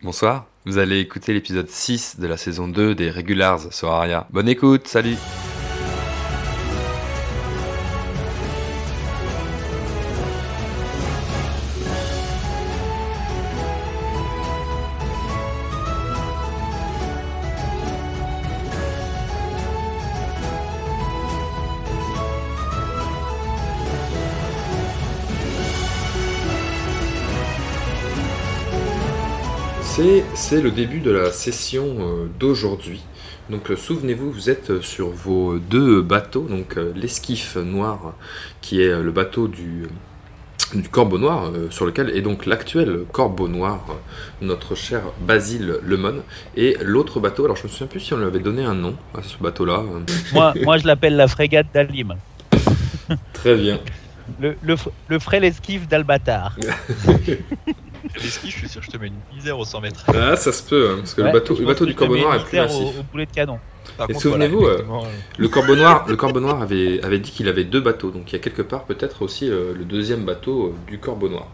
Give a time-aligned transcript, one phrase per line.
[0.00, 4.28] Bonsoir, vous allez écouter l'épisode 6 de la saison 2 des Regulars sur Aria.
[4.30, 5.16] Bonne écoute, salut
[30.48, 33.02] C'est le début de la session euh, d'aujourd'hui.
[33.50, 38.14] Donc euh, souvenez-vous, vous êtes sur vos deux bateaux, donc euh, l'esquif noir
[38.62, 39.82] qui est le bateau du,
[40.72, 43.84] du corbeau noir, sur lequel est donc l'actuel corbeau noir,
[44.40, 46.22] notre cher Basile Lemon,
[46.56, 48.96] et l'autre bateau, alors je me souviens plus si on lui avait donné un nom
[49.14, 49.82] à ce bateau-là.
[50.32, 52.14] moi, moi je l'appelle la frégate d'Alim.
[53.34, 53.80] Très bien.
[54.40, 54.76] Le, le,
[55.08, 56.56] le frêle esquif d'Albatar.
[58.14, 60.04] Je suis sûr que je te mets une misère aux 100 mètres.
[60.08, 62.44] Ah, ça se peut, hein, parce que le bateau, le bateau du Corbeau Noir est
[62.44, 62.96] plus massif.
[62.96, 63.58] Au, au boulet de canon.
[64.08, 64.82] Et souvenez-vous, euh,
[65.38, 68.32] le Corbeau Noir, le Corbeau Noir avait, avait dit qu'il avait deux bateaux, donc il
[68.34, 71.48] y a quelque part peut-être aussi euh, le deuxième bateau euh, du Corbeau Noir.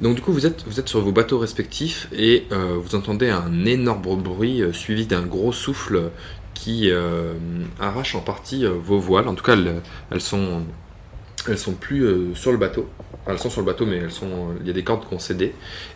[0.00, 3.64] Donc du coup, vous êtes, vous êtes sur vos bateaux respectifs et vous entendez un
[3.64, 6.10] énorme bruit suivi d'un gros souffle
[6.52, 6.90] qui
[7.80, 9.26] arrache en partie vos voiles.
[9.26, 10.64] En tout cas, elles, elles sont
[11.48, 12.88] elles sont plus euh, sur le bateau.
[13.26, 15.18] elles sont sur le bateau, mais elles sont, il y a des cordes qui ont
[15.18, 15.54] cédé.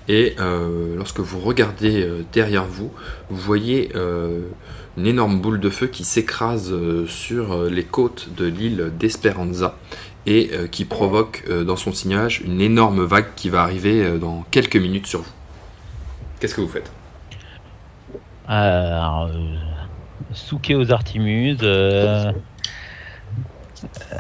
[0.09, 2.93] Et euh, lorsque vous regardez euh, derrière vous,
[3.29, 3.93] vous voyez
[4.97, 6.75] une énorme boule de feu qui s'écrase
[7.07, 9.77] sur les côtes de l'île d'Esperanza
[10.27, 15.07] et qui provoque dans son signage une énorme vague qui va arriver dans quelques minutes
[15.07, 15.33] sur vous.
[16.39, 16.91] Qu'est-ce que vous faites?
[18.47, 19.31] Alors,
[20.33, 21.63] souquer aux Artimuses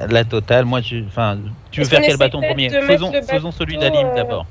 [0.08, 0.64] la totale.
[0.64, 1.38] Moi, je, enfin,
[1.70, 4.46] tu veux faire quel bâton premier faisons, faisons, celui d'Alim euh, d'abord.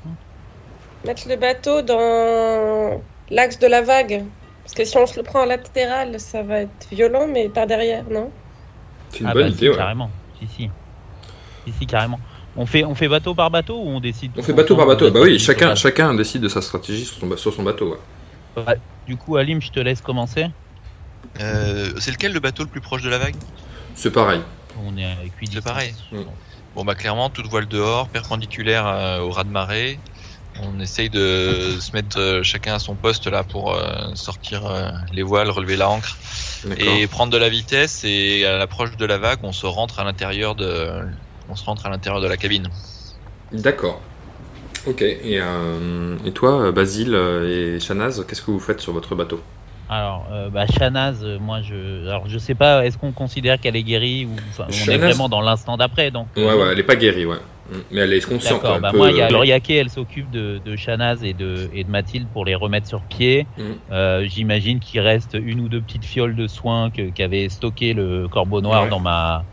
[1.06, 3.00] Mettre le bateau dans
[3.30, 4.24] l'axe de la vague.
[4.62, 7.66] Parce que si on se le prend en latéral, ça va être violent, mais par
[7.66, 8.30] derrière, non?
[9.10, 10.10] C'est une ah bonne bah, idée, Carrément.
[10.38, 10.70] Si, si.
[11.66, 12.20] Si, si, carrément.
[12.56, 15.10] On fait, on fait bateau par bateau ou on décide On fait bateau par bateau.
[15.10, 17.96] Bah oui, chacun, chacun décide de sa stratégie sur son, sur son bateau.
[18.56, 18.76] Ouais.
[19.06, 20.46] du coup, Alim, je te laisse commencer.
[21.40, 23.36] Euh, c'est lequel le bateau le plus proche de la vague?
[23.94, 24.40] C'est pareil
[24.84, 25.14] on est
[25.52, 25.94] C'est pareil.
[26.74, 29.98] Bon, bah clairement, toute voile dehors, perpendiculaire euh, au ras de marée.
[30.62, 34.62] On essaye de se mettre euh, chacun à son poste là pour euh, sortir
[35.12, 36.16] les voiles, relever la ancre
[36.76, 38.02] et prendre de la vitesse.
[38.04, 41.02] Et à l'approche de la vague, on se rentre à l'intérieur de,
[41.48, 42.68] on se rentre à l'intérieur de la cabine.
[43.52, 44.00] D'accord.
[44.86, 45.02] Ok.
[45.02, 45.40] Et,
[46.24, 49.40] et toi, Basile et Shanaz, qu'est-ce que vous faites sur votre bateau?
[49.90, 53.74] Alors, euh, bah, Shanaz, euh, moi, je, alors je sais pas, est-ce qu'on considère qu'elle
[53.74, 56.28] est guérie ou on est vraiment dans l'instant d'après, donc.
[56.36, 57.38] Ouais, ouais, elle est pas guérie, ouais.
[57.70, 57.74] Mm.
[57.90, 58.62] Mais elle est consciente.
[58.62, 58.78] D'accord.
[58.78, 61.90] Bah, moi, il y a Loriake, elle s'occupe de, de Shanaz et de, et de
[61.90, 63.48] Mathilde pour les remettre sur pied.
[63.58, 63.62] Mm.
[63.90, 68.60] Euh, J'imagine qu'il reste une ou deux petites fioles de soins qu'avait stocké le Corbeau
[68.60, 69.44] Noir dans ma,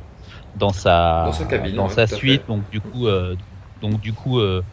[0.55, 2.43] dans sa, dans sa, cabine, dans sa suite.
[2.47, 3.35] Donc du coup, euh,
[3.81, 4.63] donc du coup, euh,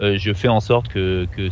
[0.00, 1.48] euh, je fais en sorte que, que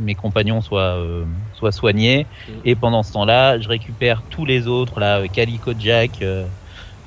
[0.00, 1.24] mes compagnons soient, euh,
[1.54, 2.26] soient soignés.
[2.64, 6.24] Et pendant ce temps-là, je récupère tous les autres, là, Calico Jack,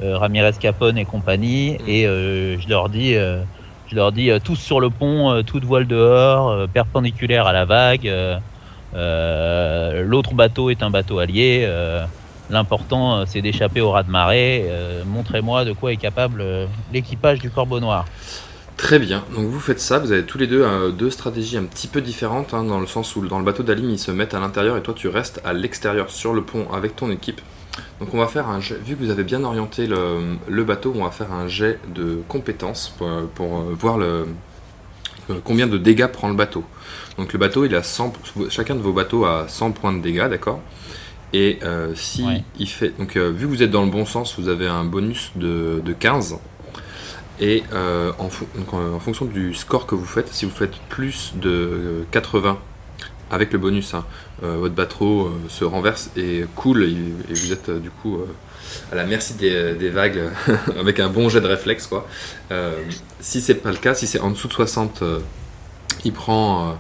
[0.02, 5.44] Ramirez Capone et compagnie, et je leur dis, je leur dis tous sur le pont,
[5.44, 8.10] toute voile dehors, perpendiculaire à la vague.
[8.94, 11.70] L'autre bateau est un bateau allié.
[12.50, 14.66] L'important, c'est d'échapper au raz de marée.
[15.06, 16.44] Montrez-moi de quoi est capable
[16.94, 18.06] l'équipage du Corbeau Noir.
[18.80, 21.66] Très bien, donc vous faites ça, vous avez tous les deux euh, deux stratégies un
[21.66, 24.34] petit peu différentes, hein, dans le sens où dans le bateau d'Alim ils se mettent
[24.34, 27.42] à l'intérieur et toi tu restes à l'extérieur sur le pont avec ton équipe.
[28.00, 31.04] Donc on va faire un jet, vu que vous avez bien orienté le, bateau, on
[31.04, 32.96] va faire un jet de compétences
[33.36, 34.28] pour, euh, voir le,
[35.30, 36.64] euh, combien de dégâts prend le bateau.
[37.18, 38.14] Donc le bateau, il a 100,
[38.50, 40.62] chacun de vos bateaux a 100 points de dégâts, d'accord?
[41.34, 41.60] Et
[41.96, 42.26] si
[42.58, 45.32] il fait, donc vu que vous êtes dans le bon sens, vous avez un bonus
[45.36, 46.40] de, de 15.
[47.40, 48.30] Et euh, en,
[49.00, 52.60] fonction du score que vous faites, si vous faites plus de 80
[53.32, 54.06] avec le bonus, hein,
[54.44, 58.20] euh, votre bateau euh, se renverse et coule et, vous êtes du coup
[58.92, 60.22] à la merci des, vagues
[60.80, 61.88] avec un bon jet de réflexe.
[61.88, 62.08] Quoi.
[63.22, 65.04] si c'est pas le cas, si c'est en dessous de 60,
[66.04, 66.78] il prend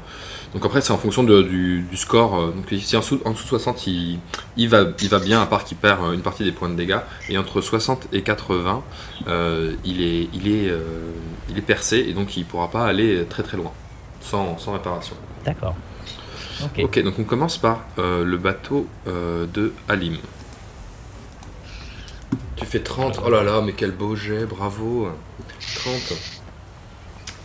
[0.53, 2.35] donc après, c'est en fonction du, score.
[2.35, 4.19] Euh, donc si en dessous, en dessous de 60, il,
[4.57, 6.75] il, va, il va bien, à part qu'il perd euh, une partie des points de
[6.75, 6.99] dégâts.
[7.29, 8.83] Et entre 60 et 80,
[9.27, 10.73] euh, il, est, il, est,
[11.49, 13.71] il est percé et donc il ne pourra pas aller très très loin,
[14.21, 15.15] sans, sans réparation.
[15.45, 15.75] D'accord.
[16.81, 20.17] ok, donc on commence par le bateau de Halim.
[22.55, 25.09] Tu fais 30, oh là là, mais quel beau jet, bravo.
[25.75, 25.93] 30.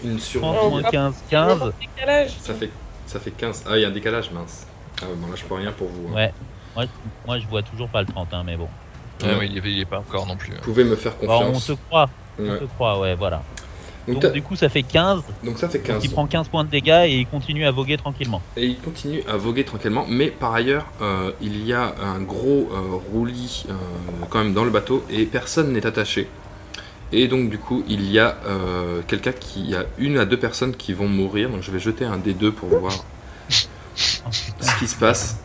[0.05, 1.73] Une sur 30 moins 15, 15.
[2.43, 2.71] Ça fait
[3.15, 3.63] Ça fait 15.
[3.69, 4.67] Ah, il y a un décalage, mince.
[5.01, 6.09] Ah, bon, là, je peux rien pour vous.
[6.09, 6.15] hein.
[6.17, 6.33] Ouais.
[6.75, 6.85] Moi,
[7.25, 8.67] moi, je vois toujours pas le 30, hein, mais bon.
[9.23, 9.37] Ouais, Ouais.
[9.39, 10.51] mais il, est, il est pas encore non plus.
[10.55, 11.67] Vous pouvez me faire Bon, on confiance.
[11.69, 12.11] te croit.
[12.41, 12.59] On Ouais.
[12.59, 13.45] te croit, ouais, voilà.
[14.09, 15.23] Donc, Donc, t'as- du coup, ça fait 15.
[15.45, 16.05] donc ça fait 15.
[16.05, 18.43] Il prend 15 points de dégâts et il continue à voguer tranquillement.
[18.57, 22.69] Et il continue à voguer tranquillement, mais par ailleurs, euh, il y a un gros
[22.73, 23.75] euh, roulis euh,
[24.29, 26.29] quand même dans le bateau et personne n'est attaché.
[27.17, 30.25] Et donc du coup, il y a euh, quelqu'un qui, il y a une à
[30.25, 31.49] deux personnes qui vont mourir.
[31.51, 32.93] Donc je vais jeter un des deux pour voir
[34.61, 35.39] ce qui se passe.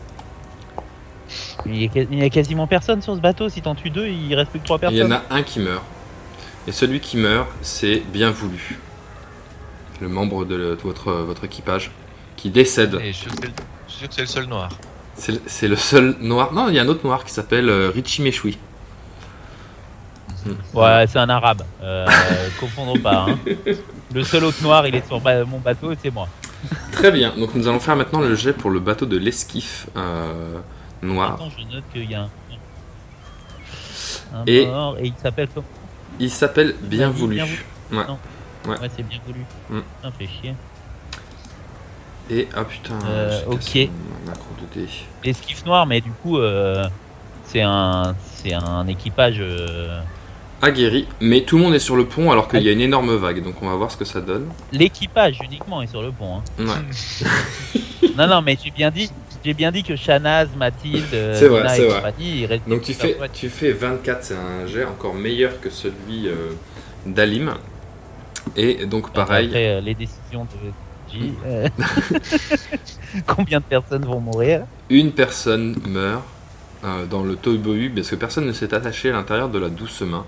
[1.66, 3.48] Il y, a, quas- il y a quasiment personne sur ce bateau.
[3.48, 5.12] Si t'en tues deux, il reste plus que 3 Et il y personnes.
[5.12, 5.84] en a un qui meurt.
[6.66, 8.78] Et celui qui meurt, c'est bien voulu.
[10.00, 11.90] Le membre de, le- de votre, votre équipage
[12.36, 12.98] qui décède.
[13.02, 14.70] Et je suis sûr que c'est le- seul noir.
[15.14, 16.52] C'est le- seul noir.
[16.52, 18.22] Non, il y a un autre noir qui s'appelle euh, Richie.
[20.74, 21.62] Ouais, c'est un arabe.
[21.82, 22.06] Euh,
[22.58, 23.26] confondons pas.
[23.28, 23.38] hein.
[24.14, 26.28] Le seul autre noir, il est sur ba- mon bateau et c'est moi.
[26.92, 30.60] Très bien, donc nous allons faire maintenant le jet pour le bateau de l'esquif euh,
[31.02, 31.34] noir.
[31.34, 32.30] Attends, je note qu'il y a un,
[34.34, 35.66] un Et- mort et il s'appelle comment?
[36.18, 37.36] Il s'appelle Bien voulu.
[37.36, 37.64] Bien Voulu.
[37.92, 38.06] Ouais.
[38.06, 38.18] Non.
[38.68, 38.78] Ouais.
[38.78, 39.40] Ouais, c'est bien voulu.
[39.70, 39.80] Mm.
[40.02, 40.54] Ça fait chier.
[42.30, 43.88] Et ah putain, Euh, ok.
[45.24, 46.86] L'esquif noir, mais du coup, euh,
[47.44, 49.36] c'est un, c'est un équipage.
[49.40, 50.00] euh,
[50.62, 53.14] Aguerri, mais tout le monde est sur le pont alors qu'il y a une énorme
[53.16, 54.46] vague, donc on va voir ce que ça donne.
[54.72, 56.36] L'équipage uniquement est sur le pont.
[56.58, 56.64] hein.
[56.64, 57.30] Ouais.
[58.18, 59.08] Non, non, mais j'ai bien dit,
[59.44, 61.96] j'ai bien dit que Shanaz, Mathilde, C'est vrai, Nina c'est et vrai.
[61.96, 65.70] compagnie, ils restent Donc tu fais, tu fais 24, c'est un jet encore meilleur que
[65.70, 66.52] celui euh,
[67.06, 67.54] d'Alim.
[68.56, 71.32] Et donc pareil, Après euh, les décisions de J.
[71.46, 71.68] euh,
[73.26, 74.62] Combien de personnes vont mourir?
[74.90, 76.24] Une personne meurt
[76.84, 80.00] euh, dans le tobohu parce que personne ne s'est attaché à l'intérieur de la douce
[80.02, 80.24] main.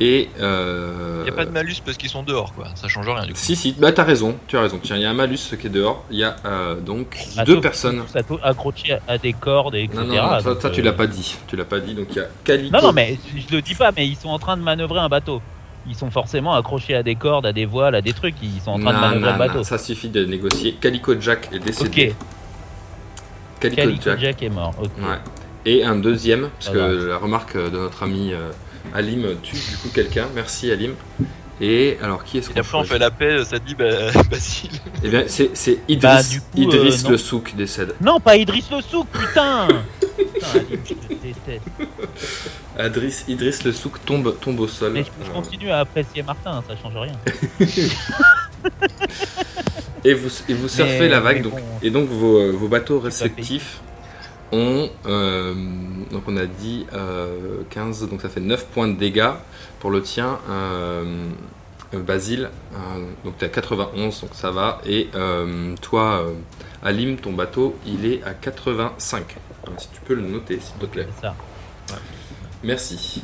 [0.00, 2.66] Et euh, Il n'y a pas de malus parce qu'ils sont dehors, quoi.
[2.74, 3.38] Ça change rien du coup.
[3.38, 4.80] Si, si, bah t'as raison, tu as raison.
[4.82, 6.04] Tiens, il y a un malus qui est dehors.
[6.10, 8.02] Il y a euh, donc deux personnes.
[8.26, 10.02] tous accrochés à, des cordes, et etc.
[10.02, 11.36] Non, non, non, ça, ça, tu euh, l'as pas dit.
[11.46, 11.94] Tu l'as pas dit.
[11.94, 12.76] Donc il y a Calico.
[12.76, 15.08] Non, non, mais je le dis pas, mais ils sont en train de manœuvrer un
[15.08, 15.42] bateau.
[15.86, 18.36] Ils sont forcément accrochés à des cordes, à des voiles, à des trucs.
[18.42, 19.58] Ils sont en train de manœuvrer non, le bateau.
[19.58, 20.72] non, ça suffit de négocier.
[20.80, 22.14] Calico Jack est décédé.
[22.16, 24.20] Ok, Calico, Calico Jack.
[24.20, 24.42] Jack.
[24.42, 24.74] est mort.
[24.80, 24.90] Ok.
[24.98, 25.18] Ouais.
[25.64, 26.78] Et un deuxième, parce que
[27.08, 28.50] la remarque de notre ami euh,
[28.94, 30.26] Alim tue du coup quelqu'un.
[30.34, 30.94] Merci Alim.
[31.60, 33.84] Et alors qui est-ce Et qu'on après on fait la paix, ça dit bah,
[34.30, 34.70] Basile.
[35.04, 37.94] Eh bien c'est c'est Idriss, Bah, coup, Idriss euh, le souk décède.
[38.00, 39.68] Non, pas Idriss le souk, putain
[40.16, 41.62] Putain, Alim, je te déteste.
[42.80, 44.92] Idriss, Idriss le souk tombe, tombe au sol.
[44.94, 47.12] Mais je, je Euh, continue à apprécier Martin, ça change rien.
[50.04, 51.60] Et vous, et vous surfez Mais- la vague, donc, bon.
[51.80, 53.80] et donc vos, vos bateaux respectifs
[54.52, 55.54] ont, euh,
[56.10, 59.32] donc on a dit euh, 15, donc ça fait 9 points de dégâts
[59.80, 61.28] pour le tien, euh,
[61.94, 62.76] euh, Basile, euh,
[63.24, 66.32] donc tu à 91, donc ça va, et euh, toi, euh,
[66.82, 69.36] Alim, ton bateau, il est à 85.
[69.66, 71.06] Donc, si tu peux le noter, s'il te plaît.
[71.20, 71.34] Ça.
[72.64, 73.22] Merci.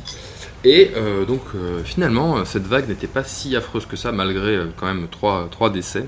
[0.65, 4.55] Et euh, donc euh, finalement, euh, cette vague n'était pas si affreuse que ça, malgré
[4.57, 6.05] euh, quand même trois, trois décès.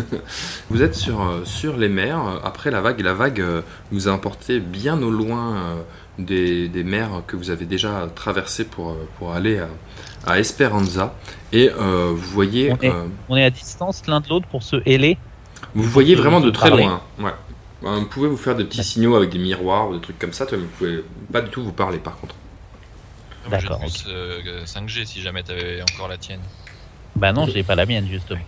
[0.70, 3.42] vous êtes sur, sur les mers après la vague, et la vague
[3.90, 5.56] vous a emporté bien au loin
[6.18, 9.68] des, des mers que vous avez déjà traversées pour, pour aller à,
[10.26, 11.14] à Esperanza.
[11.52, 12.92] Et vous voyez, On est-
[13.30, 15.16] On est à distance l'un de l'autre pour se héler.
[15.74, 16.84] vous voyez vraiment de très parler.
[16.84, 17.00] loin.
[17.20, 17.32] Ouais.
[17.84, 20.32] Euh, Vous pouvez vous faire des petits signaux avec des miroirs ou des trucs comme
[20.32, 22.34] ça, mais vous pouvez pas du tout vous parler par contre.
[23.50, 26.40] D'accord, plus, euh, 5G si jamais t'avais encore la tienne.
[27.16, 28.40] Bah non, j'ai pas la mienne justement.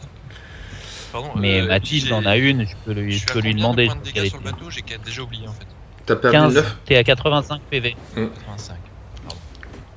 [1.13, 1.31] Pardon.
[1.37, 3.89] Mais euh, Mathilde en a une, je peux lui, Je peux lui de demander.
[3.89, 5.67] de qu'elle dégâts est sur le bateau J'ai déjà oublié en fait.
[6.07, 7.97] T'as perdu 15, 9 t'es à 85 PV.
[8.15, 8.77] 85.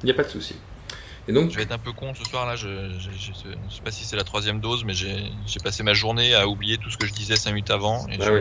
[0.02, 0.56] Il n'y a pas de souci.
[1.28, 2.68] Et donc, Je vais être un peu con ce soir là, je,
[3.00, 3.32] je, je-
[3.70, 5.24] je sais pas si c'est la troisième dose, mais j'ai
[5.64, 8.06] passé ma journée à oublier tout ce que je disais 5 minutes avant.
[8.10, 8.32] Et Ah je-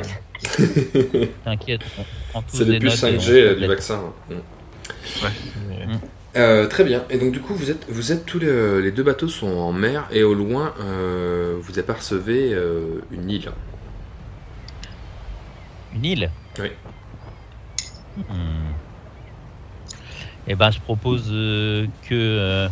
[1.21, 1.31] ouais.
[1.45, 3.67] T'inquiète, on prend tous C'est des les puces notes et on 5G se euh, du
[3.69, 4.01] vaccin.
[4.31, 4.35] hein.
[5.69, 6.01] mais- Mm.
[6.35, 7.05] Euh, très bien.
[7.11, 9.73] Et donc du coup, vous êtes, vous êtes tous les, les deux bateaux sont en
[9.73, 13.51] mer et au loin, euh, vous apercevez euh, une île.
[15.95, 16.31] Une île?
[16.59, 16.71] Oui.
[18.17, 18.73] Hmm.
[20.49, 22.69] Eh ben, je propose euh, que euh,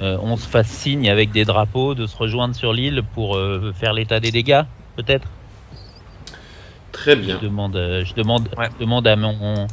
[0.00, 3.72] euh, on se fasse signe avec des drapeaux de se rejoindre sur l'île pour euh,
[3.72, 4.62] faire l'état des dégâts,
[4.96, 5.28] peut-être?
[6.92, 7.38] Très bien.
[7.40, 8.68] Je demande, euh, je demande, Ouais.
[8.74, 9.66] je demande à mon.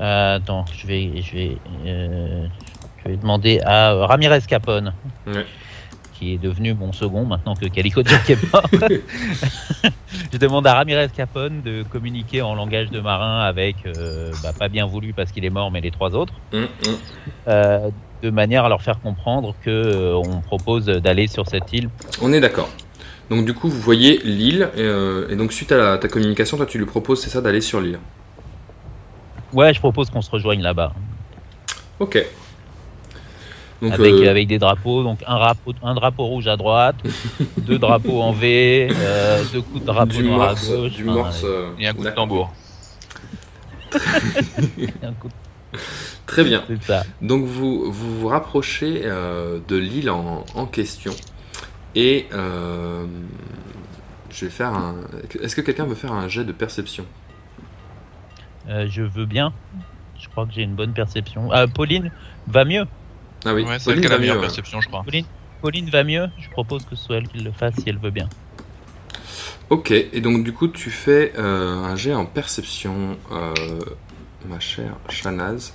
[0.00, 1.56] Euh, attends, je vais, je vais,
[1.86, 2.46] euh,
[3.04, 4.92] je vais demander à Ramirez Capone,
[5.26, 5.44] Ouais.
[6.14, 8.66] qui est devenu mon second maintenant que Calico Jack est mort.
[10.32, 14.68] je demande à Ramirez Capone de communiquer en langage de marin avec, euh, bah, pas
[14.68, 16.66] bien voulu parce qu'il est mort, mais les trois autres, hum.
[17.48, 17.90] euh,
[18.22, 21.88] de manière à leur faire comprendre que on propose d'aller sur cette île.
[22.20, 22.68] On est d'accord.
[23.30, 26.66] Donc du coup, vous voyez l'île, et, et donc suite à la- ta communication, toi
[26.66, 27.98] tu lui proposes, c'est ça, d'aller sur l'île.
[29.52, 30.92] Ouais, je propose qu'on se rejoigne là-bas.
[31.98, 32.24] Ok.
[33.82, 36.96] Donc, avec, euh, avec des drapeaux, donc un drapeau, un drapeau rouge à droite,
[37.58, 41.02] deux drapeaux en V, euh, deux coups de drapeau du noir morse, à gauche, du
[41.08, 42.52] enfin, morse, euh, Et un coup de tambour.
[44.78, 45.78] et un coup de-
[46.26, 46.62] Très bien.
[46.82, 47.02] ça.
[47.20, 51.12] Donc vous vous, vous rapprochez euh, de l'île en, en question
[51.94, 53.04] et euh,
[54.30, 54.94] je vais faire un.
[55.42, 57.04] Est-ce que quelqu'un veut faire un jet de perception?
[58.68, 59.52] Euh, je veux bien.
[60.20, 61.50] Je crois que j'ai une bonne perception.
[61.52, 62.10] Ah, Pauline
[62.46, 62.86] va mieux.
[63.44, 63.64] Ah oui.
[63.64, 64.46] ouais, c'est elle Pauline qui a la va meilleure mieux, ouais.
[64.46, 65.04] perception, je crois.
[65.60, 66.28] Pauline va mieux.
[66.38, 68.28] Je propose que ce soit elle qui le fasse si elle veut bien.
[69.70, 69.90] Ok.
[69.90, 73.54] Et donc du coup tu fais euh, un jet en perception, euh,
[74.46, 75.72] ma chère Shanaz,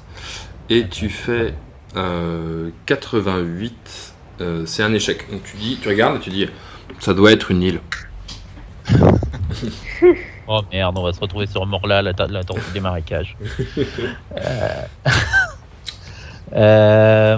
[0.70, 1.53] et tu fais
[1.96, 4.13] euh, 88.
[4.41, 5.29] euh, c'est un échec.
[5.32, 6.48] Donc tu dis, tu regardes et tu dis,
[7.00, 7.79] ça doit être une île.
[10.48, 13.36] Oh merde, on va se retrouver sur Morla, la, ta- la tortue des marécages.
[14.38, 14.84] Euh,
[16.56, 17.38] euh,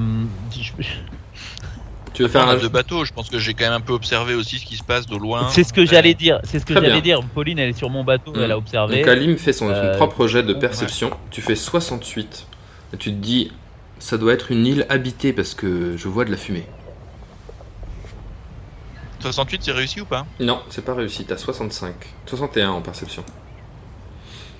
[2.13, 3.79] Tu veux faire on un a deux bateaux, je pense que j'ai quand même un
[3.81, 5.47] peu observé aussi ce qui se passe de loin.
[5.49, 6.39] C'est ce que j'allais dire.
[6.43, 7.19] C'est ce que Très j'allais bien.
[7.19, 7.27] dire.
[7.33, 8.41] Pauline, elle est sur mon bateau, Mm.
[8.43, 8.97] elle a observé.
[8.99, 10.59] Donc Alim fait son, son Euh, propre jet de ouais.
[10.59, 11.09] perception.
[11.31, 12.45] Tu fais 68.
[12.93, 13.51] Et tu te dis,
[13.99, 16.65] ça doit être une île habitée parce que je vois de la fumée.
[19.19, 21.25] 68, c'est réussi ou pas Non, c'est pas réussi.
[21.25, 21.93] T'as 65.
[22.25, 23.23] 61 en perception.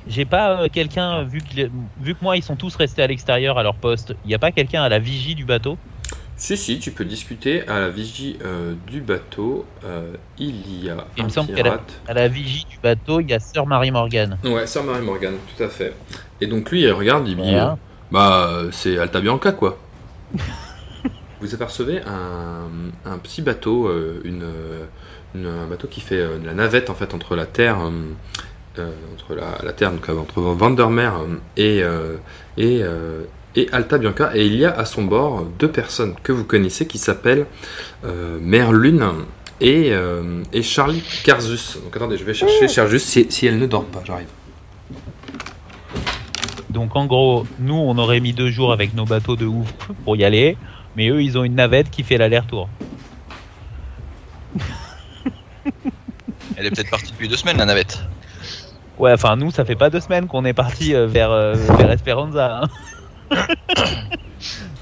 [0.08, 3.08] J'ai pas euh, quelqu'un, vu, qu'il est- vu que moi ils sont tous restés à
[3.08, 5.78] l'extérieur à leur poste, il n'y a pas quelqu'un à la vigie du bateau?
[6.36, 9.66] Si, si, tu peux discuter à la vigie euh, du bateau.
[9.84, 12.01] Euh, il y a Il un me semble qu'elle a- pirate.
[12.08, 14.38] À la vigie du bateau, il y a Sœur Marie Morgan.
[14.46, 15.94] Ouais, Sir Marie Morgan, tout à fait.
[16.39, 17.78] Et donc lui, il regarde, il dit, Voilà.
[18.10, 19.78] bah, c'est Alta Bianca, quoi.
[21.41, 24.86] Vous apercevez un, un petit bateau, euh, une, euh,
[25.36, 27.77] une- un bateau qui fait euh, de la navette en fait entre la terre,
[28.77, 31.13] euh, entre la, la terre, donc entre Vandermeer
[31.55, 32.17] et euh,
[32.58, 33.24] et, euh,
[33.55, 34.31] et Alta Bianca.
[34.36, 37.46] Et il y a à son bord deux personnes que vous connaissez qui s'appellent
[38.05, 39.03] euh, Mère Lune
[39.62, 41.79] et, euh, et Charlie Carzus.
[41.84, 44.27] Donc attendez, je vais chercher Carzus si, si elle ne dort pas, j'arrive.
[46.69, 49.67] Donc en gros, nous on aurait mis deux jours avec nos bateaux de ouf
[50.03, 50.55] pour y aller,
[50.96, 52.69] mais eux ils ont une navette qui fait l'aller-retour.
[56.58, 58.03] Elle est peut-être partie depuis deux semaines, la navette.
[58.98, 61.91] Ouais, enfin nous ça fait pas deux semaines qu'on est parti euh, vers, euh, vers
[61.91, 62.62] Esperanza.
[62.63, 62.67] hein.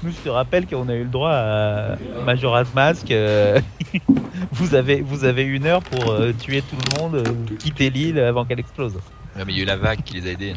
[0.02, 3.10] nous je te rappelle qu'on a eu le droit à Majora's Mask.
[3.12, 3.60] euh,
[4.52, 7.22] vous, avez, vous avez une heure pour tuer tout le monde,
[7.58, 8.98] quitter l'île avant qu'elle explose.
[9.38, 10.54] Ouais, mais il y a eu la vague qui les a aidés.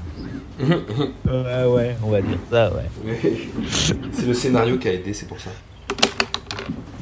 [0.59, 3.19] Ouais, ouais, on va dire ça, ouais.
[3.69, 5.51] C'est le scénario qui a aidé, c'est pour ça.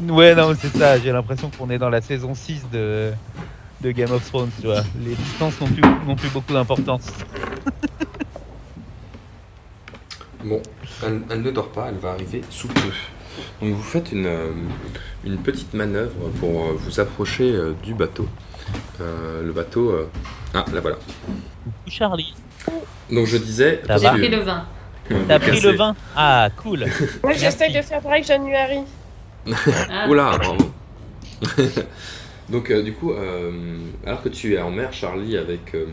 [0.05, 1.00] Ouais, non, c'est ça.
[1.00, 3.12] J'ai l'impression qu'on est dans la saison 6 de,
[3.79, 4.83] de Game of Thrones, tu vois.
[5.00, 7.07] Les distances n'ont plus, n'ont plus beaucoup d'importance.
[10.41, 10.62] Bon,
[11.05, 12.79] elle, elle ne dort pas, elle va arriver sous peu.
[13.62, 14.51] Donc vous faites une, euh,
[15.25, 18.25] une petite manœuvre pour euh, vous approcher euh, du bateau.
[19.01, 19.89] Euh, le bateau...
[19.91, 20.09] euh,
[20.53, 20.97] Ah, là voilà.
[21.88, 22.33] Charlie.
[23.11, 23.81] Donc je disais...
[23.97, 24.65] J'ai pris le vin.
[25.27, 26.85] T'as pris le vin Ah, cool.
[27.23, 28.79] Moi, j'essaye de faire pareil que January.
[29.89, 30.71] Ah, Oula, bravo.
[32.49, 33.51] Donc euh, du coup, euh,
[34.05, 35.85] alors que tu es en mer, Charlie, avec, euh,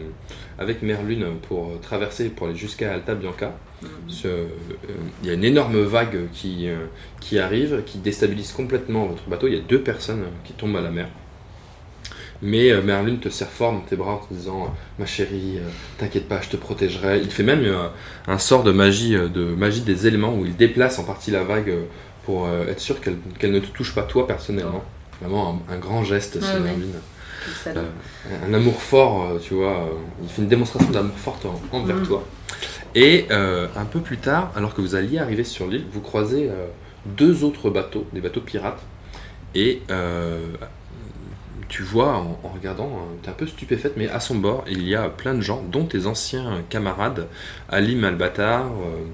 [0.58, 3.88] avec Merlune pour traverser, pour aller jusqu'à Alta Bianca, mhm.
[4.24, 4.46] euh,
[5.22, 6.86] il y a une énorme vague qui, euh,
[7.20, 9.48] qui arrive, qui déstabilise complètement votre bateau.
[9.48, 11.08] Il y a deux personnes qui tombent à la mer.
[12.42, 15.56] Mais euh, Merlune te serre fort dans tes bras en te disant euh, Ma chérie,
[15.58, 17.20] euh, t'inquiète pas, je te protégerai.
[17.20, 17.88] Il fait même euh,
[18.26, 21.72] un sort de magie, de magie des éléments où il déplace en partie la vague
[22.24, 24.82] pour être sûr qu'elle ne te touche pas toi personnellement.
[25.20, 27.72] Vraiment un, un grand geste, ce Ouais, ouais.
[27.76, 27.84] Euh,
[28.48, 29.88] un amour fort, tu vois.
[30.22, 32.06] il fait une démonstration d'amour forte en- envers Mhm.
[32.06, 32.24] toi.
[32.96, 36.50] Et un peu plus tard, alors que vous alliez arriver sur l'île, vous croisez
[37.04, 38.82] deux autres bateaux, des bateaux pirates.
[39.54, 40.40] Et euh,
[41.68, 42.90] tu vois, en, en regardant,
[43.22, 45.62] tu es un peu stupéfaite, mais à son bord, il y a plein de gens,
[45.70, 47.26] dont tes anciens camarades,
[47.68, 49.04] Ali Malbatar, euh,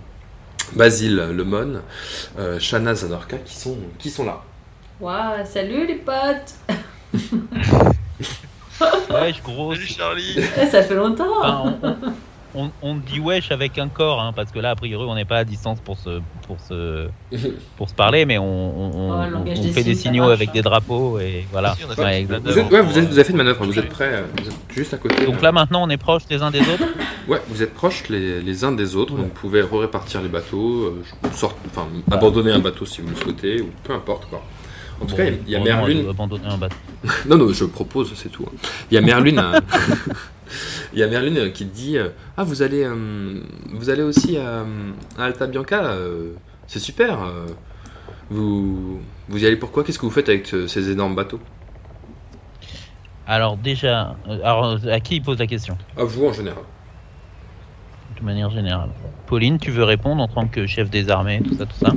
[0.75, 1.80] Basile Lemon,
[2.38, 4.42] euh, Shana Zadorka, qui sont, qui sont là.
[5.00, 6.54] Waouh, salut les potes
[9.11, 9.75] Wesh, gros.
[9.75, 11.94] Salut Charlie Eh, Ça fait longtemps Enfin, on,
[12.54, 15.38] on- dit wesh avec un corps, hein, parce que là, a priori, on n'est pas
[15.38, 17.09] à distance pour se, pour se,
[17.76, 20.52] pour se parler, mais on, on- Oh, on des fait des signaux marche, avec hein.
[20.54, 21.75] des drapeaux, et voilà.
[21.75, 22.25] Si, Ouais.
[22.25, 24.49] Vous, êtes, ouais, vous, êtes- vous avez fait une manœuvre, vous êtes prêts, euh, vous
[24.49, 25.25] êtes juste à côté.
[25.26, 26.85] Donc là, maintenant, on est proche les uns des autres.
[27.28, 30.87] Ouais, vous êtes proches les, les uns des autres, donc vous pouvez répartir les bateaux,
[30.87, 34.42] euh, sorte- enfin, abandonner un bateau si vous le souhaitez, ou peu importe quoi.
[35.00, 36.04] En tout Bon, cas, il y a Merlune.
[37.28, 38.44] Non, non, je propose, c'est tout.
[38.49, 38.52] hein.
[38.90, 39.38] Il y a Merlune.
[39.38, 39.61] euh,
[40.92, 43.40] Il y a Merlune euh, qui dit euh, Ah, vous allez, euh,
[43.73, 44.64] vous allez aussi à,
[45.18, 45.97] à Alta Bianca
[46.66, 47.18] C'est super.
[48.30, 51.40] vous, vous y allez pourquoi Qu'est-ce que vous faites avec ces énormes bateaux?
[53.26, 55.76] Alors déjà, alors, à qui il pose la question?
[55.97, 56.64] À vous en général.
[58.18, 58.90] De manière générale.
[59.26, 61.92] Pauline, tu veux répondre en tant que chef des armées, tout ça, tout ça?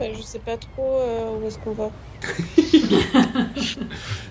[0.00, 1.90] Je sais pas trop euh, où est-ce qu'on va.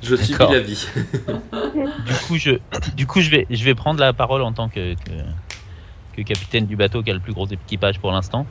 [0.01, 0.88] Je suis la vie.
[2.06, 2.51] Du coup, je,
[2.96, 5.12] du coup, je vais, je vais prendre la parole en tant que, que,
[6.15, 8.46] que capitaine du bateau qui a le plus gros équipage pour l'instant.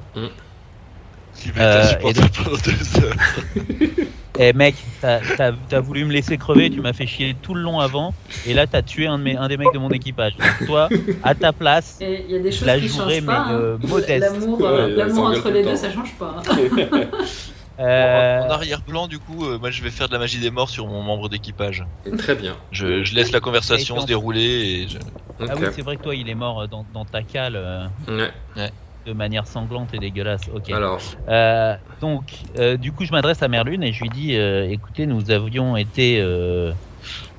[1.57, 2.23] Euh, pendant
[2.64, 3.14] deux heures.
[4.43, 8.15] Eh mec, t'as voulu me laisser crever, tu m'as fait chier tout le long avant,
[8.47, 10.35] et là t'as tué un, de mes, un des mecs de mon équipage.
[10.39, 10.89] Donc toi,
[11.23, 13.39] à ta place, Et y a des choses la qui mais pas.
[13.49, 13.53] hein.
[13.53, 14.19] euh, modeste.
[14.33, 15.77] L'amour euh, Ouais, entre les le deux, temps.
[15.77, 16.37] ça change pas.
[16.49, 17.01] hein.
[17.79, 20.69] Euh, En arrière-plan, du coup, euh, moi je vais faire de la magie des morts
[20.69, 21.83] sur mon membre d'équipage.
[22.19, 22.55] Très bien.
[22.73, 24.43] Je, je laisse la conversation Et se dérouler
[24.85, 24.99] et je...
[25.49, 28.71] Ah oui, c'est vrai que toi, il est mort dans, dans ta cale euh, Ouais.
[29.07, 30.49] De manière sanglante et dégueulasse.
[30.52, 30.71] Ok.
[30.71, 34.69] Alors, Euh, donc, euh, du coup, je m'adresse à Merlune et je lui dis euh,
[34.69, 36.73] écoutez, nous avions été euh,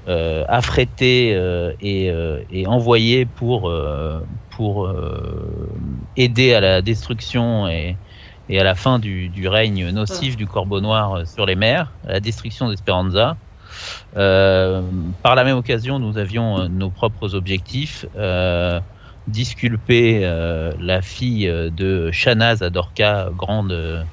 [0.08, 5.70] euh, affrétés euh, et, euh, et envoyés pour, euh, pour euh,
[6.16, 8.00] aider à la destruction et,
[8.50, 12.14] et à la fin du, du règne nocif du corbeau noir sur les mers, à
[12.14, 13.38] la destruction d'Esperanza.
[14.18, 14.82] Euh,
[15.24, 18.06] par la même occasion, nous avions nos propres objectifs.
[19.28, 24.04] Disculper euh, la fille euh, de Shanaz Adorka, grande, euh,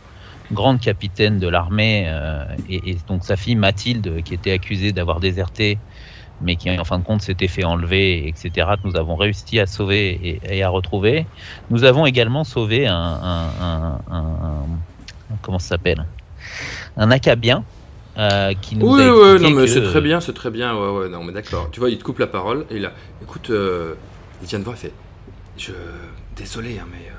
[0.52, 2.10] grande capitaine de l'armée,
[2.68, 5.78] et, et donc sa fille Mathilde, qui était accusée d'avoir déserté,
[6.40, 9.66] mais qui en fin de compte s'était fait enlever, etc., que nous avons réussi à
[9.66, 11.26] sauver et, et à retrouver.
[11.70, 14.62] Nous avons également sauvé un, un, un- un-
[15.30, 16.04] un- comment ça s'appelle?
[16.96, 17.64] Un acabien.
[18.18, 20.74] euh, qui nous oui, a expliqué non, mais que- c'est très bien, c'est très bien.
[20.74, 21.68] Ouais, ouais, non, mais d'accord.
[21.70, 22.92] Tu vois, il te coupe la parole et a.
[23.22, 23.94] Écoute, euh,
[24.42, 24.92] il vient de voir, il fait.
[25.57, 25.73] Je.
[26.37, 27.09] Désolé, hein, mais.
[27.11, 27.14] euh,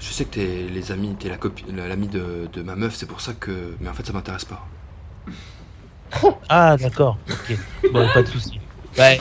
[0.00, 3.06] je sais que t'es les amis, t'es la copine, l'ami de, de ma meuf, c'est
[3.06, 3.76] pour ça que.
[3.80, 4.66] Mais en fait, ça m'intéresse pas.
[6.48, 7.16] Ah, d'accord.
[7.30, 7.56] Ok.
[7.92, 8.60] Bon, pas de souci.
[8.98, 9.18] Ouais.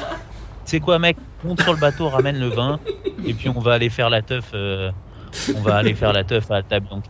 [0.66, 1.18] C'est quoi, mec?
[1.44, 2.80] Monte sur le bateau, ramène le vin,
[3.26, 4.52] et puis on va aller faire la teuf.
[4.54, 4.92] euh,
[5.56, 6.88] on va aller faire la teuf à table.
[6.90, 7.06] Donc,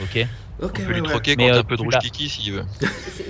[0.00, 0.26] ok?
[0.62, 2.28] Ok, on peut lui troquer Mais, contre euh, un peu de tu rouge l'as- kiki
[2.28, 2.64] s'il veut.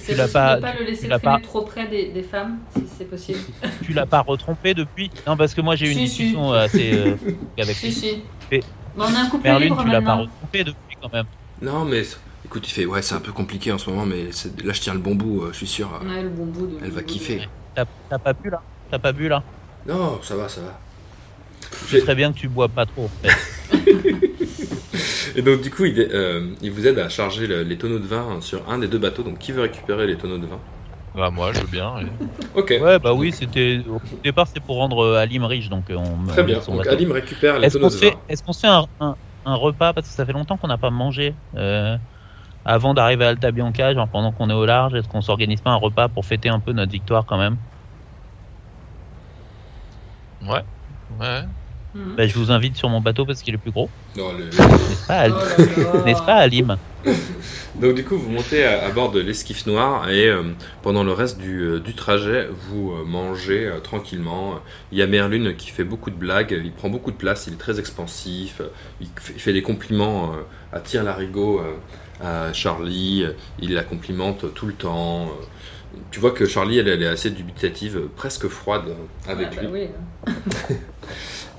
[0.01, 3.07] C'est l'as pas- pas le laisser traîner pas- trop près des, des femmes, si c'est
[3.07, 3.39] possible.
[3.83, 5.11] Tu l'as pas retrompé depuis?
[5.27, 7.17] Non, parce que moi j'ai eu une Si, discussion assez euh,
[7.59, 8.23] avec Si, si.
[8.51, 8.61] Mais
[8.99, 9.71] on a un couple Merlune.
[9.71, 11.27] libre Tu l'as pas retrompé depuis quand même.
[11.63, 12.03] Non, mais.
[12.45, 12.85] Écoute, il fait.
[12.85, 14.25] Ouais, c'est un peu compliqué en ce moment, mais
[14.63, 15.91] là, je tiens le bon bout, euh, je suis sûr.
[15.95, 16.77] euh, Ouais, le bon bout de.
[16.85, 17.37] Elle va kiffer.
[17.39, 17.43] bout
[17.75, 18.61] T'as t'as pas bu là?
[18.91, 19.43] T'as pas bu là?
[19.87, 20.79] Non, ça va, ça va.
[21.89, 23.05] C'est très bien que tu bois pas trop.
[23.25, 23.35] En fait.
[25.37, 28.07] Et donc, du coup, il, euh, il vous aide à charger le- les tonneaux de
[28.07, 29.23] vin sur un des deux bateaux.
[29.23, 30.61] Donc, qui veut récupérer les tonneaux de vin?
[31.15, 31.99] Bah, moi, je veux bien.
[32.01, 32.13] et-
[32.55, 35.97] Ok, Ouais, bah oui, c'était au départ c'était pour rendre euh, Alim riche, donc euh,
[35.97, 36.29] on.
[36.29, 36.61] très on bien.
[36.69, 36.87] Donc.
[36.87, 38.21] Alim récupère les Est-ce tonneaux qu'on de se fait, vin.
[38.29, 39.93] est-ce qu'on se fait un, un- un repas?
[39.93, 41.97] Parce que ça fait longtemps qu'on n'a pas mangé euh,
[42.65, 45.71] avant d'arriver à Alta Bianca, genre pendant qu'on est au large, est-ce qu'on s'organise pas
[45.71, 47.59] un repas pour fêter un peu notre victoire quand même?
[50.41, 50.65] Ouais.
[51.09, 51.45] Ouais.
[51.95, 55.07] Bah, Je vous invite sur mon bateau parce qu'il est plus gros, Non, le- n'est-ce
[55.07, 55.35] pas, Ali-
[55.95, 56.77] Oh n'est-ce pas Alim
[57.81, 60.43] Donc du coup, vous montez à, à bord de l'esquif noir et euh,
[60.83, 64.61] pendant le reste du, euh, du trajet, vous euh, mangez euh, tranquillement.
[64.93, 67.55] Il y a Merlune qui fait beaucoup de blagues, il prend beaucoup de place, il
[67.55, 68.61] est très expansif,
[69.01, 70.37] il fait, il fait des compliments euh,
[70.77, 73.25] à Tire Larigot, euh, à Charlie,
[73.61, 75.29] il la complimente tout le temps.
[76.11, 79.63] Tu vois que Charlie, elle, elle est assez dubitative, presque froide euh, avec Ah, bah
[79.63, 79.69] lui.
[79.73, 79.89] oui.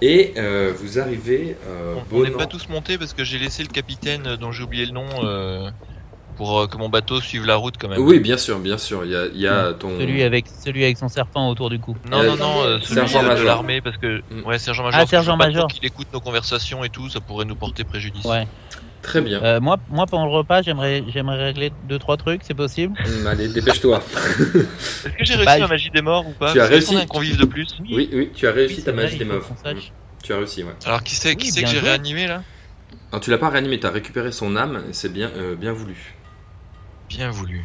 [0.01, 3.69] Et euh, vous arrivez euh, On- n'est pas tous montés parce que j'ai laissé le
[3.69, 5.69] capitaine euh, dont j'ai oublié le nom euh,
[6.35, 7.99] pour euh, que mon bateau suive la route quand même.
[7.99, 9.05] Oui, bien sûr, bien sûr.
[9.05, 9.97] Il y a, il y a ton...
[9.99, 11.95] celui avec, celui avec son serpent autour du cou.
[12.09, 13.45] Non, Euh, non, non, euh, celui Sergent de Major.
[13.45, 14.21] l'armée parce que.
[14.31, 14.43] Mm.
[14.45, 14.99] Ouais, sergent major.
[14.99, 15.67] Ah, je veux sergent major.
[15.67, 18.25] Qu'il écoute nos conversations et tout, ça pourrait nous porter préjudice.
[18.25, 18.47] Ouais.
[19.01, 19.39] Très bien.
[19.43, 22.97] Euh, moi, moi, pendant le repas, j'aimerais, j'aimerais régler deux trois trucs, c'est possible?
[23.05, 24.01] Hum, Allez, dépêche-toi.
[24.39, 26.51] Est-ce que j'ai réussi Bah, ma magie des morts ou pas?
[26.53, 26.95] Tu as qu'on réussi.
[26.95, 27.67] a un convive de plus.
[27.91, 29.91] Oui, oui, tu as réussi Oui, ta magie des qu'on sache.
[30.23, 30.71] Tu as réussi, ouais.
[30.85, 32.41] Alors qui c'est qui Oui, c'est que j'ai réanimé là?
[33.11, 35.71] Alors, tu l'as pas réanimé, tu as récupéré son âme, et c'est bien, euh, bien
[35.71, 36.14] voulu.
[37.09, 37.63] Bien voulu.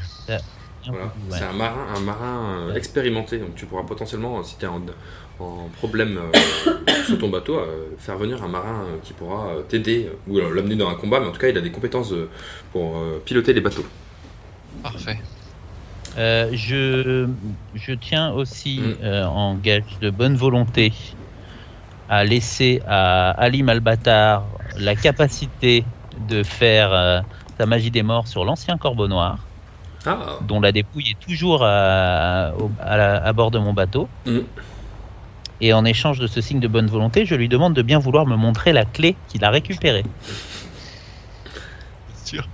[0.86, 1.04] Voilà.
[1.04, 1.10] Ouais.
[1.30, 4.68] C'est un marin, un marin euh, expérimenté, donc tu pourras potentiellement, euh, si tu es
[4.68, 4.80] en,
[5.38, 9.62] en problème euh, sur ton bateau, euh, faire venir un marin euh, qui pourra euh,
[9.62, 11.70] t'aider, euh, ou alors l'amener dans un combat, mais en tout cas, il a des
[11.70, 12.30] compétences euh,
[12.72, 13.84] pour euh, piloter les bateaux.
[14.82, 15.18] Parfait.
[16.18, 17.28] Euh, je,
[17.74, 18.94] je tiens aussi, Mm.
[19.04, 20.92] euh, en gage de bonne volonté,
[22.08, 24.44] à laisser à Ali Malbatar
[24.78, 25.84] la capacité
[26.28, 27.20] de faire euh,
[27.60, 29.36] sa magie des morts sur l'ancien corbeau noir.
[30.06, 34.08] Ah, dont la dépouille est toujours à, au- à la- à bord de mon bateau.
[34.24, 34.38] Mm.
[35.60, 38.24] Et en échange de ce signe de bonne volonté, je lui demande de bien vouloir
[38.24, 40.06] me montrer la clé qu'il a récupérée.
[42.24, 42.48] Sûr.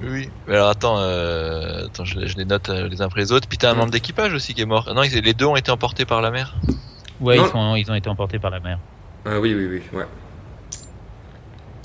[0.00, 0.30] Oui, Oui.
[0.46, 3.48] Mais Alors attends, euh, attends je, je les note euh, les uns après les autres.
[3.48, 4.86] Puis t'as un membre d'équipage aussi qui est mort.
[4.88, 6.54] Ah Non, ils- les deux ont été emportés par la mer.
[7.20, 8.78] Ouais, ils, sont- ils ont été emportés par la mer.
[9.26, 10.06] ah oui, oui, oui, ouais.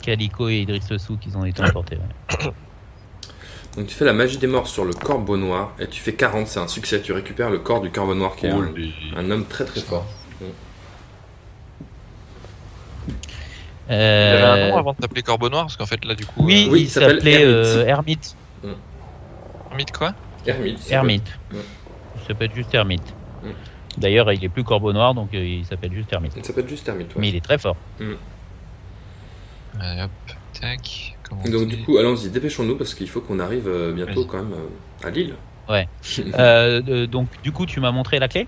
[0.03, 1.97] Calico et Idriss Souk, ils ont été emportés.
[1.97, 2.51] ouais.
[3.75, 6.45] Donc tu fais la magie des morts sur le corbeau noir et tu fais 40,
[6.47, 7.01] c'est un succès.
[7.01, 8.69] Tu récupères le corps du corbeau noir qui est un,
[9.17, 10.05] un homme très très fort.
[13.89, 16.25] Il avait un Euh, nom avant de t'appeler Corbeau Noir parce qu'en fait là du
[16.25, 16.43] coup.
[16.45, 18.35] oui, Oui, il s'appelait euh, Hermite.
[18.63, 18.73] Euh,
[19.71, 20.13] Hermite quoi
[20.45, 20.91] Hermite.
[20.91, 21.27] Hermite.
[21.51, 21.59] Ouais.
[22.21, 23.13] Il s'appelle juste Hermite.
[23.43, 23.47] Mm.
[23.97, 26.33] D'ailleurs, il est plus Corbeau Noir, donc euh, il s'appelle juste Hermite.
[26.37, 27.07] Il s'appelle juste Hermite.
[27.15, 27.21] ouais.
[27.21, 27.75] Mais il est très fort.
[29.79, 30.11] Allez, hop,
[30.59, 31.15] tac.
[31.27, 31.51] commencer.
[31.51, 35.07] Donc du coup, allons-y, dépêchons-nous parce qu'il faut qu'on arrive euh, bientôt quand même euh,
[35.07, 35.33] à Lille.
[35.69, 38.47] Euh, euh, donc, du coup, tu m'as montré la clé?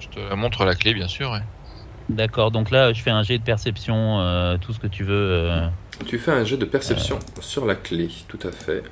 [0.00, 1.30] Je te montre la clé bien sûr.
[1.30, 1.40] ouais.
[2.08, 5.14] D'accord, donc là, je fais un jet de perception, euh, tout ce que tu veux.
[5.14, 5.68] euh,
[6.06, 8.82] Tu fais un jet de perception sur la clé, tout à fait.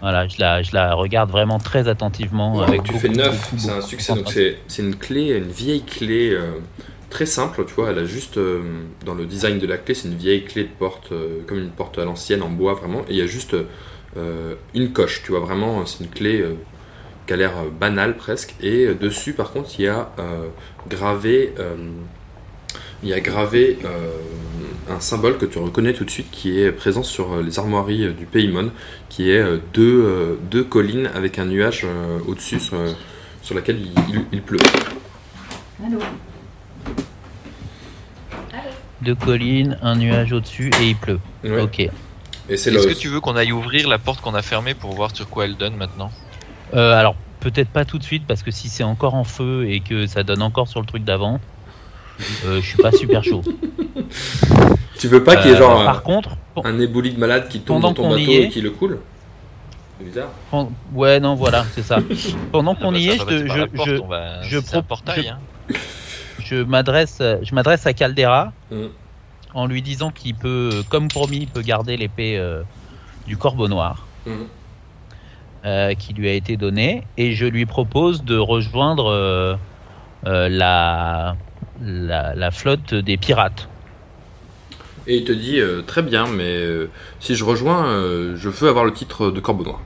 [0.00, 2.60] voilà, je la, je la regarde vraiment très attentivement.
[2.62, 4.14] Avec tu beaucoup, fais 9, beaucoup, c'est un succès.
[4.16, 6.54] Donc c'est c'est une clé, une vieille clé euh,
[7.10, 7.90] très simple, tu vois.
[7.90, 8.62] Elle a juste euh,
[9.04, 11.70] dans le design de la clé, c'est une vieille clé de porte, euh, comme une
[11.70, 13.02] porte à l'ancienne en bois vraiment.
[13.02, 13.54] Et il y a juste
[14.16, 15.40] euh, une coche, tu vois.
[15.40, 16.42] Vraiment, c'est une clé
[17.26, 18.54] qui a l'air banale presque.
[18.62, 20.10] Et dessus, par contre, il y a
[20.88, 21.52] gravé,
[23.02, 23.78] il y a gravé
[24.88, 28.26] un symbole que tu reconnais tout de suite, qui est présent sur les armoiries du
[28.26, 28.70] Paymon
[29.08, 29.44] qui est
[29.74, 31.86] deux, collines avec un nuage
[32.26, 33.78] au-dessus sur, laquelle
[34.32, 34.58] il, pleut.
[39.02, 41.20] Deux collines, un nuage au-dessus et il pleut.
[41.44, 41.60] Ouais.
[41.62, 41.88] Ok.
[42.48, 45.28] Est-ce que tu veux qu'on aille ouvrir la porte qu'on a fermée pour voir sur
[45.28, 46.10] quoi elle donne maintenant?
[46.74, 49.80] Euh, alors, peut-être pas tout de suite, parce que si c'est encore en feu et
[49.80, 51.40] que ça donne encore sur le truc d'avant,
[52.44, 53.42] euh, je suis pas super chaud.
[54.98, 57.18] Tu veux pas qu'il y ait Euh, genre par un, contre, pour- un éboulis de
[57.18, 58.98] malade qui tombe pendant dans ton bateau est- et qui le coule?
[59.98, 60.28] C'est bizarre.
[60.92, 61.98] ouais, non, voilà, c'est ça.
[62.52, 65.22] Pendant qu'on Ah bah, y est, je, je- porte, je- on va- je pro- portail.
[65.24, 65.28] je-
[65.74, 65.78] hein.
[66.50, 68.86] Je m'adresse, je m'adresse à Caldera Mm.
[69.54, 72.62] en lui disant qu'il peut, comme promis, il peut garder l'épée euh,
[73.26, 74.46] du Corbeau Noir Mhm.
[75.64, 79.56] euh, qui lui a été donnée, et je lui propose de rejoindre euh,
[80.24, 81.36] la,
[81.80, 83.68] la la flotte des pirates.
[85.06, 88.68] Et il te dit euh, très bien, mais euh, si je rejoins, euh, je veux
[88.68, 89.80] avoir le titre de Corbeau Noir.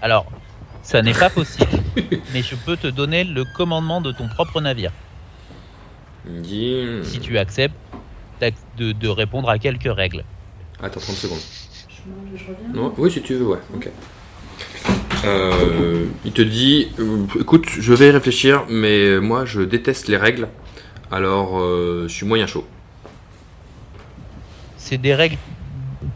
[0.00, 0.26] Alors,
[0.88, 1.68] ça n'est pas possible,
[2.32, 4.90] mais je peux te donner le commandement de ton propre navire.
[6.24, 6.86] Il me dit.
[7.02, 7.74] si tu acceptes
[8.40, 10.24] de, de répondre à quelques règles.
[10.82, 11.38] Attends 30 secondes.
[12.34, 13.90] je, reviens Non oui, si tu veux, ouais, ok.
[15.26, 20.16] Euh, il te dit euh, écoute, je vais y réfléchir, mais moi je déteste les
[20.16, 20.48] règles,
[21.10, 22.66] alors euh, je suis moyen chaud.
[24.78, 25.36] C'est des règles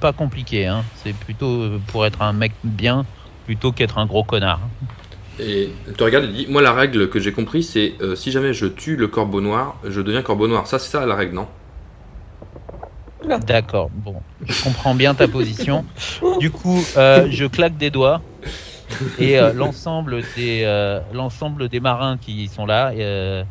[0.01, 0.83] pas compliquées, hein.
[1.05, 3.05] c'est plutôt pour être un mec bien
[3.45, 4.61] plutôt qu'être un gros connard.
[5.39, 8.31] Et il te regarde et dit Moi, la règle que j'ai compris, c'est euh, si
[8.31, 10.67] jamais je tue le corbeau noir, je deviens corbeau noir.
[10.67, 11.49] Ça, c'est ça la règle, non?
[13.47, 15.85] D'accord, bon, je comprends bien ta position.
[16.41, 18.21] Du coup, euh, je claque des doigts
[19.19, 23.45] et euh, l'ensemble des euh, l'ensemble des marins qui sont là, euh,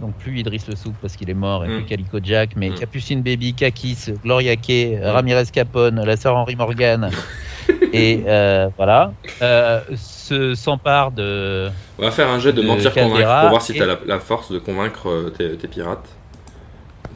[0.00, 1.76] donc plus Idriss le Souk parce qu'il est mort et Mm.
[1.76, 2.74] plus Calico Jack, mais Mm.
[2.74, 7.10] Capucine Baby, Kakis, Gloria Kay, Ramirez Capone, la sœur Henri Morgan
[7.92, 12.92] et euh, voilà, euh, se s'empare de On va faire un jet de De mentir
[12.92, 15.68] convaincre pour voir si et- tu as la, la force de convaincre euh, tes, tes
[15.68, 16.08] pirates.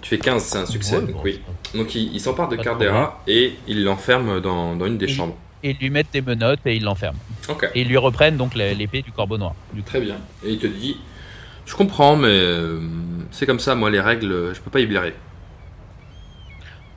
[0.00, 0.96] Tu fais 15, c'est un succès.
[0.96, 1.40] Ouais, donc bon, oui.
[1.74, 5.36] Donc il, il s'empare de Cardera et il l'enferme dans, dans une des Et- chambres.
[5.64, 7.18] et lui mettent des menottes et ils l'enferment.
[7.48, 9.54] Ok, Et ils lui reprennent donc l'épée du corbeau noir.
[9.74, 10.14] Du très bien.
[10.44, 10.98] Et il te dit
[11.68, 12.80] Je comprends, mais euh,
[13.30, 15.14] c'est comme ça, moi, les règles, je peux pas y blairer.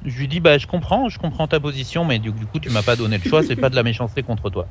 [0.06, 2.70] Je lui dis bah je comprends, je comprends ta position, mais du, du coup tu
[2.72, 4.66] m'as pas donné le choix, c'est pas de la méchanceté contre toi.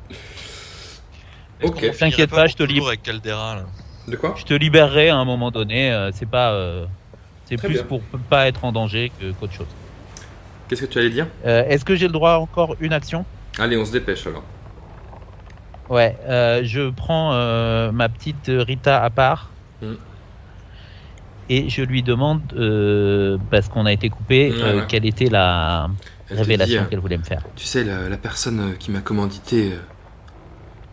[1.63, 1.89] Ok.
[1.97, 3.65] T'inquiète pas, je te avec Caldera là
[4.09, 4.35] De quoi?
[4.37, 6.85] Je te libérerai à un moment donné, euh, c'est pas euh,
[7.45, 7.83] c'est Très plus bien.
[7.85, 9.67] pour pas être en danger que- qu'autre chose.
[10.67, 11.27] Qu'est-ce que tu allais dire?
[11.45, 13.23] Euh, Est-ce que j'ai le droit à encore une action?
[13.57, 14.43] Allez, on se dépêche alors.
[15.87, 19.50] Ouais, euh, je prends euh, ma petite Rita à part
[19.81, 19.93] Mm.
[21.49, 25.89] et je lui demande euh, parce qu'on a été coupé euh, quelle était la
[26.29, 27.43] Elle révélation euh, qu'elle voulait me faire.
[27.55, 29.73] Tu sais, la, la personne qui m'a commandité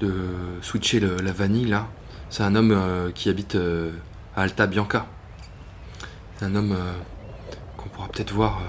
[0.01, 0.13] de
[0.63, 1.87] switcher le- la vanille, là,
[2.31, 3.57] c'est un homme euh, qui habite
[4.37, 5.07] à Alta Bianca.
[6.37, 6.77] C'est un homme
[7.77, 8.61] qu'on pourra peut-être voir.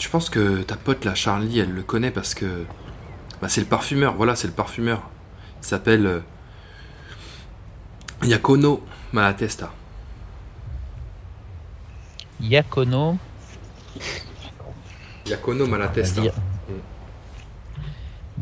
[0.00, 2.64] Je pense que ta pote là, Charlie, elle le connaît parce que
[3.40, 4.14] bah, c'est le parfumeur.
[4.14, 5.08] Voilà, c'est le parfumeur.
[5.62, 6.22] Il s'appelle
[8.22, 8.80] Yakono
[9.12, 9.70] Malatesta.
[12.40, 13.18] Yakono.
[15.26, 16.20] Yakono Malatesta.
[16.20, 16.34] Dire-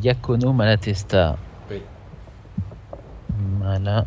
[0.03, 1.37] Yakono Malatesta.
[1.71, 1.83] Oui.
[3.61, 4.07] Malatesta,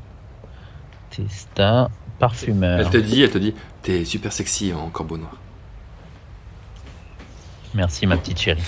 [2.19, 2.80] parfumeur.
[2.80, 5.36] Elle te dit, elle te dit, t'es super sexy en corbeau noir.
[7.73, 8.63] Merci ma petite chérie.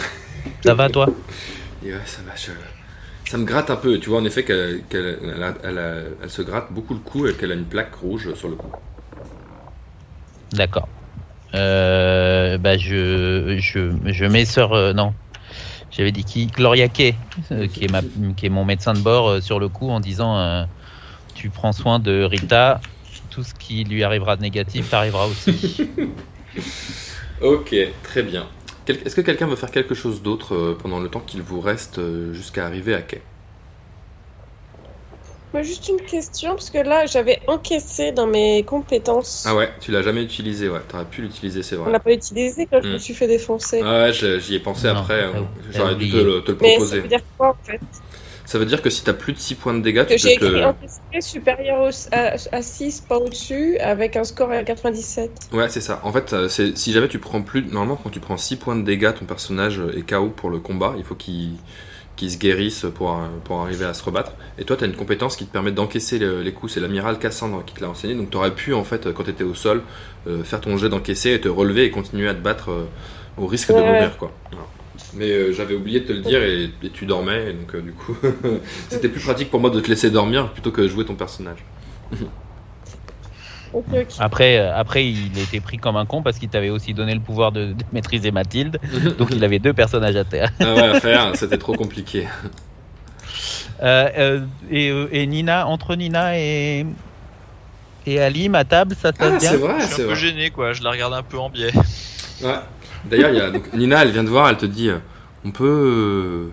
[0.64, 1.08] Ça va toi?
[1.82, 2.52] Ouais, ça va, je-
[3.30, 6.72] Ça me gratte un peu, tu vois en effet qu'elle elle elle elle se gratte
[6.72, 8.72] beaucoup le cou et qu'elle a une plaque rouge sur le cou.
[10.52, 10.88] D'accord.
[11.54, 15.14] Euh, bah je, je, je mets sur euh, non.
[15.92, 16.48] J'avais dit qui?
[16.48, 17.14] Gloria Kay,
[17.52, 18.02] euh, qui est ma,
[18.36, 20.64] qui est mon médecin de bord euh, sur le coup en disant euh,
[21.36, 22.82] tu prends soin de Rita,
[23.30, 25.88] tout ce qui lui arrivera de négatif t'arrivera aussi.
[27.42, 28.48] Ok, très bien.
[28.90, 31.62] Quel- Est-ce que quelqu'un veut faire quelque chose d'autre euh, pendant le temps qu'il vous
[31.62, 33.22] reste euh, jusqu'à arriver à quai?
[35.54, 39.46] Moi, juste une question, parce que là, j'avais encaissé dans mes compétences.
[39.46, 40.82] Ah ouais, tu l'as jamais utilisé, ouais.
[40.88, 41.92] T'aurais pu l'utiliser, c'est On vrai.
[41.92, 43.00] l'a pas utilisé quand je me Hmm.
[43.00, 43.82] suis fait défoncer.
[43.84, 45.24] Ah ouais, j'y ai pensé Non, après.
[45.24, 45.48] hein.
[45.72, 47.02] J'aurais dû te le, te le Mais ça proposer.
[47.02, 47.82] veut dire quoi, en fait?
[48.50, 50.36] Ça veut dire que si t'as plus de 6 points de dégâts, Que tu j'ai
[50.40, 50.74] peux écrit
[51.14, 51.22] te...
[51.22, 55.30] supérieur au- à, à 6, pas au-dessus, avec un score à 97.
[55.54, 56.02] Ouais, c'est ça.
[56.04, 57.62] En fait, euh, si jamais tu prends plus...
[57.66, 60.96] Normalement, quand tu prends 6 points de dégâts, ton personnage est KO pour le combat.
[60.98, 61.60] Il faut qu'il
[62.32, 64.32] se guérisse pour, euh, pour arriver à se rebattre.
[64.58, 66.74] Et toi, tu as une compétence qui te permet d'encaisser le- les coups.
[66.74, 68.16] C'est l'amiral Cassandre qui te l'a enseigné.
[68.16, 69.84] Donc, tu aurais pu, en fait, quand tu étais au sol,
[70.26, 72.86] euh, faire ton jet d'encaisser et te relever et continuer à te battre euh,
[73.38, 74.32] au risque de mourir, quoi.
[75.14, 77.50] Mais euh, j'avais oublié de te le dire et, et tu dormais.
[77.50, 78.16] Et donc, euh, du coup,
[78.90, 81.64] c'était plus pratique pour moi de te laisser dormir plutôt que de jouer ton personnage.
[84.18, 87.20] Après, euh, après il était pris comme un con parce qu'il t'avait aussi donné le
[87.20, 88.80] pouvoir de, de maîtriser Mathilde,
[89.20, 90.50] donc il avait deux personnages à terre.
[90.60, 92.28] ah ouais, à faire, c'était trop compliqué.
[93.84, 96.86] Euh, euh, et, et Nina, entre Nina et
[98.08, 99.52] et Alim à table, ça se passe Ah, bien.
[99.52, 100.16] c'est vrai, je suis c'est un peu vrai.
[100.20, 100.74] gêné, quoi.
[100.74, 101.72] Je la regarde un peu en biais.
[102.42, 102.56] Ouais.
[103.06, 104.98] D'ailleurs, il y a donc, Nina, elle vient de voir, elle te dit, euh,
[105.46, 106.50] on peut, euh,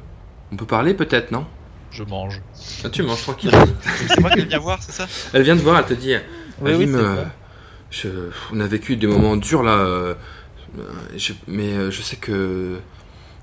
[0.52, 1.46] on peut parler peut-être, non?
[1.90, 2.40] Je mange.
[2.85, 3.50] ah, Tu manges tranquille.
[3.82, 5.06] C'est moi qui viens voir, c'est ça?
[5.32, 6.14] Elle vient de voir, elle te dit,
[6.61, 7.24] Oui, oui, Alim, c'est euh,
[7.90, 10.14] je- on a vécu des moments durs là, euh,
[10.78, 10.82] euh,
[11.16, 12.78] je- mais euh, je sais que,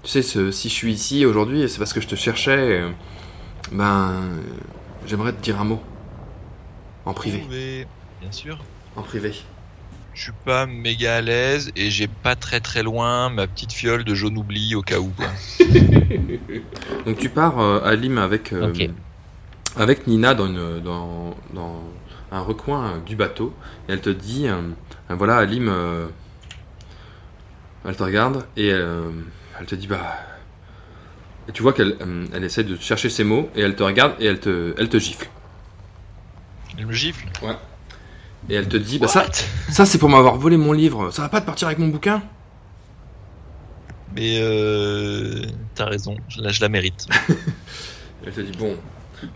[0.03, 2.81] tu sais, ce- si je suis ici aujourd'hui, c'est parce que je te cherchais.
[2.81, 2.89] euh,
[3.71, 4.41] ben, euh,
[5.07, 5.81] j'aimerais te dire un mot,
[7.05, 7.87] en privé, Mais,
[8.21, 8.57] bien sûr.
[8.95, 9.33] en privé.
[10.13, 14.03] Je suis pas méga à l'aise et j'ai pas très très loin ma petite fiole
[14.03, 15.09] de jaune oubli au cas où.
[15.09, 15.25] Quoi.
[17.05, 18.71] Donc tu pars, euh, Alim, avec, euh,
[19.75, 21.81] avec Nina dans, une, dans, dans
[22.31, 23.55] un recoin euh, du bateau.
[23.89, 24.61] Et elle te dit, euh,
[25.09, 26.07] euh, voilà, Alim, euh,
[27.85, 29.09] elle te regarde et euh,
[29.59, 30.15] elle te dit, bah...
[31.49, 34.13] Et tu vois qu'elle euh, elle essaie de chercher ses mots et elle te regarde
[34.19, 35.27] et elle te, elle te gifle.
[36.77, 37.27] Elle me gifle?
[38.49, 39.25] Et elle te dit, bah ça,
[39.69, 41.11] ça c'est pour m'avoir volé mon livre.
[41.11, 42.21] Ça va pas te partir avec mon bouquin?
[44.15, 45.41] Mais euh,
[45.75, 47.07] t'as raison, je la, je la mérite.
[48.25, 48.77] Elle te dit, bon,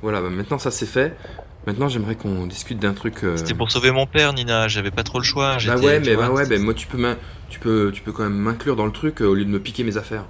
[0.01, 1.17] voilà, bah, maintenant ça c'est fait.
[1.65, 3.23] Maintenant j'aimerais qu'on discute d'un truc...
[3.23, 4.67] euh, C'était pour sauver mon père, Nina.
[4.67, 5.57] J'avais pas trop le choix.
[5.65, 7.15] Bah ouais, mais bah ouais, bah moi tu peux,
[7.49, 9.59] tu peux, tu peux quand même m'inclure dans le truc euh, au lieu de me
[9.59, 10.25] piquer mes affaires.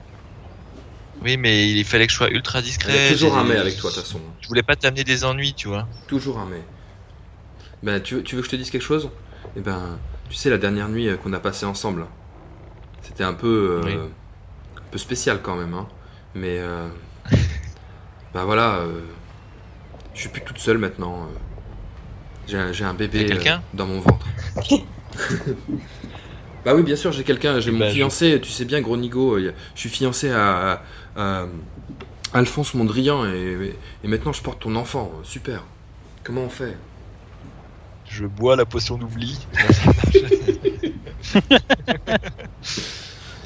[1.23, 2.93] Oui, mais il fallait que je sois ultra discret.
[2.95, 4.19] Il y a toujours un mais avec toi de toute façon.
[4.41, 5.87] Je voulais pas t'amener des ennuis, tu vois.
[6.07, 6.61] Toujours un mais.
[7.83, 9.09] Ben tu veux, tu veux que je te dise quelque chose?
[9.55, 9.97] Eh ben,
[10.29, 12.05] tu sais la dernière nuit euh, qu'on a passée ensemble,
[13.01, 13.93] c'était un peu, euh, Oui.
[13.93, 15.87] un peu spécial quand même, hein.
[16.35, 16.87] Mais euh,
[18.33, 19.01] bah voilà, euh,
[20.13, 21.27] je suis plus toute seule maintenant.
[22.47, 23.37] J'ai un, bébé
[23.73, 24.25] dans mon ventre.
[26.65, 27.59] bah oui, bien sûr, j'ai quelqu'un.
[27.59, 28.39] J'ai mon Bah, je- fiancé.
[28.41, 29.37] Tu sais bien, gros nigo.
[29.39, 30.81] Je suis fiancé à, à-
[31.17, 31.45] à
[32.33, 35.11] Alphonse Mondrian et, et maintenant je porte ton enfant.
[35.23, 35.63] Super.
[36.23, 36.77] Comment on fait?
[38.09, 39.45] Je bois la potion d'oubli.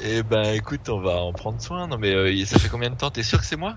[0.04, 1.86] Et ben écoute, on va en prendre soin.
[1.86, 3.10] Non mais euh, ça fait combien de temps?
[3.10, 3.74] T'es sûr que c'est moi?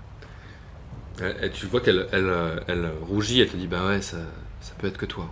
[1.20, 3.40] Elle- Tu vois qu'elle elle, euh, elle rougit.
[3.40, 4.18] Elle te dit bah ouais, ça,
[4.60, 5.30] ça peut être que toi.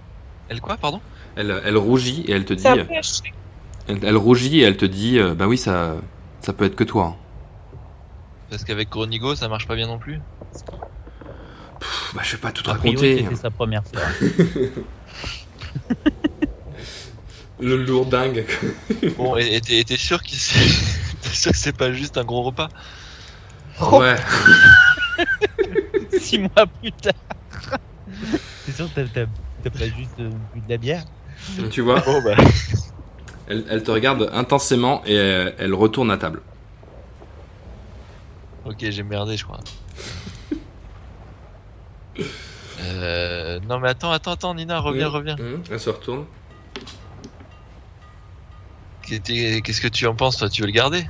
[0.49, 1.01] Elle quoi, pardon?
[1.37, 2.65] Elle, elle rougit et elle te dit.
[2.67, 5.97] Elle, elle rougit et elle te dit euh, bah oui, ça,
[6.41, 7.17] ça peut être que toi.
[8.51, 10.21] Parce qu'avec Gronigo, ça marche pas bien non plus.
[11.81, 13.19] Pff, bah je vais pas tout te raconter.
[13.25, 14.01] c'était sa première fois.
[17.61, 18.45] Le lourdingue.
[19.17, 22.43] Bon, et et t'es sûr qu'il s'est- T'es sûr que c'est pas juste un gros
[22.43, 22.69] repas?
[23.93, 24.17] Ouais.
[26.19, 27.13] Six mois plus tard.
[28.67, 29.27] C'est sûr que t'as- t'as
[29.63, 31.05] t'as pas juste euh, bu de la bière?
[31.71, 32.35] Tu vois, Bon bah.
[33.49, 36.43] elle, elle te regarde intensément et euh, elle retourne à table.
[38.65, 39.61] Ok, j'ai merdé, je crois.
[42.85, 45.37] Euh, non mais attends, attends, attends, Nina, reviens, Mmh, reviens.
[45.37, 46.25] mmh, Elle se retourne.
[49.03, 50.49] Qu'est- Qu'est-ce que tu en penses, toi?
[50.49, 51.05] Tu veux le garder?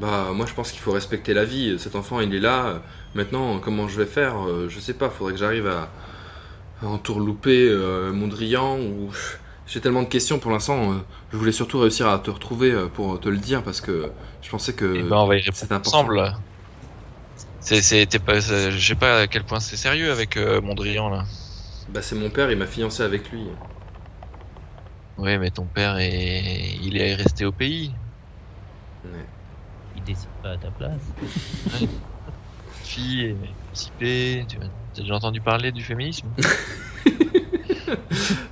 [0.00, 1.78] Bah, moi je pense qu'il faut respecter la vie.
[1.78, 2.80] Cet enfant il est là.
[3.14, 4.46] Maintenant, comment je vais faire?
[4.48, 5.88] Euh, Je sais pas, faudrait que j'arrive à,
[6.82, 9.10] à entourlouper euh, Mondrian ou.
[9.66, 10.92] J'ai tellement de questions pour l'instant.
[10.92, 10.96] euh,
[11.32, 14.10] je voulais surtout réussir à te retrouver euh, pour te le dire parce que
[14.42, 14.94] je pensais que.
[14.96, 15.98] Eh ben, on va y c'est répondre important.
[16.00, 16.36] ensemble.
[17.64, 21.08] C'est, c'est, t'es pas, je sais pas à quel point c'est sérieux avec euh, Mondrian
[21.08, 21.24] là.
[21.88, 23.44] Bah, c'est mon père, il m'a fiancé avec lui.
[25.16, 27.92] Oui, mais ton père est, il est resté au pays.
[29.04, 29.10] Ouais.
[29.96, 31.00] Il décide pas à ta place.
[32.82, 33.36] Fille,
[33.70, 34.44] émancipée.
[34.48, 36.26] Tu as déjà entendu parler du féminisme?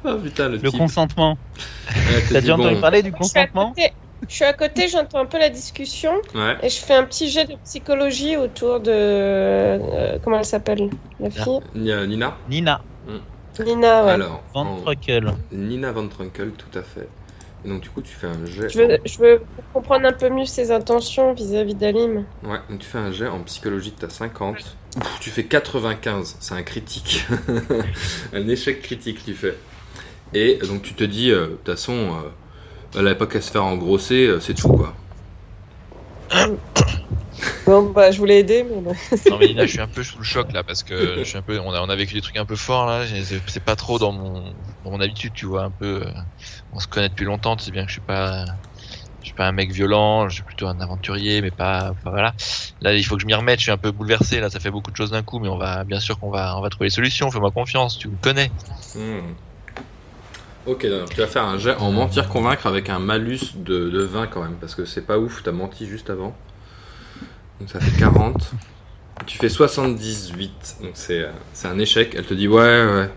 [0.05, 0.79] Ah putain, le, Le type.
[0.79, 1.39] consentement.
[1.89, 3.75] Ouais, T'as déjà entendu bon, parler du consentement?
[4.31, 6.57] Je suis à côté, j'entends un peu la discussion Ouais.
[6.63, 8.91] et je fais un petit jet de psychologie autour de.
[8.91, 10.89] euh, comment elle s'appelle
[11.19, 11.61] La fille?
[11.77, 12.37] Euh, Nina?
[12.49, 12.81] Nina
[13.59, 14.11] Nina, ouais.
[14.13, 15.35] Alors, Van en- Truckel.
[15.53, 17.09] Nina Van Trunkel, tout à fait.
[17.63, 18.71] Et donc, du coup, tu fais un jet.
[18.71, 19.43] Je veux, je veux
[19.75, 22.25] comprendre un peu mieux ses intentions vis-à-vis d'Alim.
[22.43, 24.77] Ouais, donc tu fais un jet en psychologie, t'as 50.
[24.97, 27.27] Ouf, tu fais 95, c'est un critique.
[28.33, 29.57] un échec critique, tu fais.
[30.33, 32.29] Et donc tu te dis, euh, de toute façon, euh,
[32.95, 34.95] elle avait pas qu'à se faire engrosser, euh, c'est tout quoi.
[37.67, 38.81] Bon, bah, je voulais aider, mais.
[38.81, 38.93] bon.
[39.31, 41.39] Non mais Nina, je suis un peu sous le choc là parce que je suis
[41.39, 43.05] un peu, on a, on a vécu des trucs un peu forts là.
[43.47, 45.65] C'est, pas trop dans mon, dans mon habitude, tu vois.
[45.65, 46.11] Un peu, euh,
[46.73, 47.57] on se connaît depuis longtemps.
[47.57, 48.45] Tu sais bien que je suis pas,
[49.21, 50.29] je suis pas un mec violent.
[50.29, 52.35] Je suis plutôt un aventurier, mais pas, pas- voilà.
[52.81, 53.59] Là, il faut que je m'y remette.
[53.59, 54.51] Je suis un peu bouleversé là.
[54.51, 56.63] Ça fait beaucoup de choses d'un coup, mais on va, bien sûr qu'on va, on
[56.63, 57.31] va trouver des solutions.
[57.31, 57.99] Fais-moi confiance.
[57.99, 58.51] Tu me connais.
[58.95, 59.35] Hmm.
[60.71, 64.29] Ok, tu vas faire un jet en mentir convaincre avec un malus de, de 20
[64.29, 66.33] quand même, parce que c'est pas ouf, t'as menti juste avant.
[67.59, 68.53] Donc ça fait 40.
[69.27, 72.15] Tu fais 78, donc c'est euh, c'est un échec.
[72.17, 73.11] Elle te dit ouais, ouais.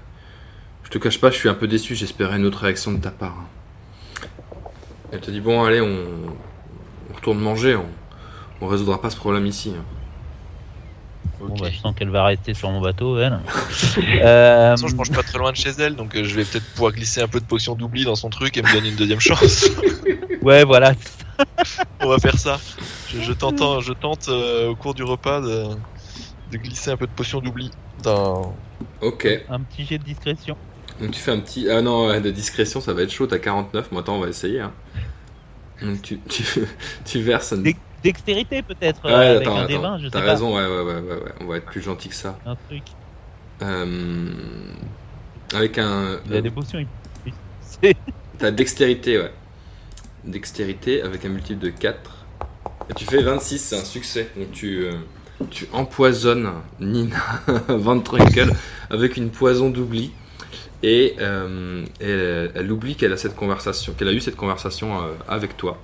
[0.81, 3.11] Je te cache pas, je suis un peu déçu, j'espérais une autre réaction de ta
[3.11, 3.37] part.
[5.11, 7.85] Elle te dit bon, allez, on, retourne manger, on,
[8.61, 9.73] on résoudra pas ce problème ici.
[11.25, 11.45] Hein.
[11.47, 13.31] Bon, bah, je sens qu'elle va rester sur mon bateau, elle.
[13.97, 16.35] De Euh, toute façon, je mange pas très loin de chez elle, donc euh, je
[16.35, 18.89] vais peut-être pouvoir glisser un peu de potion d'oubli dans son truc et me donner
[18.89, 19.65] une deuxième chance.
[20.41, 20.93] ouais, voilà.
[21.99, 22.59] On va faire ça.
[23.09, 25.65] Je, je tente, je tente euh, au cours du repas de,
[26.51, 27.71] de glisser un peu de potion d'oubli
[28.03, 28.55] dans.
[29.01, 30.55] Ok, Un petit jet de discrétion.
[31.01, 31.69] donc tu fais un petit.
[31.69, 34.29] Ah non, ouais, de discrétion, ça va être chaud, t'as 49, moi attends, on va
[34.29, 34.61] essayer.
[34.61, 34.71] hein.
[35.81, 36.43] Donc tu, tu,
[37.05, 37.63] tu verses un.
[38.03, 40.81] Dextérité, peut-être, Ouais, euh, avec un des attends, 20, je sais T'as raison, ouais, ouais,
[40.81, 42.37] ouais, on va être plus gentil que ça.
[42.45, 42.83] Un truc.
[43.61, 44.31] Euh,
[45.53, 46.19] avec un.
[46.25, 46.85] Il y a des potions.
[48.39, 49.31] T'as dextérité, ouais.
[50.25, 52.25] Dextérité avec un multiple de 4.
[52.89, 54.29] Et tu fais 26, c'est un succès.
[54.35, 54.93] Donc tu, euh,
[55.49, 57.17] tu empoisonnes Nina
[57.67, 58.51] Van Trunkel
[58.89, 60.11] avec une poison d'oubli.
[60.81, 65.13] Et, euh, elle, elle oublie qu'elle a cette conversation, qu'elle a eu cette conversation euh,
[65.29, 65.77] avec toi.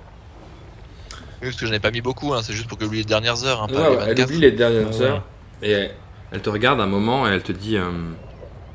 [1.42, 3.04] Oui, parce que je n'ai pas mis beaucoup, hein, c'est juste pour que j'oublie les
[3.04, 4.28] dernières heures, hein, pas Ouais, les elle 24.
[4.28, 5.02] oublie les dernières Ah ouais.
[5.04, 5.24] heures.
[5.62, 5.94] Et elle,
[6.32, 7.90] elle te regarde un moment et elle te dit euh,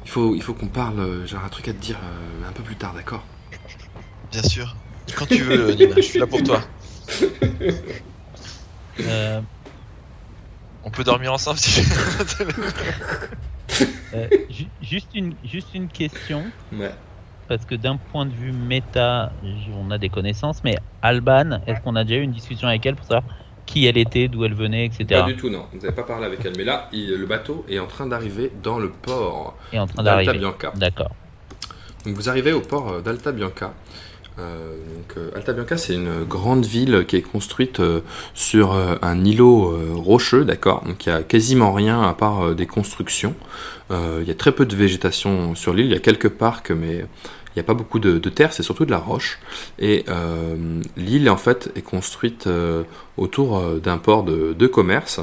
[0.04, 2.52] il faut, il faut qu'on parle, euh, j'ai un truc à te dire euh, un
[2.52, 3.24] peu plus tard, d'accord?
[4.32, 4.76] Bien sûr.
[5.16, 6.62] Quand tu veux, euh, Nina, je suis là pour toi.
[9.02, 9.42] Euh,
[10.86, 11.82] On peut dormir ensemble si
[14.14, 16.94] euh, ju- juste, une, juste une question, Ouais.
[17.48, 19.32] Parce que d'un point de vue méta,
[19.78, 22.96] on a des connaissances, mais Alban, est-ce qu'on a déjà eu une discussion avec elle
[22.96, 23.24] pour savoir
[23.66, 25.06] qui elle était, d'où elle venait, etc.
[25.10, 25.66] Pas du tout, non.
[25.74, 26.54] Vous n'avez pas parlé avec elle.
[26.58, 30.04] Mais là, il- le bateau est en train d'arriver dans le port Et en train
[30.04, 30.40] d'Alta d'arriver.
[30.40, 30.72] Bianca.
[30.76, 31.12] D'accord.
[32.06, 33.74] Donc vous arrivez au port d'Alta Bianca.
[34.40, 34.76] Euh,
[35.18, 38.02] euh, Alta Bianca, c'est une grande ville qui est construite euh,
[38.34, 40.84] sur euh, un îlot rocheux, d'accord.
[40.86, 43.34] Donc il y a quasiment rien à part des constructions.
[43.92, 45.86] Il y a très peu de végétation sur l'île.
[45.86, 48.52] Il y a quelques parcs, mais il n'y a pas beaucoup de, terre.
[48.52, 49.40] C'est surtout de la roche.
[49.78, 50.06] Et
[50.98, 52.50] l'île, en fait, est construite
[53.18, 55.22] autour d'un port de commerce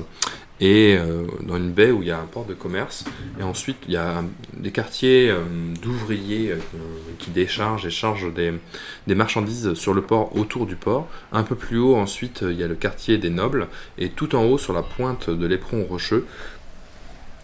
[0.63, 3.05] et euh, dans une baie où il y a un port de commerce.
[3.39, 4.23] Et ensuite, il y a
[4.55, 5.41] des quartiers euh,
[5.83, 6.59] d'ouvriers euh,
[7.19, 8.55] qui déchargent et chargent des,
[9.09, 11.09] des marchandises sur le port, autour du port.
[11.33, 13.67] Un peu plus haut, ensuite, il y a le quartier des nobles.
[13.99, 16.27] Et tout en haut, sur la pointe de l'éperon rocheux,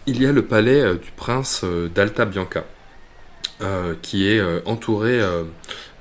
[0.07, 2.63] il y a le palais du prince d'Alta Bianca,
[4.01, 5.21] qui est entouré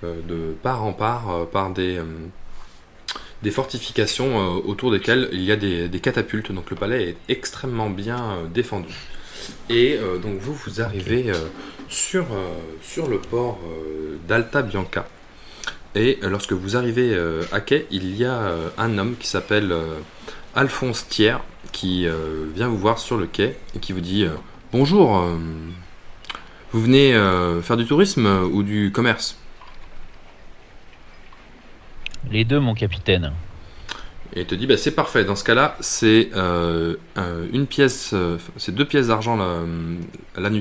[0.03, 2.01] de part en part par des,
[3.43, 6.53] des fortifications euh, autour desquelles il y a des, catapultes.
[6.53, 8.95] Donc le palais est extrêmement bien euh, défendu.
[9.71, 11.33] Et euh, donc vous, vous arrivez
[11.89, 12.27] sur,
[12.83, 13.61] sur le port
[14.27, 15.07] d'Alta Bianca.
[15.95, 17.19] Et lorsque vous arrivez
[17.51, 19.75] à quai, il y a un homme qui s'appelle
[20.55, 21.39] Alphonse Thiers
[21.73, 22.07] qui
[22.55, 24.27] vient vous voir sur le quai et qui vous dit
[24.71, 25.27] Bonjour,
[26.73, 27.15] vous venez
[27.63, 29.39] faire du tourisme ou du commerce?
[32.31, 33.33] Les deux, mon capitaine.
[34.35, 38.11] Et il te dit bah, C'est parfait, dans ce cas-là, c'est euh, euh, une pièce,
[38.13, 39.63] euh, c'est deux pièces d'argent la,
[40.37, 40.49] la.
[40.49, 40.61] Alors,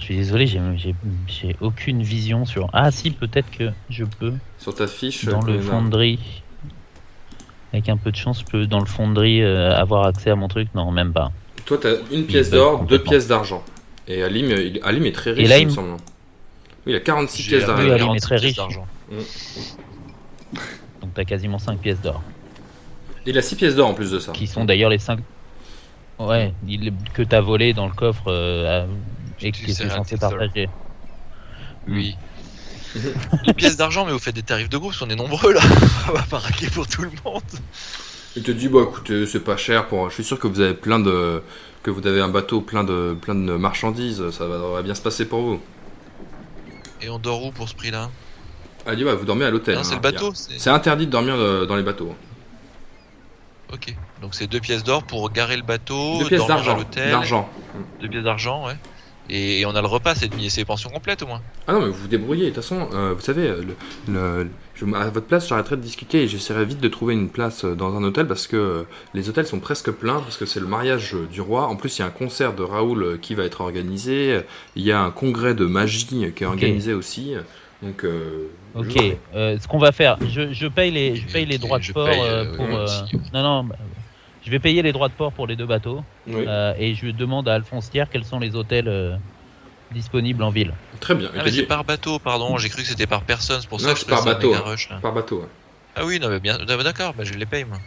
[0.00, 2.68] je suis désolé, j'ai- aucune vision sur.
[2.72, 4.32] Ah, si, peut-être que je peux.
[4.58, 6.42] Sur ta fiche, Dans le fonderie.
[7.72, 10.48] Avec un peu de chance, je peux dans le fonderie euh, avoir accès à mon
[10.48, 10.68] truc.
[10.74, 11.30] Non, même pas.
[11.64, 13.64] toi, tu as une pièce d'or, deux pièces d'argent.
[14.06, 14.50] Et Alim,
[14.82, 15.96] Alim est très riche, là, il me- semble.
[16.86, 17.82] Oui, il a 46 J'ai pièces Oui, d'argent.
[17.92, 18.56] Mais 46 très pièces riche.
[18.56, 18.86] d'argent.
[21.00, 22.22] Donc t'as quasiment 5 pièces d'or.
[23.26, 24.32] Il a 6 pièces d'or en plus de ça.
[24.32, 25.18] Qui sont d'ailleurs les 5.
[26.18, 28.86] Ouais, il- que t'as volé dans le coffre euh,
[29.40, 30.68] et que Tu es censé partager.
[31.88, 32.16] Oui.
[33.46, 35.60] Une pièce d'argent, mais vous faites des tarifs de groupe, qu'on est nombreux là.
[36.08, 37.42] On va pas raquer pour tout le monde.
[38.36, 40.08] Il te dit, bah écoutez, c'est pas cher pour.
[40.10, 41.42] Je suis sûr que vous avez plein de.
[41.82, 45.02] que vous avez un bateau plein de plein de marchandises, ça va, va bien se
[45.02, 45.60] passer pour vous.
[47.04, 48.08] Et on dort où pour ce prix-là
[48.86, 49.74] Elle dit, bah vous dormez à l'hôtel.
[49.74, 49.84] Non, hein.
[49.84, 50.32] c'est le a- bateau.
[50.34, 52.14] c'est- interdit de dormir euh, dans les bateaux.
[53.72, 53.94] Ok.
[54.22, 56.76] Donc c'est deux pièces d'or pour garer le bateau, Deux pièces dormir à d'argent.
[56.78, 57.10] l'hôtel.
[57.10, 57.50] D'argent.
[58.00, 58.76] Deux pièces d'argent, ouais.
[59.28, 61.44] Et, et on a le repas cette nuit, et c'est pension complète au moins.
[61.66, 62.50] Ah non, mais vous vous débrouillez.
[62.50, 66.22] De toute façon, euh, vous savez, le, le- je- à votre place, j'arrêterai de discuter
[66.24, 68.82] et j'essaierai vite de trouver une place euh, dans un hôtel parce que euh,
[69.14, 71.66] les hôtels sont presque pleins parce que c'est le mariage euh, du roi.
[71.68, 74.40] En plus, il y a un concert de Raoul euh, qui va être organisé.
[74.76, 77.34] Il y a un congrès de magie euh, qui est organisé aussi.
[77.82, 78.98] Donc, euh, Ok,
[79.34, 81.92] euh, ce qu'on va faire, je, je paye les, je paye les Ok, droits de
[81.92, 82.66] port paye, euh, euh, pour.
[82.66, 83.02] oui, euh.
[83.32, 83.76] Non, non, bah,
[84.44, 86.44] je vais payer les droits de port pour les deux bateaux Oui.
[86.46, 89.16] euh, et je demande à Alphonse Thiers quels sont les hôtels euh,
[89.92, 90.72] disponibles en ville.
[91.00, 91.30] Très bien.
[91.36, 92.56] Ah, mais c'est par bateau, pardon.
[92.58, 94.62] J'ai cru que c'était par personne, c'est pour Non, ça que je par bateau, hein.
[94.64, 94.96] rush, là.
[95.00, 95.40] par bateau.
[95.40, 95.48] ouais.
[95.96, 97.78] Ah oui, non, mais bien, d'accord, bah, je les paye moi.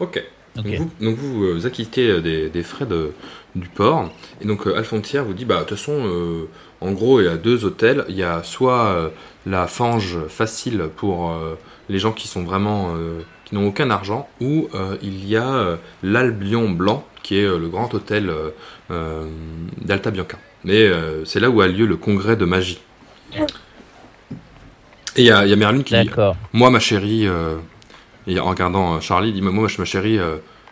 [0.00, 0.22] Ok.
[0.54, 3.12] Donc vous, donc vous euh, acquittez euh, des, des frais de,
[3.54, 4.10] du port.
[4.40, 6.48] Et donc euh, Alphonse vous dit, bah de toute façon, euh,
[6.80, 8.06] en gros, il y a deux hôtels.
[8.08, 9.08] Il y a soit euh,
[9.44, 11.58] la fange facile pour euh,
[11.90, 12.94] les gens qui sont vraiment...
[13.46, 17.58] qui n'ont aucun argent, ou euh, il y a euh, l'Albion Blanc, qui est euh,
[17.58, 18.30] le grand hôtel
[18.90, 20.36] d'Alta Bianca.
[20.64, 20.90] Mais
[21.24, 22.80] c'est là où a lieu le congrès de magie.
[23.32, 26.10] Et il y a, il y a Merlin qui dit,
[26.52, 27.28] moi, ma chérie,
[28.26, 30.18] et en regardant Charlie, dit Moi, ma chérie,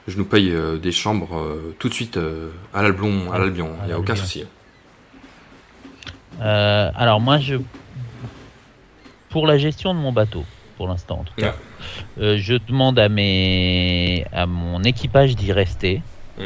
[0.08, 0.52] je nous paye
[0.82, 2.18] des chambres tout de suite
[2.72, 3.70] à l'Albion, à l'Albion.
[3.82, 4.44] Il n'y a aucun souci.
[6.40, 7.56] Alors moi, je
[9.34, 10.44] pour la gestion de mon bateau,
[10.76, 11.54] pour l'instant en tout cas,
[12.20, 16.02] euh, je demande à mes à mon équipage d'y rester,
[16.38, 16.42] Mm.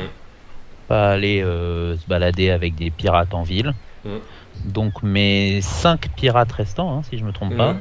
[0.87, 3.73] pas aller euh, se balader avec des pirates en ville.
[4.05, 4.09] Mm.
[4.67, 7.79] Donc mes cinq pirates restants, hein, si je me trompe pas, Ouais.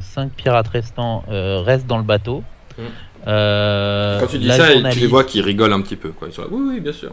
[0.00, 2.42] cinq pirates restants euh, restent dans le bateau.
[3.26, 6.10] Quand tu dis ça, tu les vois qui rigolent un petit peu.
[6.10, 6.28] Quoi.
[6.28, 7.12] Ils sont là, oui, oui, bien sûr.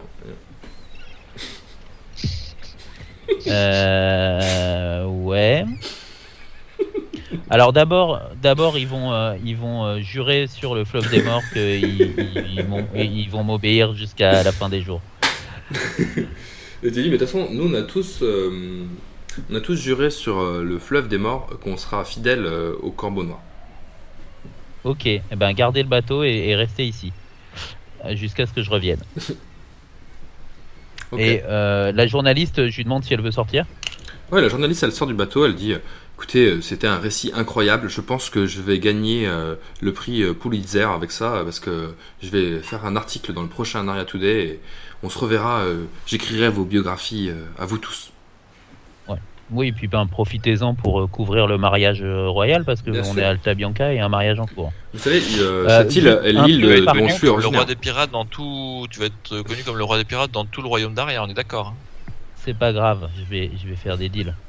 [5.06, 5.66] Ouais.
[7.50, 11.44] Alors d'abord, d'abord ils vont, euh, ils vont euh, jurer sur le fleuve des morts
[11.54, 12.14] qu'ils
[12.56, 12.66] ils,
[12.96, 15.02] ils vont m'obéir jusqu'à la fin des jours.
[16.84, 18.86] Et tu dis Mais de toute façon, nous, on a tous, euh,
[19.50, 22.48] on a tous juré sur le fleuve des morts qu'on sera fidèle
[22.82, 23.40] au corbeau noir.
[24.84, 27.12] Ok, eh ben gardez le bateau et, et restez ici
[28.12, 29.02] jusqu'à ce que je revienne.
[31.18, 33.66] Et la journaliste, je lui demande si elle veut sortir.
[34.30, 35.74] Ouais, la journaliste, elle sort du bateau, elle dit
[36.18, 37.90] Écoutez, euh, c'était un récit incroyable.
[37.90, 41.94] Je pense que je vais gagner euh, le prix euh, Pulitzer avec ça, parce que
[42.24, 44.60] je vais faire un article dans le prochain Naria Today et
[45.04, 45.60] on se reverra.
[45.60, 48.12] euh, J'écrirai vos biographies euh, à vous tous.
[49.50, 53.14] Oui, puis ben profitez-en pour euh, couvrir le mariage euh, royal parce que Bien on
[53.14, 53.20] sûr.
[53.20, 54.74] est à Alta Bianca et un mariage en cours.
[54.94, 58.88] Vous savez, euh, Euh, cette île l'île dont je Le roi des pirates dans tout.
[58.90, 61.30] Tu vas être connu comme le roi des pirates dans tout le royaume d'Aria, on
[61.30, 61.68] est d'accord.
[61.68, 61.87] hein.
[62.48, 64.34] C'est pas grave, je vais, je vais faire des deals.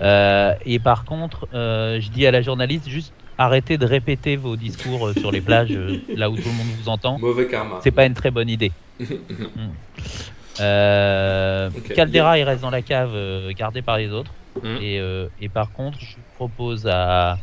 [0.00, 4.56] Euh, et par contre, euh, je dis à la journaliste juste arrêtez de répéter vos
[4.56, 5.70] discours euh, sur les plages,
[6.16, 7.18] là où tout le monde vous entend.
[7.18, 7.78] Mauvais karma.
[7.82, 8.72] C'est pas une très bonne idée.
[9.00, 10.60] Mm.
[10.60, 11.94] Euh, Ok.
[11.94, 13.14] Caldera, il reste dans la cave,
[13.56, 14.32] gardé par les autres.
[14.62, 14.76] Mm.
[14.80, 15.00] Et,
[15.40, 17.38] et par contre, je propose à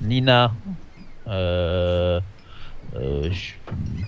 [0.00, 0.52] Nina,
[1.28, 2.20] euh,
[2.94, 3.30] euh,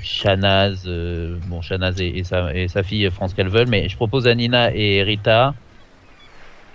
[0.01, 3.89] Shanaz, euh, bon, Shanaz et, et sa, et sa fille feront ce qu'elles veulent, mais
[3.89, 5.55] je propose à Nina et Rita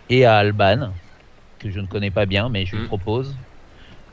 [0.10, 0.94] et à Alban,
[1.60, 2.88] que je ne connais pas bien, mais je lui Mm.
[2.88, 3.38] propose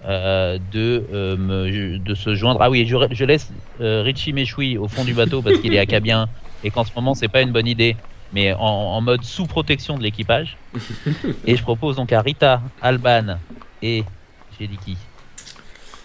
[0.05, 2.62] euh, de, euh, me, de se joindre.
[2.62, 5.78] Ah oui, je, je laisse euh, Richie Méchoui au fond du bateau parce qu'il est
[5.78, 6.28] à Cabien
[6.62, 7.97] et qu'en ce moment c'est pas une bonne idée,
[8.32, 10.59] mais en, en mode sous protection de l'équipage.
[11.45, 13.41] et je propose donc à Rita, Alban
[13.82, 14.05] et
[14.51, 14.99] j'ai dit qui?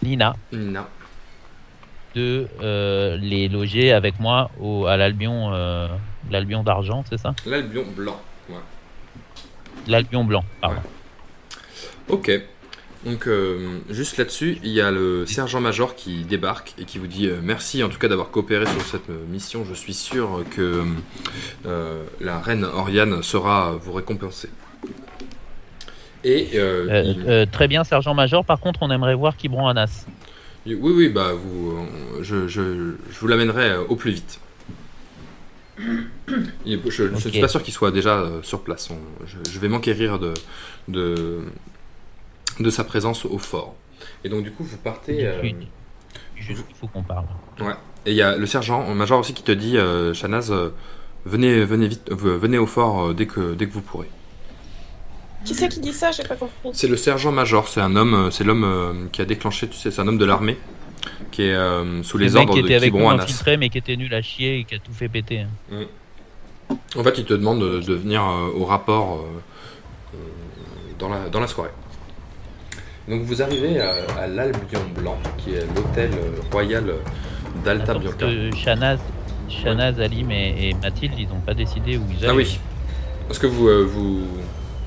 [0.02, 0.95] Nina Nina.
[2.16, 5.88] De euh, les loger avec moi au, à l'Albion euh,
[6.32, 7.36] l'Albion d'argent, c'est ça?
[7.46, 8.20] L'Albion blanc.
[8.50, 8.56] Ouais.
[9.88, 10.82] L'Albion blanc, pardon.
[12.08, 12.32] Ok.
[13.06, 17.28] Donc, euh, juste là-dessus, il y a le sergent-major qui débarque et qui vous dit
[17.28, 19.64] euh, merci en tout cas d'avoir coopéré sur cette mission.
[19.64, 20.84] Je suis sûr que
[21.68, 24.50] euh, la reine Oriane saura vous récompenser.
[26.24, 28.44] Et il- très bien, sergent-major.
[28.44, 30.08] Par contre, on aimerait voir Kibron Anas.
[30.66, 34.40] Oui, oui, bah vous, euh, je, je, je vous l'amènerai euh, au plus vite.
[35.78, 38.90] Il est- je ne suis pas sûr qu'il soit déjà euh, sur place.
[38.90, 40.34] On- je, je vais m'enquérir de,
[40.88, 41.44] de,
[42.60, 43.76] de sa présence au fort.
[44.24, 45.28] Et donc du coup, vous partez.
[45.28, 45.42] euh,
[46.36, 47.26] Juste, juste, il faut qu'on parle.
[48.06, 50.70] et il y a le sergent major aussi qui te dit, euh, Shanaz, euh,
[51.26, 54.08] venez, venez vite, euh, venez au fort euh, dès que dès que vous pourrez.
[55.46, 56.54] Qui c'est qui dit ça J'ai pas compris.
[56.74, 57.68] C'est le sergent major.
[57.68, 59.68] C'est un homme, euh, c'est l'homme euh, qui a déclenché.
[59.68, 60.58] Tu sais, c'est un homme de l'armée
[61.32, 63.24] qui est euh, sous les le mec ordres qui de était avec nous Kibron Anas.
[63.24, 65.42] infiltré, mais qui était nul à chier et qui a tout fait péter.
[65.72, 65.84] hein.
[66.98, 70.18] En fait, il te demande de, de venir euh, au rapport euh,
[70.98, 71.70] dans, la, dans la soirée.
[73.08, 76.10] Donc vous arrivez à, à l'Albion Blanc, qui est l'hôtel
[76.52, 76.92] royal
[77.64, 78.26] d'Alta parce Bianca.
[78.26, 79.00] que Shanaz,
[79.48, 82.30] Shanaz, Alim et, et Mathilde, ils n'ont pas décidé où ils allaient.
[82.30, 82.60] Ah oui.
[83.30, 84.26] Est-ce que vous, euh, vous,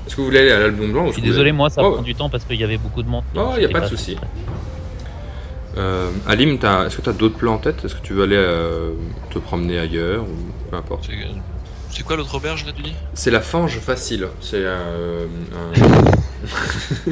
[0.09, 1.91] est-ce que vous voulez aller à l'Albion Blanc Je suis désolé, voulez- moi, ça Oh,
[1.91, 3.23] prend du temps parce qu'il y avait beaucoup de monde.
[3.35, 4.17] Oh, y a J'étais pas de souci.
[5.77, 7.85] Euh, Alim, est-ce que tu as d'autres plans en tête?
[7.85, 8.93] Est-ce que tu veux aller euh,
[9.29, 11.05] te promener ailleurs ou peu importe?
[11.05, 11.13] C'est
[11.91, 12.93] c'est quoi l'autre auberge là, tu dis?
[13.13, 14.29] C'est la Fange Facile.
[14.41, 17.11] C'est euh, un...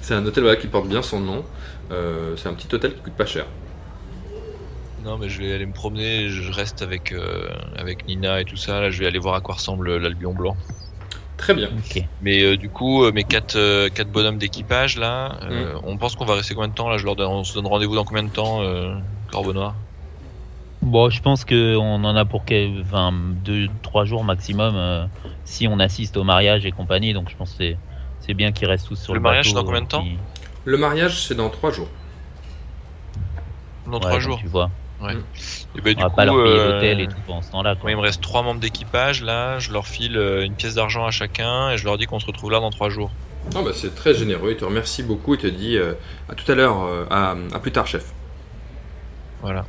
[0.00, 1.44] c'est un hôtel voilà, qui porte bien son nom.
[1.92, 3.44] Euh, c'est un petit hôtel qui coûte pas cher.
[5.04, 6.30] Non, mais je vais aller me promener.
[6.30, 8.80] Je reste avec euh, avec Nina et tout ça.
[8.80, 10.56] Là, je vais aller voir à quoi ressemble l'Albion blanc.
[11.40, 11.70] Très bien.
[12.20, 16.14] Mais euh, du coup, euh, mes quatre euh, quatre bonhommes d'équipage là, euh, on pense
[16.14, 16.98] qu'on va rester combien de temps là?
[16.98, 18.94] Je leur donne, on se donne rendez-vous dans combien de temps, euh,
[19.32, 19.74] Corbeau Noir
[20.82, 25.06] Bon, je pense qu'on en a pour 2-3 jours maximum euh,
[25.44, 27.14] si on assiste au mariage et compagnie.
[27.14, 27.78] Donc je pense que c'est-
[28.20, 30.02] c'est bien qu'ils restent tous sur Le le, mariage, bateau, c'est dans combien de temps?
[30.02, 30.18] qui-
[30.66, 31.88] Le mariage, c'est dans trois jours.
[33.86, 34.38] Dans Ouais, trois donc jours.
[34.40, 34.70] Tu vois,
[35.08, 37.50] Et ben, on du va coup, pas leur payer euh, l'hôtel et tout pendant ce
[37.52, 37.74] temps-là.
[37.80, 39.58] Moi, il me reste trois membres d'équipage là.
[39.58, 42.26] Je leur file euh, une pièce d'argent à chacun et je leur dis qu'on se
[42.26, 43.10] retrouve là dans trois jours.
[43.54, 44.50] Non, bah, c'est très généreux.
[44.50, 45.34] Il te remercie beaucoup.
[45.34, 45.94] Il te dit euh,
[46.28, 48.12] à tout à l'heure, euh, à, à plus tard, chef.
[49.42, 49.64] Voilà.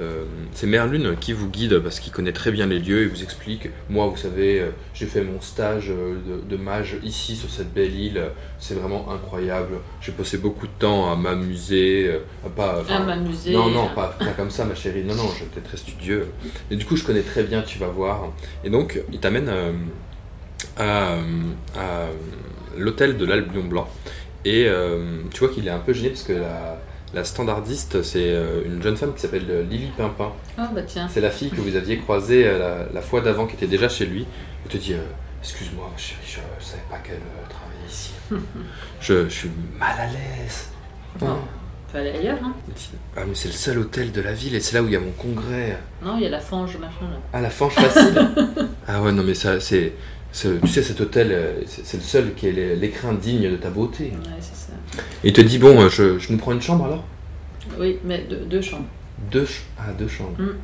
[0.00, 3.22] Euh, c'est Merlune qui vous guide parce qu'il connaît très bien les lieux et vous
[3.22, 3.68] explique.
[3.90, 7.72] Moi, vous savez, euh, j'ai fait mon stage euh, de, de mage ici sur cette
[7.72, 8.22] belle île.
[8.60, 9.78] C'est vraiment incroyable.
[10.00, 12.12] J'ai passé beaucoup de temps à m'amuser,
[12.46, 12.84] à pas.
[12.88, 13.52] À m'amuser.
[13.52, 15.02] Non, non, pas, pas comme ça, ma chérie.
[15.02, 16.28] Non, non, j'étais très studieux.
[16.70, 18.32] Et du coup, je connais très bien, tu vas voir.
[18.62, 19.50] Et donc, il t'amène
[20.76, 21.14] à,
[21.76, 22.06] à
[22.76, 23.88] l'hôtel de l'Albion Blanc.
[24.44, 24.68] Et
[25.32, 26.80] tu vois qu'il est un peu gêné parce que la,
[27.14, 30.32] la standardiste, c'est euh, une jeune femme qui s'appelle euh, Lily Pimpin.
[30.58, 31.08] Oh bah tiens.
[31.12, 33.88] C'est la fille que vous aviez croisée euh, la, la fois d'avant qui était déjà
[33.88, 34.26] chez lui.
[34.64, 34.98] Elle te dit euh,
[35.40, 38.12] Excuse-moi, chérie, je ne savais pas qu'elle euh, travaillait ici.
[39.00, 40.68] je, je suis mal à l'aise.
[41.18, 41.36] Bon,
[41.90, 42.52] faut aller ailleurs, hein.
[43.16, 44.96] Ah, mais c'est le seul hôtel de la ville et c'est là où il y
[44.96, 45.78] a mon congrès.
[46.02, 47.18] Non, il y a la fange, machin là.
[47.32, 48.28] Ah, la fange facile
[48.86, 49.94] Ah ouais, non, mais ça, c'est.
[50.32, 53.70] Tu sais, cet hôtel, euh, c'est le seul qui est l'é- l'écrin digne de ta
[53.70, 54.04] beauté.
[54.04, 54.72] Ouais, c'est ça.
[55.24, 57.04] Et il te dit Bon, euh, je, je nous prends une chambre alors?
[57.78, 58.86] Oui, mais deux, deux chambres.
[59.32, 60.36] Deux, ch- ah, deux chambres.
[60.38, 60.54] Mm.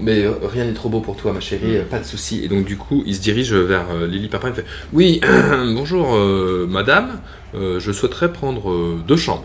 [0.00, 2.44] Mais euh, rien n'est trop beau pour toi, ma chérie, euh, pas de souci.
[2.44, 4.48] Et donc, du coup, il se dirige vers euh, Lily Papin.
[4.48, 5.20] Il fait Oui,
[5.74, 7.20] bonjour, euh, madame,
[7.54, 9.44] euh, je souhaiterais prendre deux chambres.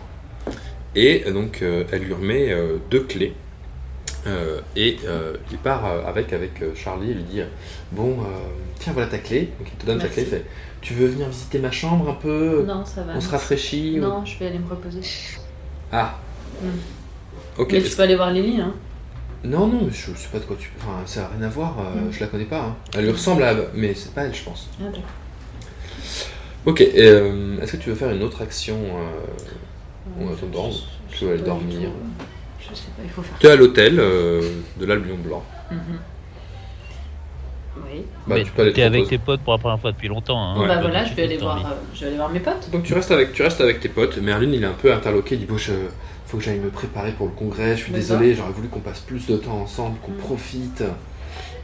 [0.96, 2.54] Et donc, elle lui remet
[2.90, 3.34] deux clés.
[4.28, 7.42] Euh, et euh, il part euh, avec, avec Charlie et lui dit
[7.92, 8.24] Bon, euh,
[8.80, 9.50] tiens, voilà ta clé.
[9.60, 10.24] Donc, il te donne ta clé.
[10.24, 10.46] Il fait
[10.82, 12.64] Tu veux venir visiter ma chambre un peu?
[12.68, 13.14] Non, ça va.
[13.16, 15.02] On se rafraîchit ou- Non, je vais aller me reposer.
[15.92, 16.18] Ah
[16.62, 16.68] Mm.
[17.58, 17.72] Ok.
[17.74, 18.74] Mais tu peux aller voir Lily, hein.
[19.44, 20.70] Non, non, mais je sais pas de quoi tu.
[20.80, 22.12] Enfin, ça n'a rien à voir, euh, Mm.
[22.12, 22.60] je la connais pas.
[22.62, 22.76] hein.
[22.96, 23.56] Elle lui ressemble à.
[23.74, 24.70] Mais c'est pas elle, je pense.
[24.80, 25.02] Ah, d'accord.
[26.68, 28.78] Ok, est-ce que tu veux faire une autre action
[30.20, 31.90] en attendant Je- je Tu vas aller dormir.
[31.90, 32.26] tout.
[32.72, 33.38] Je sais pas, il faut faire.
[33.40, 34.42] Tu es à l'hôtel euh,
[34.80, 35.44] de l'Albion Blanc.
[35.72, 35.78] Mhm.
[37.78, 38.04] Oui.
[38.28, 40.08] Bah, Mais tu peux aller te t'es avec tes potes pour la première fois depuis
[40.10, 40.38] longtemps.
[40.42, 40.68] Hein, Ouais.
[40.68, 41.72] bah Donc, voilà, tu je vais aller peux voir, dormir.
[41.74, 42.70] euh, je vais aller voir mes potes.
[42.72, 44.18] Donc tu restes avec, tu restes avec tes potes.
[44.18, 45.36] Merlune, il est un peu interloqué.
[45.36, 45.72] Il dit Bon, je,
[46.28, 47.76] faut que j'aille me préparer pour le congrès.
[47.78, 50.18] Je suis désolé, j'aurais voulu qu'on passe plus de temps ensemble, qu'on Mm.
[50.18, 50.84] profite.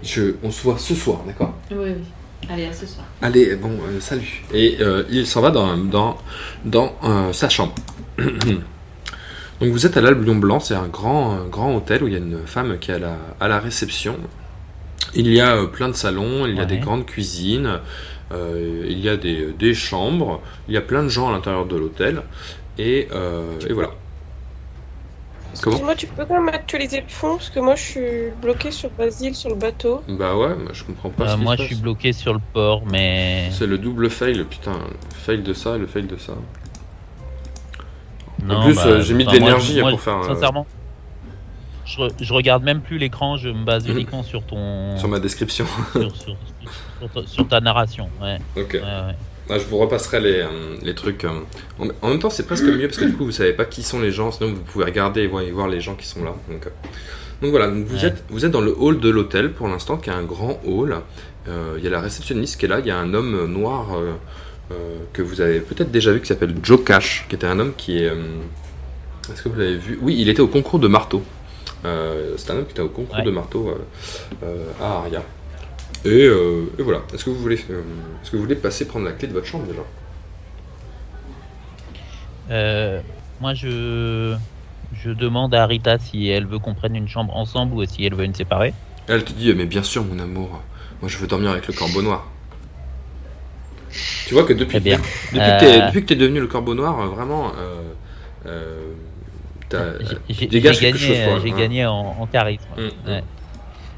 [0.03, 1.53] Je, on se voit ce soir, d'accord?
[1.72, 1.93] Oui, oui.
[2.49, 3.05] Allez, à ce soir.
[3.22, 4.43] Allez, bon, euh, salut.
[4.53, 6.18] Et euh, il s'en va dans, dans,
[6.66, 7.74] dans euh, sa chambre.
[9.60, 12.16] Donc vous êtes à l'Albion Blanc, c'est un grand, un grand hôtel où il y
[12.16, 14.16] a une femme qui est à la, à la réception.
[15.16, 16.66] Il y a euh, plein de salons, il y a Ouais.
[16.68, 17.80] des grandes cuisines,
[18.32, 21.66] euh, il y a des, des chambres, il y a plein de gens à l'intérieur
[21.66, 22.22] de l'hôtel.
[22.78, 23.89] Et, euh, et voilà.
[25.64, 28.70] Comment Excuse-moi, tu peux quand même actualiser le fond parce que moi je suis bloqué
[28.70, 30.03] sur Basile sur le bateau.
[30.08, 31.24] Bah ouais, je comprends pas.
[31.32, 34.43] Euh, ce moi, se je suis bloqué sur le port, mais C'est le double fail,
[34.43, 34.74] putain.
[34.74, 36.34] Le fail de ça et le fail de ça.
[38.43, 38.63] Non.
[38.63, 40.65] plus, bah, euh, j'ai mis de l'énergie pour faire, euh, Sincèrement,
[41.85, 43.38] je, re- je regarde même plus l'écran.
[43.38, 45.65] Je me base uniquement sur ton Sur ma description.
[45.93, 46.38] sur, sur-
[46.99, 48.09] sur ta- sur ta narration.
[48.21, 48.73] Ouais, ok.
[48.73, 49.15] ouais, ouais.
[49.49, 51.23] Ah, je vous repasserai les, euh, les trucs.
[51.23, 51.29] euh.
[51.79, 53.81] En, en même temps, c'est presque mieux parce que du coup, vous savez pas qui
[53.81, 56.23] sont les gens, sinon vous pouvez regarder et voir, et voir les gens qui sont
[56.23, 56.33] là.
[56.49, 56.69] Donc, euh.
[57.41, 58.05] Donc voilà, donc vous, Ouais.
[58.07, 60.97] êtes, vous êtes dans le hall de l'hôtel pour l'instant, qui est un grand hall.
[61.77, 63.85] Il y a la réceptionniste qui est là, il y a un homme noir
[65.13, 67.99] que vous avez peut-être déjà vu qui s'appelle Joe Cash, qui était un homme qui
[68.03, 68.09] est.
[68.09, 68.15] euh,
[69.32, 69.97] Est-ce que vous l'avez vu?
[70.01, 71.24] Oui, il était au concours de marteau.
[71.86, 73.24] Euh, c'est un homme qui était au concours Ouais.
[73.24, 73.76] de marteau euh,
[74.43, 75.24] euh, à Aria.
[76.05, 77.01] Et, euh, et voilà.
[77.13, 77.82] Est-ce que vous voulez, euh,
[78.22, 79.82] est-ce que vous voulez passer prendre la clé de votre chambre déjà?
[82.49, 83.01] Euh,
[83.41, 84.36] moi, je
[85.03, 88.15] je demande à Rita si elle veut qu'on prenne une chambre ensemble ou si elle
[88.15, 88.74] veut une séparée.
[89.07, 90.61] Elle te dit, mais bien sûr, mon amour,
[91.01, 92.26] moi je veux dormir avec le corbeau noir.
[94.27, 94.97] Tu vois que depuis, Très bien.
[94.97, 95.85] depuis, que t'es- Euh.
[95.88, 97.81] depuis que t'es devenu le corbeau noir, euh, vraiment, euh,
[98.45, 101.17] euh, tu dégages gagné, quelque chose.
[101.25, 101.57] pour elle, j'ai hein.
[101.57, 102.63] gagné en, en charisme.
[102.77, 103.21] Mm, mm.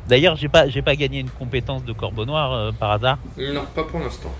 [0.08, 3.18] D'ailleurs, j'ai pas j'ai pas gagné une compétence de corbeau noir euh, par hasard?
[3.38, 4.34] Non, pas pour l'instant.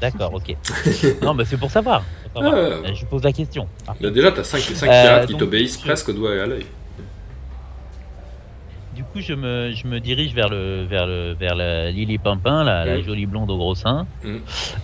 [0.00, 0.54] D'accord, ok.
[1.22, 2.02] non, mais c'est pour savoir.
[2.32, 2.54] pour savoir.
[2.82, 2.90] Ouais.
[2.90, 3.66] Euh, Je pose la question.
[4.00, 6.46] Là, déjà, t'as 5, Euh, pirates qui donc, t'obéissent je- presque au doigt et à
[6.46, 6.66] l'œil.
[8.96, 12.64] Du coup, je me, je me dirige vers le vers le vers la Lily Pimpin,
[12.64, 13.02] la, la Mm.
[13.02, 14.36] jolie blonde au gros sein, Mm.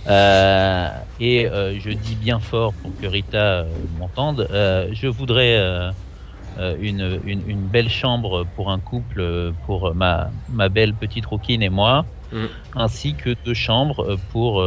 [0.06, 0.88] Euh,
[1.18, 3.64] et euh, je dis bien fort pour que Rita euh,
[3.98, 4.46] m'entende.
[4.92, 5.56] je voudrais
[6.80, 11.70] une, une une belle chambre pour un couple, pour ma ma belle petite rouquine et
[11.70, 12.46] moi, Mm.
[12.76, 14.62] ainsi que deux chambres pour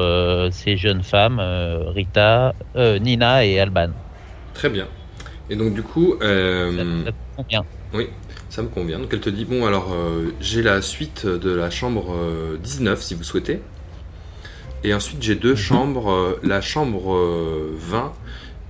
[0.52, 1.40] ces jeunes femmes,
[1.96, 3.90] Rita, Nina et Alban.
[4.56, 4.88] Très bien.
[5.52, 6.28] Et donc, du coup, Ça,
[7.06, 7.66] ça te convient
[8.50, 9.00] ça me convient.
[9.00, 13.02] Donc, elle te dit, bon, alors, euh, j'ai la suite de la chambre euh, 19,
[13.02, 13.62] si vous souhaitez.
[14.84, 15.56] Et ensuite, j'ai deux Mhm.
[15.56, 18.14] chambres, euh, la chambre euh, 20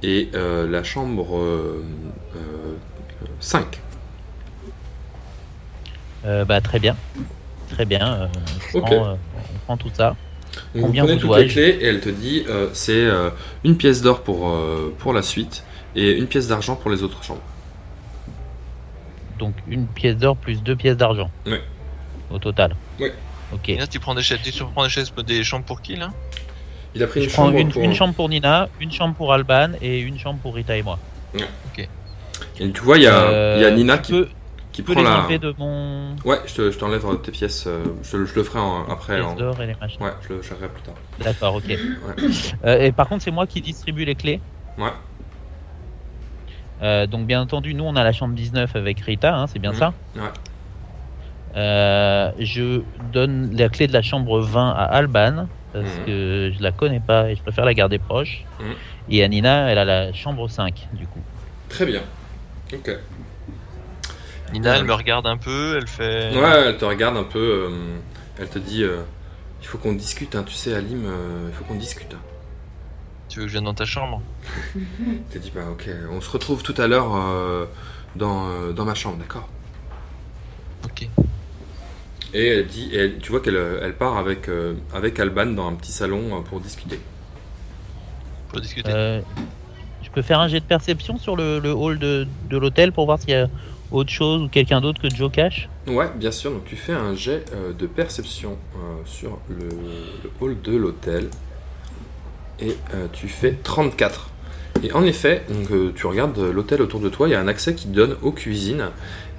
[0.03, 1.83] et euh, la chambre euh,
[2.35, 2.75] euh,
[3.39, 3.81] 5.
[6.25, 6.97] Euh, Bah très bien,
[7.69, 8.13] très bien.
[8.23, 9.15] euh, on, prend, euh,
[9.55, 10.17] on prend tout ça.
[10.73, 13.29] Donc, vous Combien prenez vous toutes les clés et elle te dit, euh, c'est euh,
[13.63, 15.63] une pièce d'or pour, euh, pour la suite
[15.95, 17.41] et une pièce d'argent pour les autres chambres.
[19.39, 21.29] Donc une pièce d'or plus deux pièces d'argent.
[21.45, 21.61] Ouais.
[22.31, 22.75] Au total.
[22.99, 23.13] Ouais.
[23.53, 23.69] Ok.
[23.69, 26.09] Et là, tu prends des chaises, tu prends des chaises, des chambres pour qui là?
[26.95, 27.83] Il a pris Je une prends chambre une, pour...
[27.83, 30.97] une chambre pour Nina, une chambre pour Alban et une chambre pour Rita et moi.
[32.59, 34.31] Et tu vois, il y a, Euh, il y a Nina tu qui, peux, qui
[34.71, 35.19] tu peux prend les la...
[35.19, 37.65] enlever de mon Ouais, je te- je t'enlève tes pièces.
[37.67, 39.15] euh, je, je le ferai en- après.
[39.19, 40.01] pièce en- d'or et les machins.
[40.01, 40.95] Ouais, je le gérerai plus tard.
[41.19, 41.77] D'accord, ok.
[42.65, 44.39] Euh, et par contre, c'est moi qui distribue les clés.
[44.77, 44.89] Ouais.
[46.81, 49.71] Euh, donc bien entendu, nous on a la chambre 19 avec Rita, hein, c'est bien
[49.71, 49.77] Mhm.
[49.77, 50.21] ça Ouais.
[51.55, 52.81] Euh, je
[53.13, 56.05] donne la clé de la chambre 20 à Alban parce Mhm.
[56.05, 58.43] que je la connais pas et je préfère la garder proche.
[58.59, 58.73] Mhm.
[59.09, 61.21] Et à Nina, elle a la chambre 5 du coup.
[61.69, 62.01] Très bien.
[62.73, 62.91] Ok.
[64.51, 66.37] Nina, elle me regarde un peu, elle fait.
[66.37, 67.39] Ouais, elle te regarde un peu.
[67.69, 67.97] euh,
[68.39, 69.01] elle te dit euh,
[69.61, 72.13] il faut qu'on discute, hein, tu sais, Alim, euh, il faut qu'on discute.
[72.13, 72.19] hein.
[73.35, 74.21] Tu veux que je vienne dans ta chambre
[75.35, 77.65] dit bah ok, on se retrouve tout à l'heure euh,
[78.15, 79.49] dans, euh, dans ma chambre, d'accord?
[80.85, 81.09] Ok.
[82.33, 85.47] Et elle dit, et elle- tu vois qu'elle euh, elle part avec, euh, avec Alban
[85.47, 86.97] dans un petit salon euh, pour discuter.
[88.47, 88.89] Pour discuter.
[88.93, 89.19] Euh,
[90.01, 93.03] je peux faire un jet de perception sur le, le hall de, de l'hôtel pour
[93.03, 93.49] voir s'il y a
[93.91, 95.67] autre chose ou quelqu'un d'autre que Joe Cash.
[95.87, 96.51] Ouais, bien sûr.
[96.51, 101.29] Donc tu fais un jet euh, de perception euh, sur le, le hall de l'hôtel
[102.59, 104.29] et euh, tu fais 34.
[104.83, 107.47] Et en effet, donc, euh, tu regardes l'hôtel autour de toi, il y a un
[107.47, 108.89] accès qui donne aux cuisines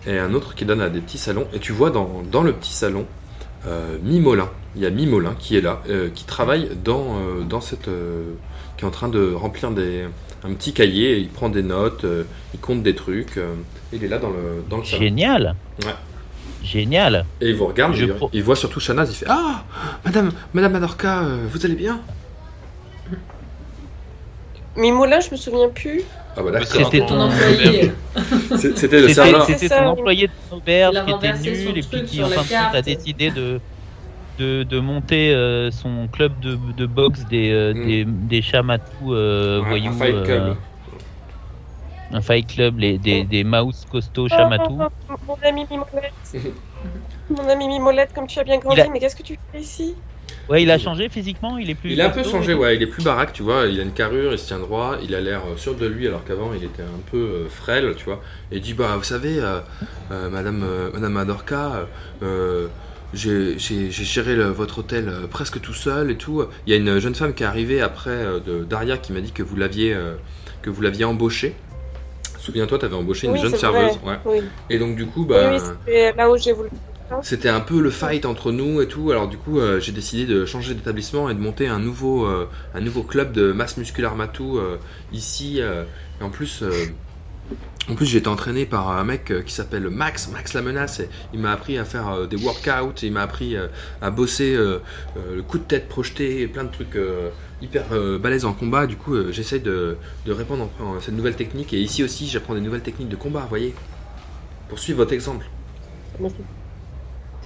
[0.06, 1.46] et un autre qui donne à des petits salons.
[1.52, 3.04] Et tu vois dans, dans le petit salon
[3.66, 4.48] euh, Mimolin.
[4.76, 7.88] Il y a Mimolin qui est là, euh, qui travaille dans, euh, dans cette.
[7.88, 8.32] euh,
[8.76, 10.04] qui est en train de remplir des,
[10.44, 13.36] un petit cahier, il prend des notes, euh, il compte des trucs.
[13.38, 13.54] euh,
[13.92, 15.00] il est là dans le, dans le salon.
[15.02, 15.54] Génial.
[15.84, 15.94] Ouais.
[16.62, 17.24] Génial.
[17.40, 19.64] Et il vous regarde, Je il, pro- il voit surtout Shanaz, il fait Ah
[20.04, 22.00] Madame, Madame Anorka, euh, vous allez bien?
[24.76, 26.02] Mimolin, je me souviens plus.
[26.36, 26.66] Ah bah d'accord.
[26.90, 27.92] C'était Ton employé.
[28.56, 29.46] C'est- C'était le C'était serveur.
[29.46, 29.86] c'était oui.
[29.86, 31.32] employé de son auberge qui était
[31.64, 33.58] nul et puis qui en fin de compte a décidé de,
[34.38, 37.86] de, de monter euh, son club de, de boxe des, euh, Mm.
[37.86, 39.92] des, des chats matous euh, Ouais, voyous.
[39.92, 40.42] un fight club.
[40.42, 40.54] euh,
[42.12, 44.76] un fight club, les, des, des mouse costauds chats matous.
[45.26, 46.12] Mon ami Mimolette.
[47.30, 49.94] Mon ami Mimolette, comme tu as bien grandi, a- mais qu'est-ce que tu fais ici?
[50.48, 51.92] Ouais, il a changé physiquement, il est plus.
[51.92, 53.92] Il a un peu changé, ouais, il est plus baraque, tu vois, il a une
[53.92, 56.64] carrure, il se tient droit, il a l'air euh, sûr de lui alors qu'avant il
[56.64, 58.20] était un peu euh, frêle, tu vois.
[58.50, 59.60] Et il dit, bah vous savez, euh,
[60.10, 61.86] euh, madame, euh, madame Adorka,
[62.22, 62.66] euh,
[63.14, 66.44] j'ai géré le- votre hôtel euh, presque tout seul et tout.
[66.66, 69.20] Il y a une jeune femme qui est arrivée après euh, de Daria qui m'a
[69.20, 70.14] dit que vous l'aviez euh,
[70.62, 71.54] que vous l'aviez embauchée.
[72.38, 73.98] Souviens-toi, tu avais embauché une Oui, jeune serveuse.
[74.02, 74.18] vrai.
[74.24, 74.40] Ouais.
[74.40, 76.68] Oui, Et donc du coup, bah, oui, oui, c'était là où j'ai voulu.
[77.22, 79.10] C'était un peu le fight entre nous et tout.
[79.10, 82.48] Alors du coup, euh, j'ai décidé de changer d'établissement et de monter un nouveau, euh,
[82.74, 84.76] un nouveau club de masse musculaire matou euh,
[85.12, 85.58] ici.
[85.58, 86.64] et en plus,
[87.88, 91.00] en plus, j'ai été entraîné par un mec qui s'appelle Max, Max la menace.
[91.32, 93.00] Il m'a appris à faire des workouts.
[93.02, 93.56] Il m'a appris
[94.02, 96.98] à bosser le coup de tête projeté, et plein de trucs
[97.62, 97.84] hyper
[98.18, 98.88] balèzes en combat.
[98.88, 101.72] Du coup, j'essaie de, de répandre en cette nouvelle technique.
[101.72, 103.46] Et ici aussi, j'apprends des nouvelles techniques de combat.
[103.48, 103.74] Voyez,
[104.68, 105.46] pour suivre votre exemple.
[106.18, 106.65] C'est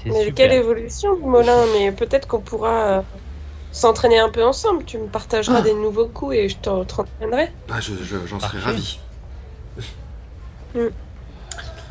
[0.06, 0.34] Mais super.
[0.34, 3.00] quelle évolution, Molin Mais peut-être qu'on pourra euh,
[3.72, 4.84] s'entraîner un peu ensemble.
[4.84, 5.62] Tu me partageras Ah.
[5.62, 7.50] des nouveaux coups et je t'en- t'entraînerai.
[7.70, 8.98] Ah, je- je- j'en serais ravi.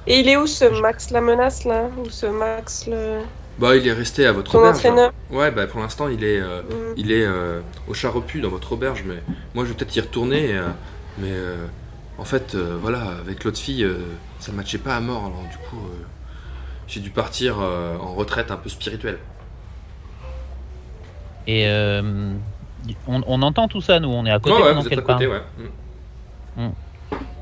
[0.07, 1.89] Et il est où ce Max la menace là?
[2.03, 3.20] Ou ce Max le.
[3.60, 4.78] Bah, il est resté à votre Ton auberge.
[4.78, 6.93] entraîneur Ouais, bah pour l'instant, il est, euh, Mm.
[6.95, 9.16] il est euh, au Charepu dans votre auberge, mais
[9.53, 10.53] moi je vais peut-être y retourner.
[10.53, 10.68] euh,
[11.18, 11.66] mais euh,
[12.18, 13.97] en fait, euh, voilà, avec l'autre fille, euh,
[14.39, 16.05] ça matchait pas à mort, alors du coup, euh,
[16.90, 19.20] j'ai dû partir euh, en retraite un peu spirituelle.
[21.48, 22.34] Et euh,
[23.08, 25.00] on, on entend tout ça, nous, on est à côté Ouais, ouais, vous êtes qu'elle
[25.00, 25.42] à côté, parle.
[26.58, 26.66] ouais.
[26.66, 26.70] Mm.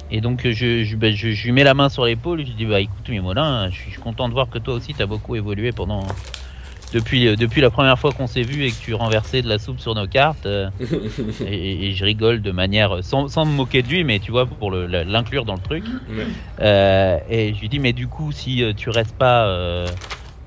[0.10, 2.54] Et donc je, je, ben, je, je lui mets la main sur l'épaule, je lui
[2.54, 5.36] dis bah écoute Mimolin, suis, je suis content de voir que toi aussi t'as beaucoup
[5.36, 6.04] évolué pendant
[6.92, 9.60] depuis, euh, depuis la première fois qu'on s'est vu et que tu renversais de la
[9.60, 10.46] soupe sur nos cartes.
[10.46, 10.70] euh,
[11.44, 14.48] et, et je rigole de manière sans, sans me moquer de lui, mais tu vois
[14.48, 15.86] pour l'inclure dans le truc.
[16.08, 16.26] Ouais.
[16.62, 19.96] Euh, et je lui dis mais du coup si euh, tu restes pas euh,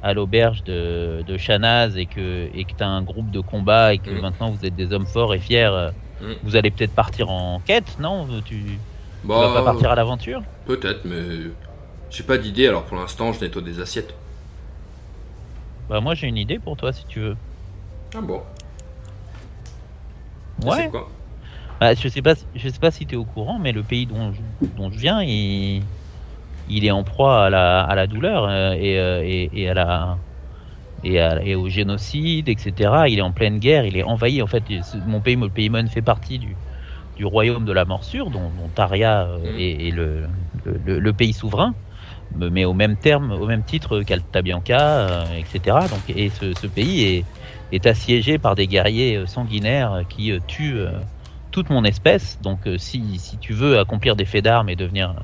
[0.03, 4.01] à l'auberge de, de Shanaz et que et que t'as un groupe de combat et
[4.01, 4.21] que Mhm.
[4.21, 6.37] maintenant vous êtes des hommes forts et fiers, euh, Mhm.
[6.43, 8.43] vous allez peut-être partir en quête, non?
[8.43, 8.83] Tu, tu
[9.23, 10.43] Bah, vas pas partir à l'aventure?
[10.65, 11.55] Peut-être, mais
[12.11, 14.15] j'ai pas d'idée, alors pour l'instant, je nettoie des assiettes.
[15.91, 17.37] Bah moi j'ai une idée pour toi si tu veux.
[18.15, 18.43] Ah bon
[20.63, 20.89] Ouais.
[20.91, 21.09] Quoi
[21.81, 24.07] Bah, je sais pas, je sais pas si tu es au courant, mais le pays
[24.07, 24.43] dont je,
[24.77, 25.83] dont je viens, il,
[26.67, 29.75] il est en proie à la, à la douleur euh, et, euh, et, et à
[29.75, 30.19] la
[31.03, 33.09] et, à- et au génocide, etc.
[33.09, 34.43] Il est en pleine guerre, il est envahi.
[34.43, 34.65] En fait,
[35.07, 36.59] mon pays, le pays Mon, fait partie du,
[37.17, 39.59] du royaume de la morsure, dont, dont Taria euh, Mhm.
[39.59, 40.29] est, est le,
[40.65, 41.75] le, le- le pays souverain,
[42.37, 45.79] mais au même terme, au même titre qu'Alta Bianca, euh, etc.
[45.91, 47.25] Donc, et ce, ce pays est,
[47.73, 50.93] est assiégé par des guerriers euh, sanguinaires qui euh, tuent euh,
[51.51, 52.39] toute mon espèce.
[52.43, 55.15] Donc, euh, si, si tu veux accomplir des faits d'armes et devenir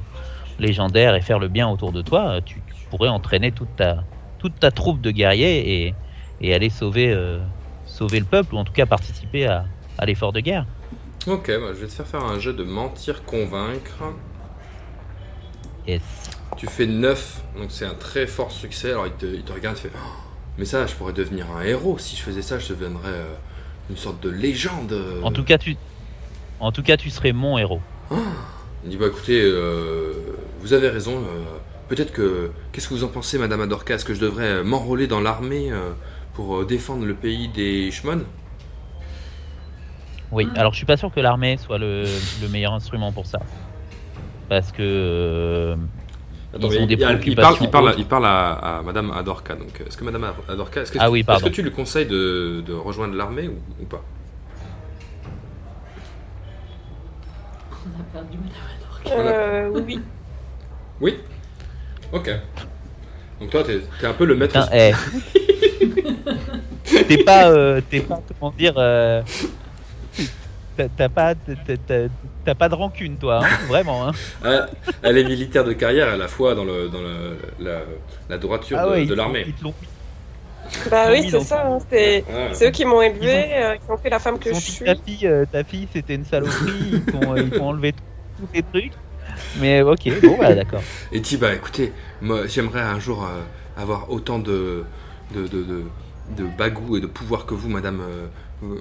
[0.59, 4.05] légendaire et faire le bien autour de toi, euh, tu, tu pourrais entraîner toute ta,
[4.39, 5.95] toute ta troupe de guerriers et,
[6.41, 7.39] et aller sauver, euh,
[7.85, 9.65] sauver le peuple, ou en tout cas participer à,
[9.99, 10.67] à l'effort de guerre.
[11.27, 14.03] Ok, bah, je vais te faire faire un jeu de mentir convaincre.
[15.87, 16.26] Yes.
[16.57, 18.91] Tu fais 9, donc c'est un très fort succès.
[18.91, 19.99] Alors il te, il te regarde, il fait Oh,
[20.59, 21.99] Mais ça, je pourrais devenir un héros.
[21.99, 23.35] Si je faisais ça, je deviendrais euh,
[23.91, 24.93] une sorte de légende.
[24.93, 25.21] euh.
[25.23, 25.77] En tout cas, tu,
[26.61, 27.81] en tout cas, tu serais mon héros.
[28.85, 30.13] Il dit Bah écoutez, euh,
[30.61, 31.19] vous avez raison.
[31.19, 31.45] euh,
[31.89, 32.51] Peut-être que.
[32.73, 35.71] Qu'est-ce que vous en pensez, Madame Adorka Est-ce que je devrais m'enrôler dans l'armée
[36.35, 38.23] pour défendre le pays des Shmon?
[40.33, 42.05] Oui, alors je suis pas sûr que l'armée soit le,
[42.43, 43.39] le meilleur instrument pour ça.
[44.49, 45.77] Parce que.
[46.57, 49.11] Attends, Ils mais ont des il, il parle, il parle, il parle à, à Madame
[49.11, 49.55] Adorka.
[49.55, 51.47] Donc, est-ce que Madame Adorka, est-ce que, Ah oui, est-ce pardon.
[51.49, 54.03] que tu lui conseilles de, de rejoindre l'armée ou, ou pas?
[57.85, 59.11] On a perdu Madame Adorka.
[59.31, 60.01] Euh, oui.
[61.01, 61.17] Oui.
[62.13, 62.31] Ok.
[63.41, 64.57] Donc toi, t'es, t'es un peu le maître.
[64.73, 64.93] Eh.
[67.09, 69.23] t'es pas, euh, t'es pas, comment dire, euh,
[70.77, 71.35] t'as- pas,
[72.45, 74.09] t'as- pas de rancune, toi, hein, vraiment.
[74.09, 74.13] Hein.
[74.43, 74.67] Ah,
[75.03, 77.81] elle est militaire de carrière à la fois dans, le, dans le, la,
[78.29, 79.47] la droiture Ah de, ouais, l'armée.
[80.91, 81.67] Bah Ils oui, c'est ça.
[81.67, 82.49] hein, C'est Ouais.
[82.53, 84.61] c'est eux qui m'ont élevé, Ils euh, qui ont fait la femme que je ont
[84.61, 84.85] suis.
[84.85, 86.97] ta fille, euh, ta fille, c'était une saloperie.
[87.01, 87.95] Ils t'ont, ils t'ont enlevé
[88.37, 88.95] tous tes trucs.
[89.55, 90.85] Mais ok, bon, bah, d'accord.
[91.13, 93.45] Et dit bah écoutez, moi j'aimerais un jour euh,
[93.77, 94.85] avoir autant de
[95.31, 95.93] de, de, de,
[96.29, 98.01] de bagou et de pouvoir que vous, Madame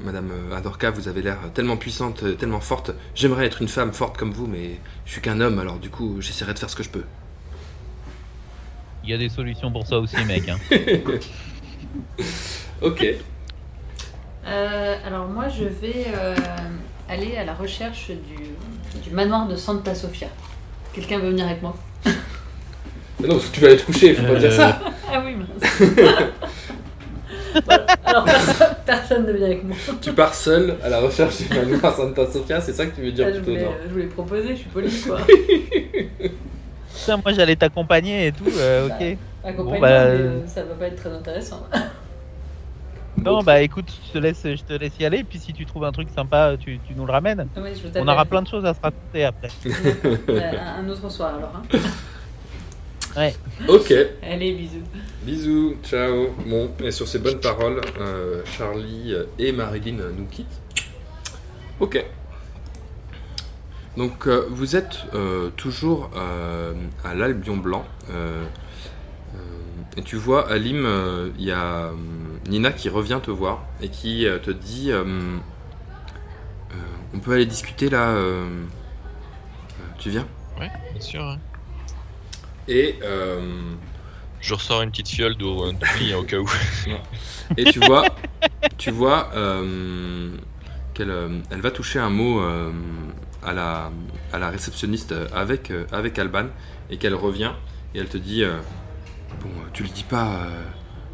[0.03, 0.91] Madame euh, Adorka.
[0.91, 2.91] Vous avez l'air tellement puissante, euh, tellement forte.
[3.15, 6.17] J'aimerais être une femme forte comme vous, mais je suis qu'un homme, alors du coup
[6.21, 7.03] j'essaierai de faire ce que je peux.
[9.03, 10.49] Il y a des solutions pour ça aussi, mec.
[10.49, 10.57] Hein.
[12.81, 13.05] Ok.
[14.45, 16.35] Euh, alors moi, je vais euh,
[17.09, 20.27] aller à la recherche du, du manoir de Santa Sofia.
[20.93, 21.75] Quelqu'un veut venir avec moi?
[23.19, 24.79] Mais non, parce que tu vas aller te coucher, faut pas dire ça.
[25.11, 25.79] Ah oui, mince.
[27.63, 27.85] Voilà.
[28.03, 29.75] Alors personne, personne ne vient avec moi.
[30.01, 33.11] Tu pars seul à la recherche du manoir Santa Sofia, c'est ça que tu veux
[33.11, 35.17] dire Ah, je, plutôt voulais, non je voulais proposer, je suis polie quoi.
[36.95, 39.17] Putain, moi j'allais t'accompagner et tout, euh, ok.
[39.43, 41.63] Accompagnement, bah, mais euh, euh, ça va pas être très intéressant.
[43.23, 45.85] Non, bah écoute, je te laisse, je te laisse y aller, puis si tu trouves
[45.85, 47.47] un truc sympa, tu, tu nous le ramènes.
[47.55, 49.49] Je On aura plein de choses à se raconter après.
[49.65, 51.53] Euh, un autre soir alors.
[51.55, 51.79] Hein.
[53.67, 54.83] Ok, Allez, bisous.
[55.23, 56.29] bisous, ciao.
[56.45, 60.61] Bon, et sur ces bonnes paroles, euh, Charlie et Marilyn nous quittent.
[61.79, 62.03] Ok.
[63.97, 66.73] Donc euh, vous êtes euh, toujours euh,
[67.05, 67.85] à l'Albion Blanc.
[68.11, 68.43] euh,
[69.35, 69.37] euh,
[69.97, 71.91] et tu vois, Alim, euh, il y a euh,
[72.49, 75.03] Nina qui revient te voir et qui euh, te dit euh,
[76.71, 76.75] euh,
[77.13, 80.27] On peut aller discuter là euh, euh, Tu viens?
[80.59, 81.23] Bien sûr.
[81.23, 81.39] hein.
[82.67, 83.41] Et euh,
[84.41, 86.49] Je ressors une petite fiole d'eau au cas où.
[87.57, 88.05] Et tu vois,
[88.77, 90.35] tu vois euh,
[90.93, 92.41] qu'elle euh, elle va toucher un mot
[93.43, 93.91] à, la,
[94.33, 96.47] à la réceptionniste avec, avec Alban
[96.89, 97.51] et qu'elle revient
[97.93, 98.43] et elle te dit
[99.41, 100.63] Bon, tu le dis pas, euh,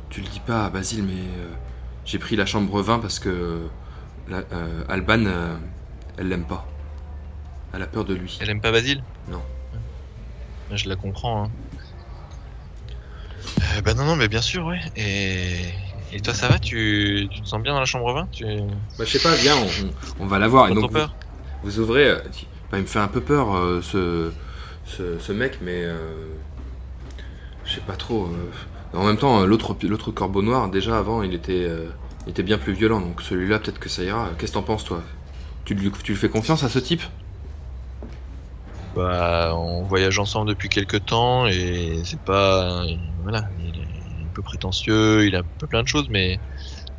[0.10, 1.50] tu le dis pas à Basile, mais euh,
[2.06, 3.68] j'ai pris la chambre 20 parce que
[4.30, 4.44] la-
[4.88, 5.26] Alban,
[6.18, 6.66] elle l'aime pas.
[7.74, 8.38] Elle a peur de lui.
[8.42, 9.02] Elle aime pas Basile?
[9.30, 9.42] Non.
[10.76, 11.44] Je la comprends.
[11.46, 11.52] Hein.
[13.78, 14.80] Euh, bah non, non, mais bien sûr, ouais.
[14.96, 15.58] Et,
[16.14, 17.28] et toi, ça va tu...
[17.32, 18.46] tu te sens bien dans la chambre 20 tu...
[18.46, 19.56] Bah, je sais pas, viens,
[20.20, 20.70] on, va la voir.
[20.70, 21.16] Et donc, peur
[21.64, 22.08] Vous ouvrez.
[22.10, 22.20] euh,
[22.72, 24.32] bah, il me fait un peu peur euh, ce,
[24.86, 25.98] ce, ce mec, mais euh,
[27.66, 28.26] je sais pas trop.
[28.26, 28.52] euh.
[28.98, 31.88] En même temps, l'autre l'autre corbeau noir, déjà avant, il était, euh,
[32.28, 33.00] il était bien plus violent.
[33.00, 34.30] Donc celui-là, peut-être que ça ira.
[34.38, 35.02] Qu'est-ce que t'en penses, toi?
[35.66, 37.02] Tu lui, tu lui fais confiance à ce type?
[38.96, 42.86] Bah, on voyage ensemble depuis quelques temps et c'est pas.
[43.24, 46.40] Voilà, il est un peu prétentieux, il a un peu plein de choses, mais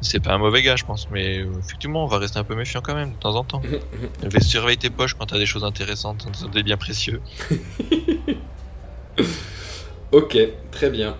[0.00, 1.08] c'est pas un mauvais gars, je pense.
[1.10, 3.62] Mais effectivement, on va rester un peu méfiant quand même, de temps en temps.
[4.22, 7.20] Va surveiller tes poches quand t'as des choses intéressantes, des biens précieux.
[10.12, 10.36] Ok,
[10.70, 11.16] très bien.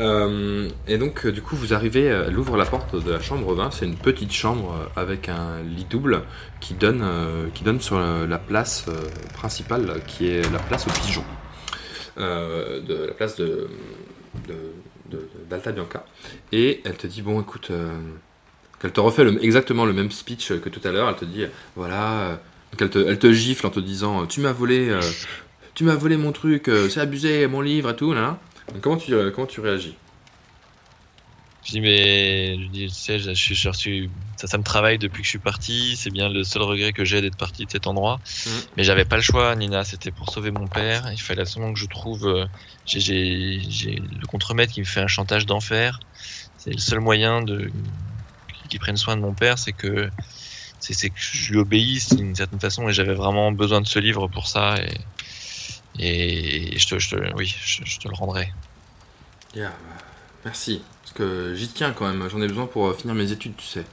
[0.00, 3.20] Euh, et donc, euh, du coup, vous arrivez, euh, elle ouvre la porte de la
[3.20, 3.70] chambre 20.
[3.72, 6.22] C'est une petite chambre avec un lit double
[6.60, 7.04] qui donne,
[7.54, 8.86] qui donne sur la place
[9.34, 11.24] principale, qui est la place aux pigeons.
[12.16, 13.68] De la place de,
[15.48, 16.04] d'Alta Bianca.
[16.52, 17.70] Et elle te dit Bon, écoute,
[18.80, 21.08] qu'elle te refait exactement le même speech que tout à l'heure.
[21.08, 21.44] Elle te dit
[21.76, 22.40] Voilà.
[22.78, 24.96] elle te, elle te gifle en te disant Tu m'as volé.
[25.74, 28.20] tu m'as volé mon truc, c'est abusé, mon livre et tout, là.
[28.20, 28.38] là.
[28.68, 29.98] Donc, Comment tu, euh, comment tu réagis
[31.64, 34.98] Je dis, mais je dis, tu sais, je, je, je suis- ça, ça me travaille
[34.98, 35.96] depuis que je suis parti.
[35.96, 38.20] C'est bien le seul regret que j'ai d'être parti de cet endroit.
[38.46, 38.52] Mhm.
[38.76, 39.84] Mais j'avais pas le choix, Nina.
[39.84, 41.08] C'était pour sauver mon père.
[41.12, 42.26] Il fallait absolument que je trouve.
[42.26, 42.46] euh,
[42.84, 43.60] j'ai-
[44.10, 45.98] le contremaître qui me fait un chantage d'enfer.
[46.56, 47.70] C'est le seul moyen de
[48.68, 50.08] qui prenne soin de mon père, c'est que
[50.78, 52.88] c'est c'est que je lui obéisse d'une certaine façon.
[52.88, 54.76] Et j'avais vraiment besoin de ce livre pour ça.
[54.82, 54.94] Et,
[55.98, 58.52] et je te, je te- oui, je, je te le rendrai.
[59.54, 59.72] Yeah,
[60.44, 63.56] Merci, parce que j'y tiens quand même, j'en ai besoin pour euh, finir mes études,
[63.56, 63.84] tu sais.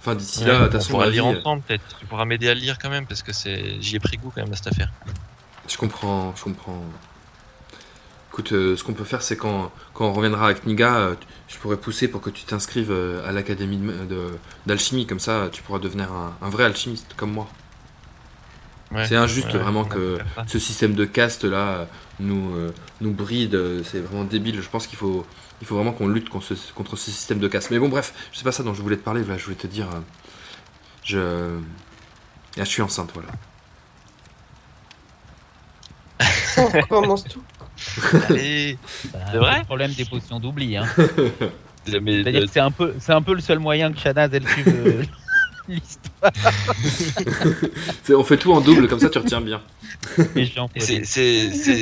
[0.00, 1.96] Enfin, d'ici là, de toute on pourra lire ensemble peut-être.
[1.98, 4.42] Tu pourras m'aider à lire quand même parce que c'est j'y ai pris goût quand
[4.42, 4.90] même à cette affaire.
[5.68, 6.82] Je comprends, je comprends.
[8.30, 11.14] Écoute, euh, ce qu'on peut faire, c'est quand, quand on reviendra avec Niga, euh,
[11.48, 15.48] je pourrais pousser pour que tu t'inscrives euh, à l'académie de- de- d'alchimie, comme ça
[15.52, 17.48] tu pourras devenir un, un vrai alchimiste comme moi.
[18.90, 19.06] Ouais.
[19.06, 21.86] C'est injuste Ouais, vraiment que ce système de caste là
[22.20, 24.60] nous, euh, nous bride, euh, c'est vraiment débile.
[24.60, 25.26] Je pense qu'il faut,
[25.60, 27.70] il faut vraiment qu'on lutte contre ce, contre ce système de caste.
[27.70, 29.22] Mais bon, bref, c'est pas ça dont je voulais te parler.
[29.22, 30.00] Voilà, je voulais te dire, euh,
[31.04, 31.58] je,
[32.60, 33.28] Ah, je suis enceinte, voilà.
[36.58, 37.42] On recommence tout.
[38.28, 38.78] Allez,
[39.12, 40.76] Bah, C'est vrai Le problème des potions d'oubli.
[40.76, 40.86] Hein.
[41.86, 45.02] que c'est un, peu, c'est un peu le seul moyen que Shanaz elle suive euh,
[45.68, 46.32] l'histoire.
[48.10, 49.60] On fait tout en double, comme ça tu retiens bien.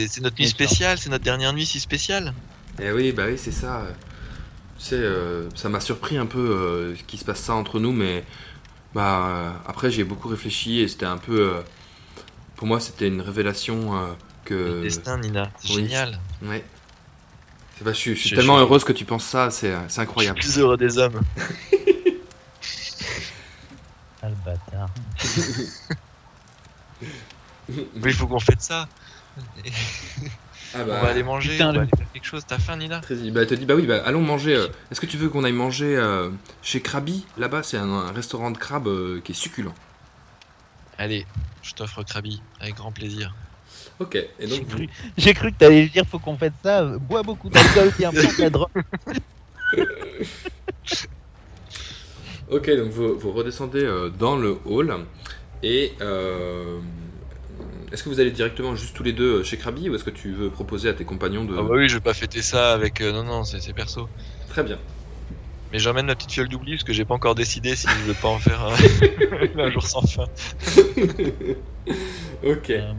[0.05, 2.35] c'est- notre nuit spéciale, c'est notre dernière nuit si spéciale.
[2.81, 3.83] Eh oui, bah oui, c'est ça.
[4.79, 7.93] Tu sais, euh, ça m'a surpris un peu euh, qu'il se passe ça entre nous,
[7.93, 8.25] mais
[8.95, 11.61] bah euh, après j'ai beaucoup réfléchi et c'était un peu, euh,
[12.57, 14.07] pour moi, c'était une révélation euh,
[14.45, 14.55] que.
[14.55, 15.83] Le destin, Nina, c'est oui.
[15.83, 16.21] génial.
[16.43, 16.65] Ouais.
[17.85, 19.87] Pas- je suis, je suis Je- tellement je- heureuse que tu penses ça, c'est c'est
[19.87, 20.39] Je suis incroyable.
[20.41, 21.21] plus heureux des hommes.
[24.23, 24.89] Ah, le bâtard.
[27.71, 28.89] Mais il faut qu'on fête ça.
[30.75, 32.43] Ah On va aller manger, Putain, on va le- aller faire quelque chose.
[32.47, 33.01] T'as faim, Nina?
[33.01, 34.55] Très bah, elle te dit, bah oui, bah, allons manger.
[34.57, 36.31] euh, Est-ce que tu veux qu'on aille manger euh,
[36.63, 37.25] chez Krabi?
[37.37, 39.75] Là-bas, c'est un, un restaurant de crabe euh, qui est succulent.
[40.99, 41.27] Allez,
[41.63, 43.35] je t'offre Krabi, avec grand plaisir.
[44.01, 47.23] Ok, et J'ai donc cru, j'ai cru que t'allais dire faut qu'on fête ça, bois
[47.23, 48.69] beaucoup d'alcool, bien de la drogue.
[52.51, 54.95] Ok, donc vous, vous redescendez euh, dans le hall
[55.63, 56.79] et euh,
[57.93, 60.33] est-ce que vous allez directement juste tous les deux chez Krabi ou est-ce que tu
[60.33, 61.55] veux proposer à tes compagnons de...
[61.59, 63.01] Ah bah oui, je vais pas fêter ça avec.
[63.01, 64.09] euh, non, non, c'est c'est perso.
[64.49, 64.79] Très bien.
[65.73, 68.15] Mais j'emmène ma petite fiole d'oubli parce que j'ai pas encore décidé si je veux
[68.15, 70.25] pas en faire un, un jour sans fin.
[72.45, 72.71] ok.
[72.71, 72.93] Euh,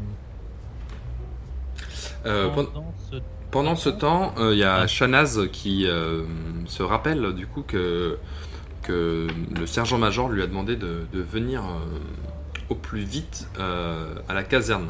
[2.26, 3.16] Euh, pen- pendant ce-
[3.52, 6.24] Pendant ce temps, euh, il y a Shanaz qui euh,
[6.68, 8.20] se rappelle du coup que,
[8.92, 12.00] le sergent-major lui a demandé de, venir euh,
[12.70, 14.90] au plus vite euh, à la caserne.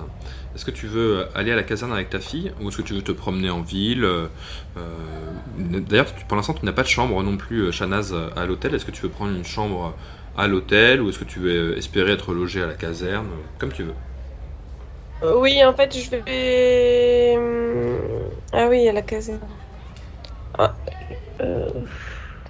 [0.56, 2.94] Est-ce que tu veux aller à la caserne avec ta fille ou est-ce que tu
[2.94, 4.28] veux te promener en ville euh,
[5.58, 8.74] D'ailleurs, pour l'instant, tu n'as pas de chambre non plus, Shanaz, à l'hôtel.
[8.74, 9.94] Est-ce que tu veux prendre une chambre
[10.38, 13.28] à l'hôtel ou est-ce que tu veux espérer être logé à la caserne
[13.58, 13.94] Comme tu veux?
[15.38, 17.38] Oui, en fait, je vais.
[18.54, 19.40] Ah oui, à la caserne.
[20.58, 20.74] Ah,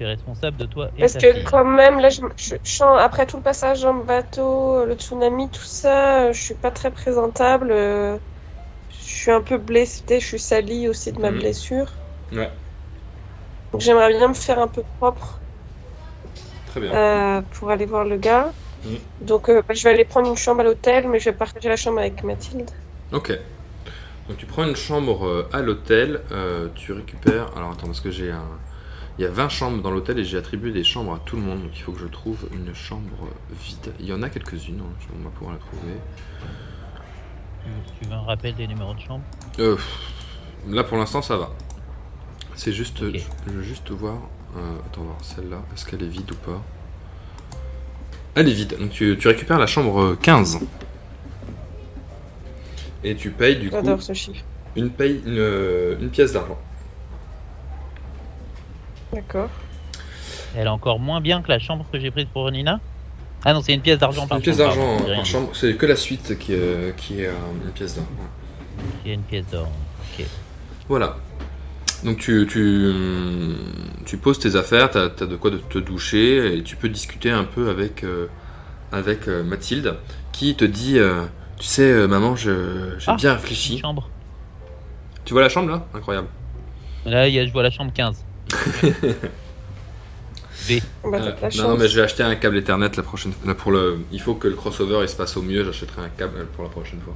[0.05, 1.49] Responsable de toi et Parce ta que fille.
[1.49, 6.27] quand même, là, je, je- après tout le passage en bateau, le tsunami, tout ça,
[6.27, 7.71] euh, je suis pas très présentable.
[7.71, 8.19] euh,
[8.89, 11.33] Je suis un peu blessée, je suis salie aussi de ma Mhm.
[11.33, 12.01] blessure.
[12.31, 12.51] Ouais,
[13.71, 15.43] Donc j'aimerais bien me faire un peu propre
[16.65, 16.93] très bien.
[16.93, 18.53] euh, pour aller voir le gars.
[18.83, 18.99] Mhm.
[19.19, 21.69] Donc euh, bah, je vais aller prendre une chambre à l'hôtel, mais je vais partager
[21.69, 22.71] la chambre avec Mathilde.
[23.11, 23.31] Ok.
[24.29, 27.55] Donc tu prends une chambre euh, à l'hôtel, euh, tu récupères...
[27.57, 28.59] Alors attends, parce que j'ai un...
[29.19, 31.41] Il y a 20 chambres dans l'hôtel et j'ai attribué des chambres à tout le
[31.41, 33.93] monde, donc il faut que je trouve une chambre euh, vide.
[33.99, 35.93] Il y en a quelques-unes, hein, on va pouvoir la trouver.
[38.01, 39.21] Tu, veux un rappel des numéros de chambre?
[39.59, 39.75] Euh,
[40.69, 41.51] là pour l'instant ça va.
[42.55, 43.11] C'est juste...
[43.11, 44.15] Je, je veux juste voir...
[44.55, 46.63] euh, attends, voir celle-là, est-ce qu'elle est vide ou pas?
[48.35, 50.61] Elle est vide, donc tu, tu récupères la chambre euh, 15.
[53.03, 54.45] Et tu payes du coup J'adore ce chiffre.
[54.77, 56.57] une, paye, une, euh, une pièce d'argent.
[59.13, 59.49] D'accord.
[60.55, 62.79] Elle est encore moins bien que la chambre que j'ai prise pour Nina
[63.45, 65.75] Ah non, c'est une pièce d'argent par Une pièce chambre, d'argent euh, par chambre, c'est
[65.75, 67.33] que la suite qui est, qui est euh,
[67.65, 68.05] une pièce d'or.
[69.05, 69.67] y a une pièce d'or.
[70.17, 70.25] Ok.
[70.87, 71.17] Voilà.
[72.03, 72.93] Donc tu, tu,
[74.05, 77.29] tu poses tes affaires, tu as, de quoi de te doucher et tu peux discuter
[77.29, 78.27] un peu avec, euh,
[78.91, 79.97] avec euh, Mathilde
[80.31, 81.25] qui te dit euh,
[81.57, 83.77] Tu sais, euh, maman, je- j'ai Ah, bien Une réfléchi.
[83.79, 84.09] chambre.
[85.25, 85.85] Tu vois la chambre là?
[85.93, 86.27] Incroyable.
[87.05, 88.23] Là, il y a, je vois la chambre 15.
[90.67, 90.81] B.
[91.03, 93.55] Bah, Euh, non, non, mais je vais acheter un câble Ethernet la prochaine fois.
[93.55, 96.45] Pour le, il faut que le crossover il se passe au mieux, j'achèterai un câble
[96.47, 97.13] pour la prochaine fois.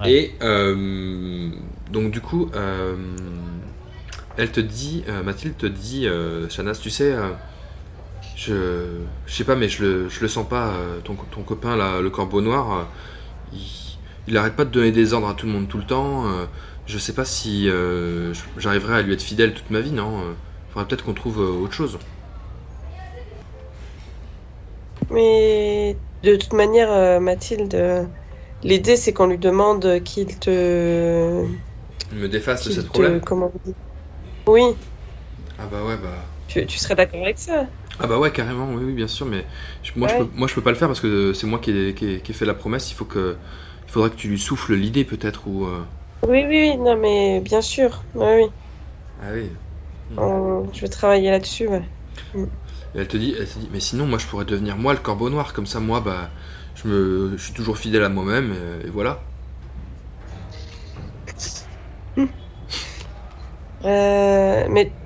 [0.00, 0.10] Ouais.
[0.12, 1.50] Et euh,
[1.90, 2.96] donc du coup, euh,
[4.36, 7.32] elle te dit, euh, Mathilde te dit, euh, Shanas, tu sais, euh,
[8.36, 8.54] je,
[9.26, 12.00] je sais pas, mais je le, je le sens pas, euh, ton, ton copain là,
[12.00, 12.84] le corbeau noir, euh,
[13.52, 13.60] il,
[14.28, 16.24] il arrête pas de donner des ordres à tout le monde tout le temps.
[16.88, 20.34] Je sais pas si euh, j'arriverai à lui être fidèle toute ma vie, non euh,
[20.70, 21.98] Faudrait peut-être qu'on trouve euh, autre chose.
[25.10, 28.10] Mais de toute manière, Mathilde,
[28.62, 31.48] l'idée c'est qu'on lui demande qu'il te.
[32.12, 33.20] Il me déface de qu'il ce te- problème.
[33.20, 33.76] comment on dit?
[34.48, 34.62] Oui,
[35.58, 36.24] Ah bah ouais, bah.
[36.46, 37.66] tu, tu serais d'accord avec ça?
[38.00, 39.44] Ah bah ouais, carrément, oui, oui bien sûr, mais
[39.82, 41.70] je- moi, je peux, moi je peux pas le faire parce que c'est moi qui
[41.72, 43.36] ai, qui ai- qui ai fait la promesse, il faut que...
[43.86, 45.64] Il faudrait que tu lui souffles l'idée peut-être ou...
[45.66, 45.80] euh,
[46.22, 48.06] Oui, oui, oui, non, mais bien sûr.
[48.14, 48.44] Oui, oui.
[49.20, 49.50] Ah oui.
[50.18, 51.66] On- Je vais travailler là-dessus.
[51.68, 51.90] ouais.
[52.94, 55.00] Et elle te dit, elle te dit, mais sinon moi je pourrais devenir moi le
[55.00, 56.30] corbeau noir, comme ça moi bah
[56.74, 58.52] je me, je suis toujours fidèle à moi-même
[58.82, 59.20] et, et voilà.
[63.84, 64.96] Euh, mais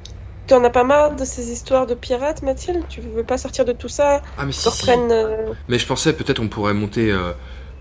[0.46, 2.86] t'en as pas marre de ces histoires de pirates, Mathilde?
[2.88, 4.22] Tu veux pas sortir de tout ça?
[4.36, 4.68] Ah mais si,
[5.12, 7.32] euh, Mais je pensais peut-être on pourrait monter, euh,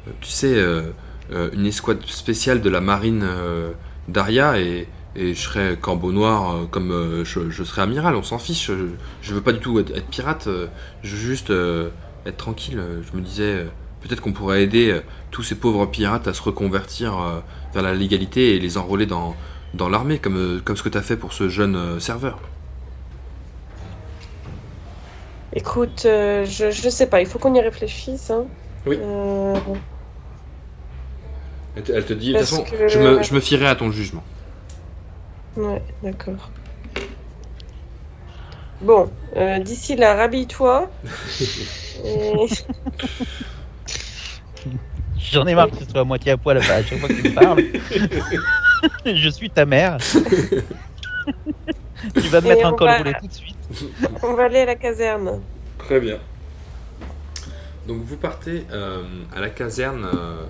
[0.07, 0.91] euh, tu sais, euh, euh,
[1.32, 3.71] une escouade spéciale de la marine euh,
[4.07, 8.23] d'Aria et, et je serais corbeau noir euh, comme euh, je, je serais amiral, on
[8.23, 8.67] s'en fiche.
[8.67, 8.88] Je,
[9.21, 10.67] je veux pas du tout être, être pirate, euh,
[11.03, 11.89] je veux juste euh,
[12.25, 12.79] être tranquille.
[12.79, 13.65] Euh, Je me disais euh,
[14.01, 15.01] peut-être qu'on pourrait aider euh,
[15.32, 17.39] tous ces pauvres pirates à se reconvertir euh,
[17.73, 19.36] vers la légalité et les enrôler dans,
[19.73, 22.39] dans l'armée comme, euh, comme ce que tu as fait pour ce jeune euh, serveur.
[25.53, 28.32] Écoute, euh, je, je sais pas, il faut qu'on y réfléchisse.
[28.32, 28.45] Hein.
[28.86, 28.97] Oui.
[29.01, 29.55] Euh,
[31.76, 33.76] Elle te, elle te dit, de toute façon, que- je, me, je me fierai à
[33.76, 34.24] ton jugement.
[35.55, 36.49] Ouais, d'accord.
[38.82, 40.89] Bon, euh, d'ici là, rhabille-toi.
[42.03, 42.47] Et-
[45.32, 47.30] J'en ai marre que ce soit à moitié à poil à chaque fois que tu
[47.30, 47.63] me parles.
[49.15, 49.97] je suis ta mère.
[52.15, 53.55] tu vas me Et mettre un on col va- roulé tout de suite.
[54.24, 55.41] On va aller à la caserne.
[55.78, 56.17] Très bien.
[57.88, 59.03] Donc vous partez euh,
[59.36, 60.45] à la caserne euh, euh,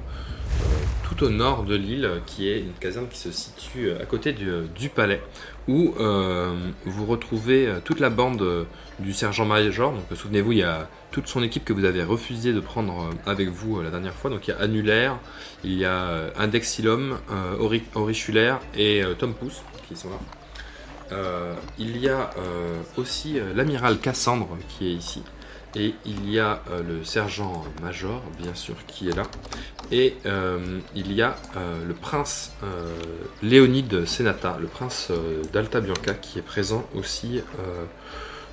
[1.12, 4.50] tout au nord de l'île, qui est une caserne qui se situe à côté du,
[4.76, 5.22] du palais,
[5.68, 6.54] où euh,
[6.86, 8.64] vous retrouvez euh, toute la bande euh,
[9.00, 9.92] du sergent-major.
[9.92, 13.30] Donc souvenez-vous, il y a toute son équipe que vous avez refusé de prendre euh,
[13.30, 14.30] avec vous euh, la dernière fois.
[14.30, 15.18] Donc il y a Annulaire,
[15.64, 17.80] il y a euh, Indexilum, euh,
[18.76, 20.20] et euh, Tom Pouce qui sont là.
[21.12, 25.24] Euh, il y a euh, aussi euh, l'amiral Cassandre qui est ici.
[25.76, 29.24] Et il y a euh, le sergent-major, bien sûr, qui est là.
[29.92, 32.94] Et euh, il y a euh, le prince euh,
[33.42, 37.86] Léonide Senata, le prince euh, d'Alta Bianca, qui est présent aussi euh,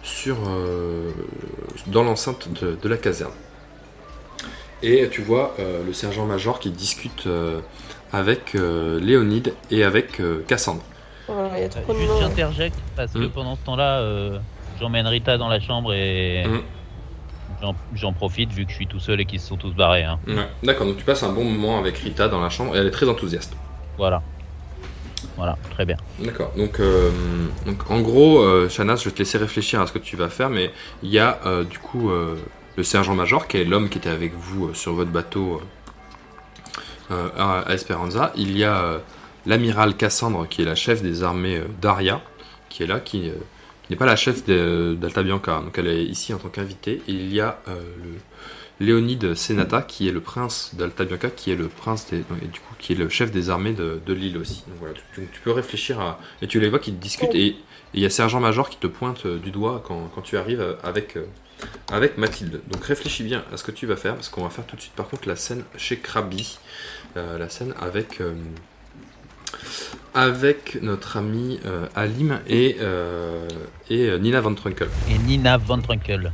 [0.05, 1.11] sur, euh,
[1.89, 3.33] dans l'enceinte de, de la caserne.
[4.83, 7.61] Et tu vois euh, le sergent-major qui discute euh,
[8.13, 10.83] avec euh, Léonide et avec euh, Cassandre.
[11.27, 13.31] Voilà, il y a trop de Juste j'interjecte parce que Mm.
[13.31, 14.39] pendant ce temps-là, euh,
[14.79, 16.61] j'emmène Rita dans la chambre et Mm.
[17.95, 20.05] J'en- profite vu que je suis tout seul et qu'ils se sont tous barrés.
[20.05, 20.19] hein.
[20.27, 20.49] Ouais.
[20.63, 22.91] D'accord, donc tu passes un bon moment avec Rita dans la chambre et elle est
[22.93, 23.55] très enthousiaste.
[23.97, 24.23] Voilà.
[25.37, 25.97] Voilà, très bien.
[26.21, 26.53] D'accord.
[26.57, 27.11] Donc, euh,
[27.67, 30.51] donc en gros, euh, je vais te laisser réfléchir à ce que tu vas faire,
[30.51, 32.37] mais il y a euh, du coup euh,
[32.77, 35.61] le sergent-major, qui est l'homme qui était avec vous sur votre bateau
[37.11, 38.33] à, Esperanza.
[38.37, 39.01] Il y a
[39.47, 42.21] l'amiral Cassandre, qui est la chef des armées d'Aria,
[42.69, 43.31] qui est là, qui, qui
[43.91, 47.03] n'est pas la chef d'Alta Bianca, donc elle est ici en tant qu'invitée.
[47.09, 51.57] Il y a euh, le Léonide Senata, qui est le prince d'Alta Bianca, qui est
[51.57, 54.39] le prince des, et du coup, qui est le chef des armées de, de l'île
[54.39, 54.63] aussi.
[54.69, 57.57] Donc voilà, tu, tu peux réfléchir à, et tu les vois qui discutent et
[57.95, 60.75] il y a sergent-major qui te pointe euh, du doigt quand, quand tu arrives euh,
[60.83, 61.17] avec,
[61.91, 62.61] avec Mathilde.
[62.71, 64.81] Donc réfléchis bien à ce que tu vas faire, parce qu'on va faire tout de
[64.81, 66.59] suite par contre la scène chez Krabi,
[67.17, 68.21] la scène avec,
[70.15, 73.47] avec notre ami euh, Alim et, euh,
[73.91, 74.89] et euh, Nina Van Trunkel.
[75.11, 76.33] Et Nina Von Trunkel.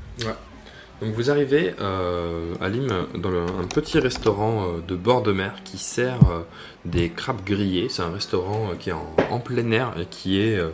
[1.03, 2.87] Donc vous arrivez euh, à Lim
[3.17, 6.43] dans le- un petit restaurant euh, de bord de mer qui sert euh,
[6.85, 7.89] des crabes grillés.
[7.91, 10.69] C'est un restaurant euh, qui est en, en plein air et qui est euh,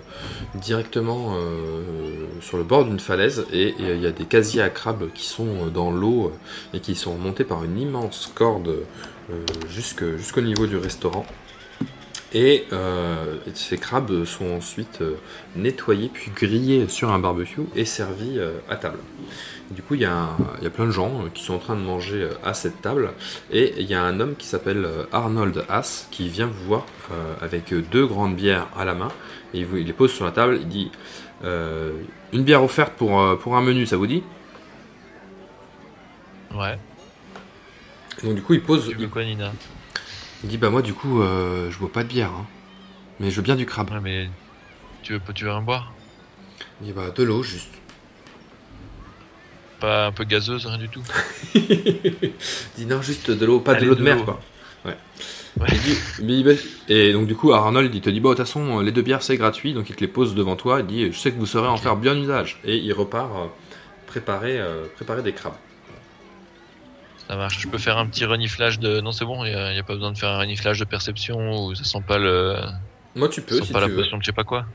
[0.55, 4.69] directement euh, sur le bord d'une falaise et et il y a des casiers à
[4.69, 8.69] crabes qui sont euh, dans l'eau euh, et qui sont montés par une immense corde
[9.31, 9.35] euh,
[9.71, 11.25] jusque- jusqu'au niveau du restaurant.
[12.33, 15.17] Et, euh, ces crabes sont ensuite euh,
[15.57, 18.99] nettoyés puis grillés sur un barbecue et servis euh, à table.
[19.73, 20.29] Du coup, il y, a
[20.63, 23.13] y plein de gens qui sont en train de manger à cette table.
[23.53, 26.87] Et il y a un homme qui s'appelle Arnold Haas qui vient vous voir
[27.41, 29.13] avec deux grandes bières à la main.
[29.55, 30.59] Et il, vous- il les pose sur la table.
[30.61, 30.91] Il dit
[31.45, 34.25] Une bière offerte pour, pour un menu, ça vous dit?
[36.53, 36.77] Ouais.
[38.23, 38.89] Et Donc, du coup, il pose.
[38.89, 39.53] Tu veux Il, quoi, Nina?
[40.43, 42.31] Il dit Bah, moi, du coup, euh, je bois pas de bière.
[42.31, 42.47] hein.
[43.19, 43.91] mais je veux bien du crabe.
[43.91, 44.29] Ouais, mais
[45.03, 45.93] tu veux, tu veux rien boire?
[46.81, 47.73] Il dit Bah, de l'eau, juste.
[49.81, 51.03] Pas un peu gazeuse, rien du tout?
[51.55, 52.33] Il
[52.77, 54.41] dit Non, juste de l'eau, pas de l'eau de de mer, quoi.
[54.85, 54.97] Ouais.
[55.59, 55.67] Ouais.
[56.21, 58.93] Il dit, et donc du coup Arnold il te dit bon de toute façon les
[58.93, 61.33] deux bières c'est gratuit donc il te les pose devant toi il dit je sais
[61.33, 63.47] que vous saurez en faire bien usage et il repart euh,
[64.07, 65.55] préparer euh, préparer des crabes.
[67.31, 67.61] Ça marche.
[67.61, 69.01] Je peux faire un petit reniflage de.
[69.01, 70.85] Non, c'est bon, il n'y a, y a pas besoin de faire un reniflage de
[70.85, 72.57] perception où ça sent pas le.
[73.15, 73.97] Moi tu ça peux sent si pas tu la veux.
[74.03, 74.67] potion de je sais pas quoi.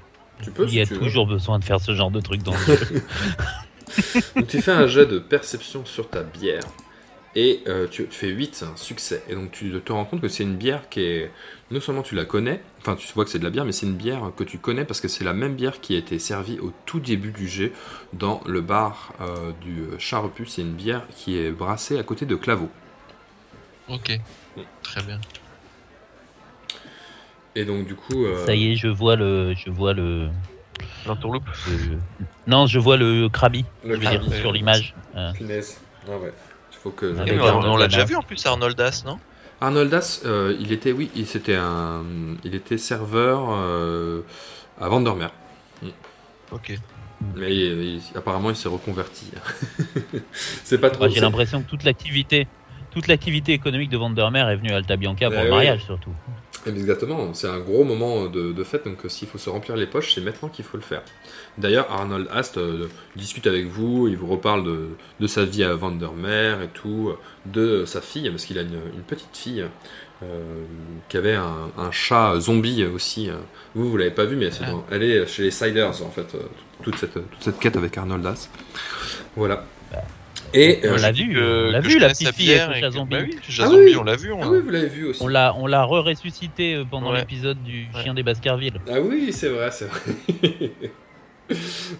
[0.41, 0.99] Tu peux Il si y a tu veux.
[1.01, 3.03] toujours besoin de faire ce genre de truc dans le jeu.
[4.37, 6.63] Donc tu fais un jet de perception sur ta bière
[7.35, 9.23] et euh, tu, tu fais 8, c'est un succès.
[9.29, 11.31] Et donc tu te rends compte que c'est une bière qui est...
[11.71, 13.85] Non seulement tu la connais, enfin tu vois que c'est de la bière, mais c'est
[13.87, 16.59] une bière que tu connais parce que c'est la même bière qui a été servie
[16.59, 17.71] au tout début du jet
[18.13, 20.45] dans le bar euh, du Charrepu.
[20.45, 22.69] C'est une bière qui est brassée à côté de Claveau.
[23.89, 24.19] Ok.
[24.83, 25.19] Très bien.
[27.55, 28.25] Et donc du coup...
[28.25, 30.29] euh, Ça y est, je vois le, je vois le,
[31.05, 31.97] L'entourloupe le-
[32.47, 33.65] non, je vois le Krabi.
[33.83, 34.39] Le je veux dire, Krabi.
[34.39, 34.93] sur l'image.
[35.15, 35.31] Ah
[36.07, 36.33] ouais.
[36.85, 37.15] Il faut que...
[37.17, 39.17] Ah, Eh, mais on, l'a déjà vu en plus, Arnoldas, non?
[39.61, 42.03] Arnoldas, euh, il était, oui, il, c'était un,
[42.43, 44.21] il était serveur euh,
[44.79, 45.29] à Vandermeer.
[46.51, 46.73] Ok.
[47.35, 49.31] Mais il- il- apparemment, il s'est reconverti.
[50.63, 51.05] c'est pas trop.
[51.05, 52.47] moi, J'ai l'impression que toute l'activité,
[52.91, 55.55] toute l'activité économique de Vandermeer est venue à Alta Bianca pour Eh le oui.
[55.55, 56.13] mariage surtout.
[56.67, 59.85] Exactement, c'est un gros moment de, de fête, donc euh, s'il faut se remplir les
[59.85, 61.03] poches, c'est maintenant qu'il faut le faire.
[61.57, 64.87] D'ailleurs, Arnold Ast euh, discute avec vous, il vous reparle de,
[65.19, 67.11] de sa vie à Vandermeer et tout,
[67.45, 69.63] de sa fille, parce qu'il a une, une petite fille
[70.23, 70.63] euh,
[71.07, 73.29] qui avait un, un chat zombie aussi.
[73.29, 73.35] euh.
[73.75, 74.71] Vous, vous l'avez pas vu, mais c'est Ah.
[74.71, 76.35] dans- elle est chez les Siders, en fait,
[76.81, 78.49] toute, cette, toute cette quête avec Arnold Ast.
[79.35, 79.65] Voilà.
[80.57, 82.53] Et, On euh, l'a vu, que- on l'a vu, je la connais sa petite fille
[82.57, 83.15] avec zombie.
[83.15, 83.25] Bah
[83.59, 83.95] Ah zombie, oui.
[83.97, 84.29] on l'a vu.
[84.31, 85.21] ah on- oui, vous l'avez vu aussi.
[85.21, 87.19] On l'a, on l'a re-ressuscité euh, pendant Ouais.
[87.19, 88.03] l'épisode du Ouais.
[88.03, 88.79] chien des Baskerville.
[88.89, 89.99] Ah oui, c'est vrai, c'est vrai.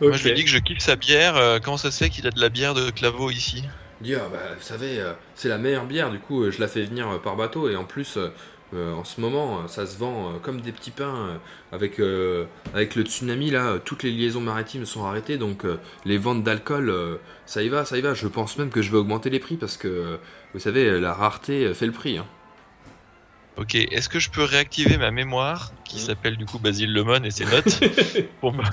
[0.02, 1.36] Moi, je lui dis que je kiffe sa bière.
[1.38, 3.64] euh, comment ça se fait qu'il a de la bière de Claveau ici?
[4.03, 6.84] Ah bah, vous savez, euh, c'est la meilleure bière, du coup, euh, je la fais
[6.84, 8.18] venir euh, par bateau, et en plus,
[8.76, 11.15] euh, en ce moment, euh, ça se vend euh, comme des petits pains.
[11.30, 11.38] euh,
[11.72, 15.38] avec, euh, avec le tsunami, là, toutes les liaisons maritimes sont arrêtées.
[15.38, 18.14] Donc, euh, les ventes d'alcool, euh, ça y va, ça y va.
[18.14, 20.18] Je pense même que je vais augmenter les prix parce que, euh,
[20.53, 22.18] vous savez, la rareté euh, fait le prix.
[22.18, 22.27] hein.
[23.57, 25.99] Ok, est-ce que je peux réactiver ma mémoire, qui Mhm.
[25.99, 27.81] s'appelle du coup Basile Lemon et ses notes,
[28.41, 28.64] pour me,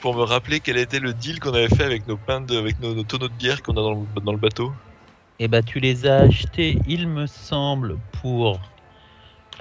[0.00, 2.78] pour me rappeler quel était le deal qu'on avait fait avec nos pains de, avec
[2.80, 4.76] nos, nos tonneaux de bière qu'on a dans le, dans le bateau?
[5.38, 8.75] Et bah tu les as achetés, il me semble, pour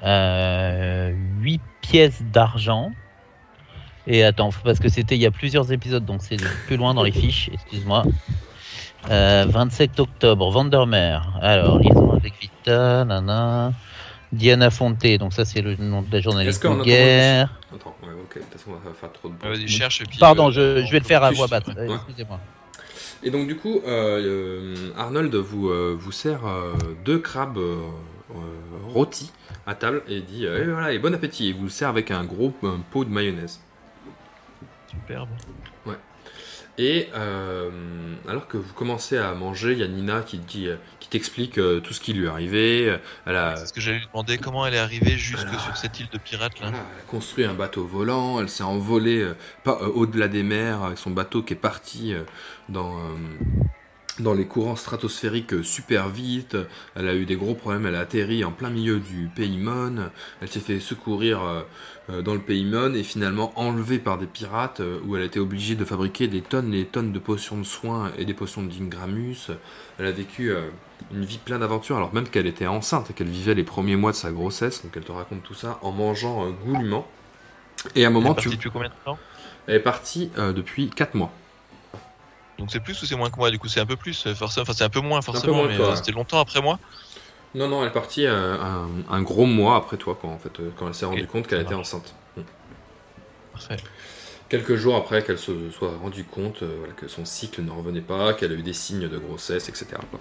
[0.03, 2.91] 8 pièces d'argent.
[4.07, 7.01] Et attends, parce que c'était il y a plusieurs épisodes, donc c'est plus loin dans
[7.03, 8.03] les fiches, excuse-moi.
[9.09, 11.22] Euh, 27 octobre, Vandermeer.
[11.41, 13.72] Alors, liaison avec Vita, nana.
[14.31, 17.53] Diana Fonte, donc ça c'est le nom de la Est-ce journaliste de guerre.
[17.73, 19.49] Attends, ouais, ok, de toute façon, va faire trop de Ah.
[19.49, 20.01] Vas-y, cherche.
[20.01, 20.51] et puis, Pardon, euh,
[20.81, 21.73] je, je vais le faire à voix basse, ouais.
[21.77, 22.39] euh, excusez-moi.
[23.23, 26.73] Et donc du coup, euh, euh, Arnold vous, euh, vous sert euh,
[27.05, 27.77] deux crabes euh,
[28.31, 28.35] euh,
[28.93, 29.31] rôtis
[29.67, 31.49] à table et dit euh, et voilà et bon appétit.
[31.49, 33.61] Et vous le sert avec un gros un pot de mayonnaise.
[34.89, 35.29] Superbe.
[36.77, 37.69] Et euh,
[38.27, 41.57] alors que vous commencez à manger, il y a Nina qui dit euh, qui t'explique
[41.57, 42.97] euh, tout ce qui lui est arrivé.
[43.25, 45.97] Elle a, C'est ce que j'allais lui demander, comment elle est arrivée jusque sur cette
[45.99, 48.41] île de pirates là elle a construit un bateau volant.
[48.41, 52.13] Elle s'est envolée euh, pas au-delà des mers avec son bateau qui est parti
[52.67, 52.97] dans
[54.19, 56.57] dans les courants stratosphériques super vite.
[56.95, 57.85] Elle a eu des gros problèmes.
[57.85, 60.09] Elle a atterri en plein milieu du pays Mon.
[60.41, 61.61] Elle s'est fait secourir euh,
[62.09, 65.25] euh, dans le pays Mon et finalement enlevée par des pirates euh, où elle a
[65.25, 68.33] été obligée de fabriquer des tonnes et des tonnes de potions de soins et des
[68.33, 69.51] potions d'Ingramus.
[69.99, 70.53] Elle a vécu
[71.13, 74.11] une vie pleine d'aventures alors même qu'elle était enceinte et qu'elle vivait les premiers mois
[74.11, 74.83] de sa grossesse.
[74.83, 77.07] Donc elle te raconte tout ça en mangeant goulûment.
[77.95, 78.55] Et à un Elle est moment, partie tu...
[78.55, 79.17] depuis combien de temps?
[79.67, 81.31] Elle est partie euh, depuis 4 mois.
[82.57, 84.36] Donc c'est plus ou c'est moins que moi Du coup, c'est un peu plus, euh,
[84.36, 84.64] forcément.
[84.64, 86.80] Enfin, c'est un peu moins, forcément, moins mais euh, c'était longtemps après moi.
[87.53, 90.60] Non, non, elle est partie euh, un, un gros mois après toi, quoi, en fait,
[90.60, 92.14] euh, quand elle s'est rendue compte qu'elle était enceinte.
[92.36, 92.41] Hmm.
[93.53, 93.77] Parfait.
[94.48, 98.02] Quelques jours après qu'elle se soit rendue compte euh, voilà, que son cycle ne revenait
[98.02, 99.88] pas, qu'elle a eu des signes de grossesse, etc.
[100.11, 100.19] quoi.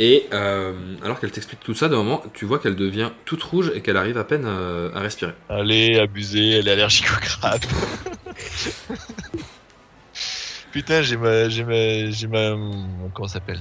[0.00, 0.72] Et euh,
[1.04, 3.96] alors qu'elle t'explique tout ça, d'un moment, tu vois qu'elle devient toute rouge et qu'elle
[3.96, 5.34] arrive à peine euh, à respirer.
[5.48, 7.60] Allez, abusé, elle est allergique au crabe.
[10.74, 12.50] Putain, j'ai ma, j'ai ma, j'ai ma,
[13.14, 13.60] comment ça s'appelle?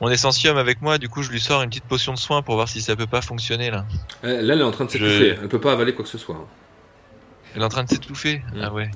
[0.00, 2.54] Mon essentium avec moi, du coup, je lui sors une petite potion de soin pour
[2.54, 3.84] voir si ça peut pas fonctionner là.
[4.22, 5.36] Elle, là, elle est en train de Je- s'étouffer.
[5.42, 6.36] Elle peut pas avaler quoi que ce soit.
[6.36, 6.46] hein.
[7.56, 8.40] Elle est en train de s'étouffer?
[8.62, 8.88] Ah ouais.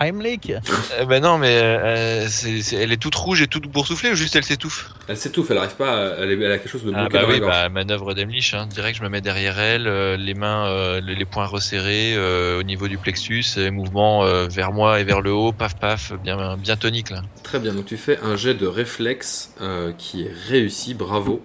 [0.00, 0.52] Heimlich?
[1.00, 4.14] Eh ben non, mais euh, c'est, c'est- elle est toute rouge et toute boursouflée ou
[4.16, 4.90] juste elle s'étouffe?
[5.08, 7.08] Elle s'étouffe, elle arrive pas, à- elle, est- elle a quelque chose de bloqué Ah
[7.08, 7.52] bah dans la oui, gorge.
[7.52, 8.66] bah manœuvre d'Emlich, hein.
[8.66, 12.58] direct je me mets derrière elle, euh, les mains, euh, les les poings resserrés euh,
[12.58, 16.12] au niveau du plexus, et mouvement euh, vers moi et vers le haut, paf paf,
[16.24, 17.22] bien, bien tonique là.
[17.44, 21.40] Très bien, donc tu fais un jet de réflexe euh, qui est réussi, bravo.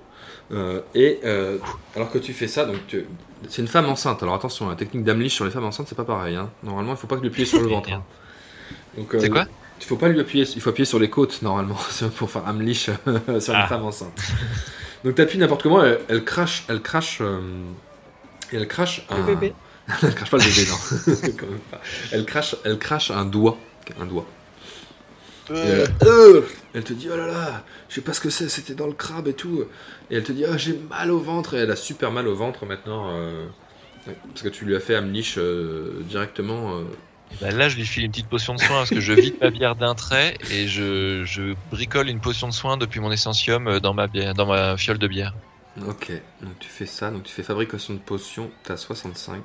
[0.51, 1.59] Euh, et euh,
[1.95, 3.05] alors que tu fais ça, donc tu-
[3.47, 4.21] c'est une femme enceinte.
[4.23, 6.35] Alors attention, la technique d'Amlich sur les femmes enceintes, c'est pas pareil.
[6.35, 6.49] hein.
[6.63, 7.91] Normalement, il faut pas que lui appuyer sur le ventre.
[7.91, 8.03] hein.
[8.97, 9.45] Donc, euh, C'est quoi
[9.79, 12.47] Il faut pas lui appuyer, il faut appuyer sur les côtes normalement c'est pour faire
[12.47, 13.67] Amlich euh, sur une Ah.
[13.67, 14.19] femme enceinte.
[15.05, 17.39] Donc t'appuies n'importe comment, elle, elle crache, elle crache, euh,
[18.51, 19.17] elle crache un.
[19.17, 19.53] Le bébé.
[20.03, 21.27] elle crache pas le bébé, non.
[22.11, 23.57] Elle crache, elle crache un doigt,
[23.99, 24.25] un doigt.
[25.51, 26.41] Et elle, Euh,
[26.73, 28.93] elle te dit oh là là, je sais pas ce que c'est, c'était dans le
[28.93, 29.65] crabe et tout.
[30.11, 32.35] Et elle te dit oh j'ai mal au ventre et elle a super mal au
[32.35, 33.47] ventre maintenant euh,
[34.05, 36.77] parce que tu lui as fait Amlich euh, directement.
[36.77, 36.83] euh.
[37.41, 39.49] Bah là je lui file une petite potion de soin parce que je vide ma
[39.51, 43.79] bière d'un trait et je, je bricole une potion de soin depuis mon essentium euh,
[43.79, 45.33] dans ma, bière, dans ma fiole de bière.
[45.87, 46.11] Ok,
[46.41, 49.41] donc tu fais ça, donc tu fais fabrication de potions, t'as 65.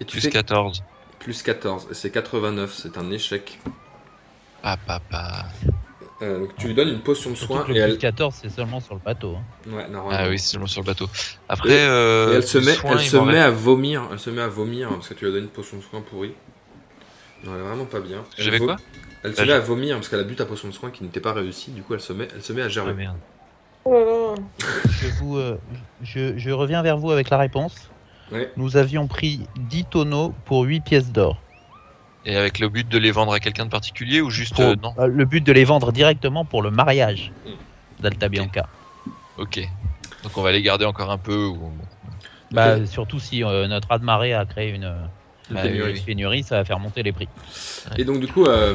[0.00, 0.82] Et tu Plus fais 14.
[1.18, 3.60] plus 14, et c'est 89, c'est un échec.
[4.62, 5.46] Ah papa.
[6.22, 7.98] Euh, donc tu lui donnes une potion de soin et le plus elle.
[7.98, 9.36] 14, c'est seulement sur le bateau.
[9.36, 9.70] hein.
[9.72, 10.10] Ouais, normalement.
[10.24, 11.08] Ah oui, c'est seulement sur le bateau.
[11.48, 14.30] Après, Et- euh, Et elle se met, soin, elle se met à vomir, elle se
[14.30, 16.34] met à vomir parce que tu lui as donné une potion de soin pourrie.
[17.44, 18.22] Non, elle est vraiment pas bien.
[18.38, 18.76] Elle J'avais vo- quoi?
[19.24, 20.90] Elle se Ah, met j'ai- à vomir parce qu'elle a bu ta potion de soin
[20.90, 21.72] qui n'était pas réussie.
[21.72, 22.92] Du coup, elle se met, elle se met à Ah gerber.
[22.94, 23.16] merde.
[23.84, 24.34] Oh là là.
[24.90, 25.58] Je, vous, euh,
[26.04, 27.90] je, je reviens vers vous avec la réponse.
[28.30, 28.52] Ouais.
[28.56, 31.40] Nous avions pris 10 tonneaux pour 8 pièces d'or.
[32.24, 34.74] Et avec le but de les vendre à quelqu'un de particulier ou juste Pour- euh,
[34.80, 37.50] non euh, le but de les vendre directement pour le mariage Mm.
[38.02, 38.68] d'Alta Bianca.
[39.38, 39.60] Ok.
[40.22, 41.46] Donc on va les garder encore un peu.
[41.46, 41.72] Ou...
[42.52, 44.84] Bah, Surtout si euh, notre raz-de-marée a créé une,
[45.50, 45.92] Une Bah, pénurie.
[45.92, 47.28] oui, une pénurie, ça va faire monter les prix.
[47.98, 48.74] Et donc du coup, euh,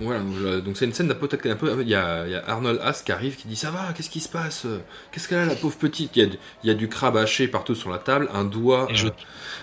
[0.00, 0.20] voilà,
[0.60, 2.80] donc, c'est une scène d'un peu, un peu- il y a, il y a Arnold
[2.82, 4.66] Haas qui arrive, qui dit ça va, qu'est-ce qui se passe,
[5.12, 7.16] qu'est-ce qu'elle a la pauvre petite, il y a, du- il y a du crabe
[7.16, 9.10] haché partout sur la table, un doigt, Et je euh,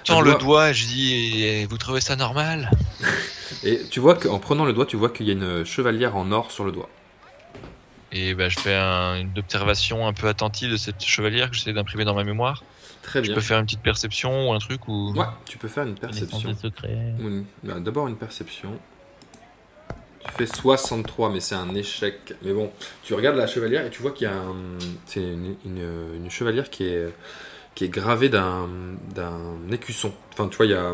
[0.05, 2.69] tends le doigt- et je dis Vous trouvez ça normal?
[3.63, 6.31] Et tu vois qu'en prenant le doigt, tu vois qu'il y a une chevalière en
[6.31, 6.89] or sur le doigt.
[8.11, 11.73] Et bah, je fais un- une observation un peu attentive de cette chevalière que j'essaie
[11.73, 12.63] d'imprimer dans ma mémoire.
[13.01, 13.35] Très Je bien.
[13.35, 15.13] peux faire une petite perception ou un truc ou.
[15.13, 16.55] Ouais, tu peux faire une perception.
[17.63, 18.79] bah, D'abord une perception.
[20.25, 22.33] Tu fais 63, mais c'est un échec.
[22.43, 22.71] Mais bon,
[23.03, 24.55] tu regardes la chevalière et tu vois qu'il y a un.
[25.05, 27.09] C'est une, une- une chevalière qui est,
[27.75, 28.67] qui est gravée d'un
[29.13, 29.41] d'un
[29.71, 30.13] écusson.
[30.33, 30.93] Enfin, tu vois, il y a.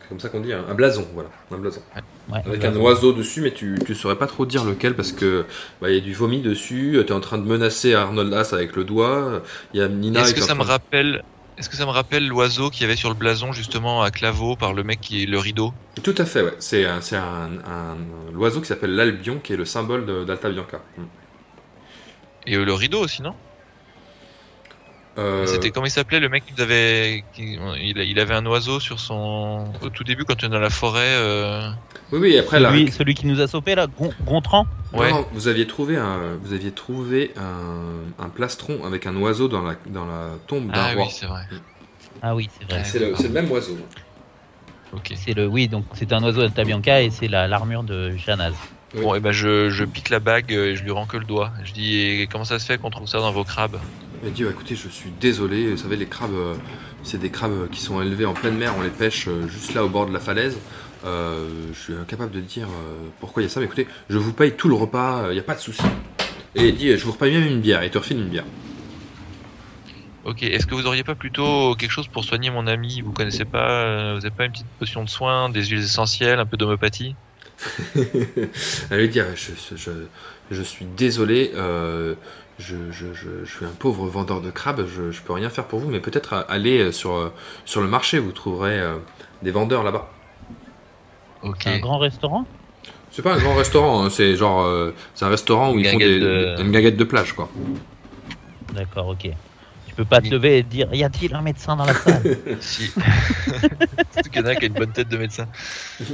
[0.00, 1.28] c'est comme ça qu'on dit, un, un blason, voilà.
[1.50, 1.82] Un blason.
[2.32, 5.44] Ouais, Avec un oiseau dessus, mais tu, tu saurais pas trop dire lequel parce que
[5.82, 6.92] bah, il y a du vomi dessus.
[7.06, 9.42] Tu es en train de menacer Arnold As avec le doigt.
[9.74, 11.22] Il y a Nina Est-ce que ça me rappelle.
[11.56, 14.56] Est-ce que ça me rappelle l'oiseau qu'il y avait sur le blason justement à Claveau
[14.56, 15.72] par le mec qui est le rideau?
[16.02, 16.54] Tout à fait, ouais.
[16.58, 17.96] C'est un, c'est un, un-
[18.32, 20.80] l'oiseau qui s'appelle l'Albion, qui est le symbole d'Alta Bianca.
[20.98, 21.02] Mm.
[22.46, 23.34] Et euh, le rideau aussi, non?
[25.16, 27.22] Euh, C'était comment il s'appelait le mec qui nous avait.
[27.34, 29.64] qui- il, avait un oiseau sur son.
[29.80, 31.00] Au tout début, quand on est dans la forêt.
[31.04, 31.70] euh,
[32.10, 32.70] Oui, oui, après, la...
[32.70, 34.66] celui, celui qui nous a sauvé là, Gon- Gontran.
[34.92, 35.10] Ouais.
[35.10, 39.62] non, vous aviez trouvé un, vous aviez trouvé un, un plastron avec un oiseau dans
[39.62, 41.04] la, dans la tombe d'un Ah roi.
[41.04, 41.42] oui, c'est vrai.
[42.22, 42.82] Ah oui, c'est vrai.
[42.84, 43.76] c'est, le, c'est le même oiseau.
[44.92, 45.12] Ok.
[45.16, 48.54] C'est le oui, donc c'est un oiseau de Tabianca et c'est la l'armure de Janaz.
[48.94, 49.02] Oui.
[49.02, 51.24] Bon, et ben je, je pique la bague euh, et je lui rends que le
[51.24, 51.50] doigt.
[51.64, 53.78] Je dis et comment ça se fait qu'on trouve ça dans vos crabes?
[54.24, 56.54] Il a dit, oh, écoutez, je suis désolé, vous savez, les crabes, euh,
[57.02, 59.84] c'est des crabes qui sont élevés en pleine mer, on les pêche euh, juste là
[59.84, 60.56] au bord de la falaise.
[61.04, 62.68] Euh, je suis incapable de dire
[63.20, 65.40] pourquoi il y a ça, mais écoutez, je vous paye tout le repas, il n'y
[65.40, 65.82] a pas de souci.
[66.54, 68.46] Et il dit, je vous repaye même une bière, et te refile une bière.
[70.24, 70.42] Ok.
[70.42, 73.02] Est-ce que vous auriez pas plutôt quelque chose pour soigner mon ami?
[73.02, 76.46] Vous connaissez pas Vous avez pas une petite potion de soin, des huiles essentielles, un
[76.46, 77.14] peu d'homéopathie?
[78.90, 79.90] Elle lui dit je, je,
[80.50, 82.14] je suis désolé, euh,
[82.58, 85.64] je, je, je, je suis un pauvre vendeur de crabes, je, je peux rien faire
[85.64, 87.32] pour vous, mais peut-être euh, aller sur, euh,
[87.64, 88.96] sur le marché, vous trouverez euh,
[89.42, 90.08] des vendeurs là-bas.
[91.66, 92.46] Un grand restaurant?
[93.10, 95.88] C'est pas un grand restaurant, hein, c'est genre euh, c'est un restaurant où Une ils
[95.88, 97.48] font des, de- une guinguette de plage quoi.
[98.72, 99.28] D'accord, ok.
[99.86, 102.22] Tu peux pas te lever et te dire y a-t-il un médecin dans la salle?
[102.60, 102.86] Si.
[104.12, 105.46] Surtout qu'il y en a qui a une bonne tête de médecin.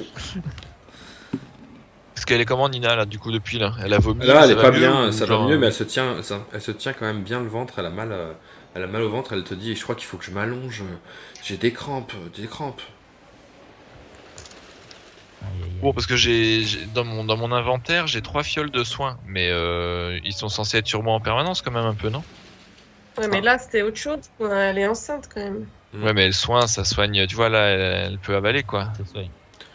[2.30, 3.72] Qu'elle est comment Nina là du coup depuis là?
[3.82, 5.72] Elle a vomi Là, elle est pas bien, ça genre, va mieux, euh, mais elle
[5.72, 7.80] se tient, ça- elle se tient quand même bien le ventre.
[7.80, 8.32] Elle a mal, euh,
[8.76, 9.32] elle a mal au ventre.
[9.32, 10.84] Elle te dit, je crois qu'il faut que je m'allonge.
[11.42, 12.82] J'ai des crampes, des crampes.
[15.82, 16.62] Bon parce que j'ai
[16.94, 20.76] dans mon dans mon inventaire j'ai trois fioles de soins, mais euh, ils sont censés
[20.78, 22.22] être sur moi en permanence quand même un peu non?
[23.18, 24.20] Ouais, mais là, c'était autre chose.
[24.40, 25.66] Elle est enceinte quand même.
[25.94, 26.04] Mm.
[26.04, 28.88] Ouais mais le soin ça soigne, tu vois là elle, elle peut avaler quoi.
[28.98, 29.30] Ça soigne.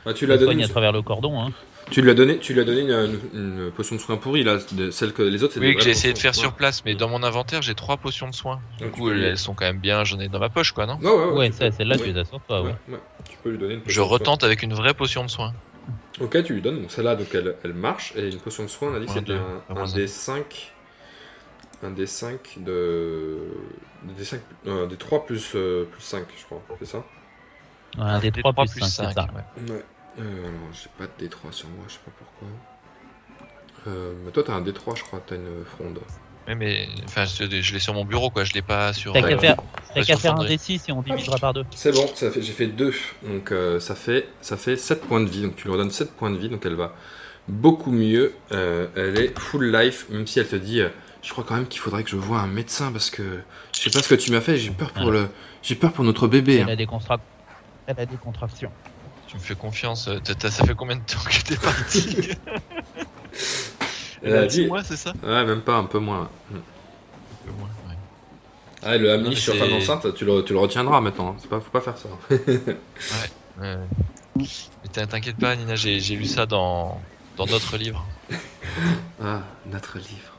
[0.05, 1.41] Ah, tu l'as soigne donné, à travers le cordon.
[1.41, 1.51] Hein.
[1.91, 3.19] Tu lui as donné, tu lui as donné une, une-
[3.65, 5.53] une potion de soin pourrie là, de- celle que les autres.
[5.53, 7.97] c'est Oui que j'ai essayé de faire sur place, mais dans mon inventaire j'ai trois
[7.97, 8.59] potions de soins.
[8.79, 10.97] Du coup elles sont quand même bien, j'en ai dans ma poche quoi non?
[10.97, 12.69] Ouais, ouais, ouais, Ouais, tu celle-là, tu les as sur toi, ouais.
[12.69, 12.99] ouais, ouais.
[13.29, 14.17] Tu peux lui donner une potion Je de soin.
[14.17, 15.53] retente avec une vraie potion de soins.
[16.21, 16.81] Ok, tu lui donnes.
[16.81, 18.13] Donc celle-là, donc elle, elle marche.
[18.15, 20.71] Et une potion de soin, on a dit c'était un, un des 5
[21.83, 23.37] un des 5 de
[24.17, 27.03] des 5 euh, des 3 plus euh, plus 5 je crois c'est ça?
[27.97, 29.27] Un des Des 3 trois plus 5, c'est cinq, ça.
[29.67, 29.83] ouais.
[30.19, 32.47] Euh, alors j'ai pas de D3 sur moi je sais pas pourquoi
[33.87, 35.99] euh, mais toi t'as un D3 je crois t'as une fronde
[36.47, 38.43] Ouais, mais enfin, je, je l'ai sur mon bureau, quoi.
[38.43, 39.13] Je l'ai pas sur.
[39.13, 39.55] T'as qu'à euh, faire,
[39.95, 40.57] t'as qu'à faire un Foundry.
[40.57, 41.65] D6 et on divisera par deux.
[41.71, 42.93] c'est bon ça fait j'ai fait 2
[43.23, 46.11] donc euh, ça fait ça fait 7 points de vie donc tu lui redonnes 7
[46.11, 46.93] points de vie donc elle va
[47.47, 50.89] beaucoup mieux Euh, elle est full life même si elle te dit euh,
[51.23, 53.23] je crois quand même qu'il faudrait que je voie un médecin parce que
[53.73, 55.27] je sais pas ce que tu m'as fait j'ai peur pour le
[55.63, 56.65] j'ai peur pour notre bébé hein.
[56.67, 57.25] Elle a des contractions.
[57.87, 58.71] Elle a des contractions.
[59.27, 60.07] Tu me fais confiance.
[60.07, 62.29] euh, t'as- ça fait combien de temps que t'es parti
[64.23, 66.29] Elle a Six dit- mois, c'est ça Ouais, même pas, un peu moins.
[66.53, 66.57] Un
[67.45, 67.95] peu moins, ouais.
[68.83, 71.29] Ah, le mais sur femme enceinte, tu le, tu le retiendras maintenant.
[71.31, 71.35] hein.
[71.39, 72.09] C'est pas, faut pas faire ça.
[73.57, 73.77] Ouais.
[74.35, 74.45] Mais
[74.91, 76.99] t'in- t'inquiète pas, Nina, j'ai lu ça dans,
[77.37, 78.05] dans d'autres livres.
[79.23, 80.33] Ah, notre livre.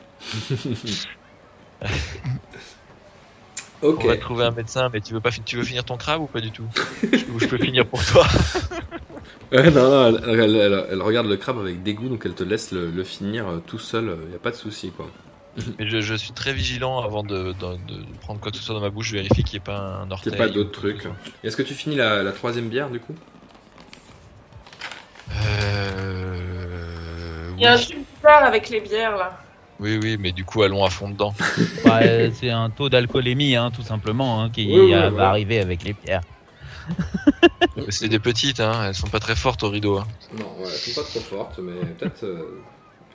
[3.83, 6.23] On va trouver un médecin, mais tu veux pas fi- tu veux finir ton crabe
[6.23, 6.67] ou pas du tout?
[7.13, 8.27] Je, Ou je peux finir pour toi?
[9.53, 12.43] Ouais, non, non, elle, elle- elle- elle regarde le crabe avec dégoût, donc elle te
[12.43, 14.17] laisse le, le finir euh, tout seul.
[14.27, 15.07] Il y a pas de souci, quoi.
[15.79, 18.75] Mais je, je suis très vigilant avant de, de- de prendre quoi que ce soit
[18.75, 19.07] dans ma bouche.
[19.09, 20.33] Je vérifie qu'il n'y ait pas un orteil.
[20.33, 21.07] Qu'il y ait pas d'autres trucs.
[21.45, 23.15] Est-ce que tu finis la, la troisième bière, du coup?
[25.77, 27.53] Euh...
[27.57, 29.41] Il y a un bizarre avec les bières là.
[29.79, 31.35] Oui, oui, mais du coup, allons à fond dedans.
[31.83, 35.83] Bah, c'est un taux d'alcoolémie, hein, tout simplement, hein, qui Oui, oui, va arriver avec
[35.85, 36.23] les pierres.
[37.91, 38.85] C'est des petites, hein.
[38.87, 39.99] Elles sont pas très fortes au rideau.
[39.99, 40.07] hein.
[40.33, 42.63] Non, ouais, elles sont pas trop fortes, mais peut-être euh,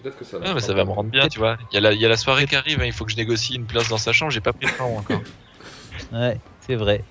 [0.01, 0.49] peut-être que ça va.
[0.49, 1.57] Ah, mais ça va me rendre bien, tu vois.
[1.71, 3.11] Il y, a la, il y a la soirée qui arrive, hein, il faut que
[3.11, 5.23] je négocie une place dans sa chambre, j'ai pas pris le temps encore.
[6.11, 7.05] Ouais, c'est vrai.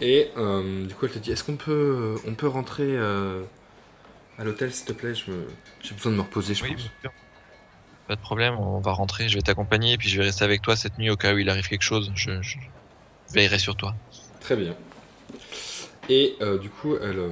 [0.00, 3.42] Et euh, du coup, elle te dit est-ce qu'on peut, on peut rentrer euh,
[4.38, 5.14] à l'hôtel, s'il te plaît?
[5.14, 5.46] Je me-
[5.82, 6.82] J'ai besoin de me reposer, je Oui, pense.
[6.82, 7.12] bien sûr.
[8.10, 10.62] Pas de problème, on va rentrer, je vais t'accompagner, et puis je vais rester avec
[10.62, 12.10] toi cette nuit au cas où il arrive quelque chose.
[12.16, 12.56] Je, je
[13.32, 13.94] veillerai sur toi.
[14.40, 14.74] Très bien.
[16.08, 17.30] Et euh, du coup, elle, euh,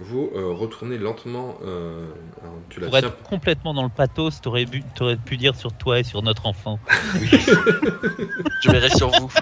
[0.00, 1.56] vous- euh, retournez lentement.
[1.64, 2.08] euh,
[2.42, 3.08] alors, tu la Pour tiens.
[3.10, 6.46] être complètement dans le pathos, t'aurais, bu- t'aurais pu dire sur toi et sur notre
[6.46, 6.80] enfant.
[7.20, 9.32] Je verrai sur vous.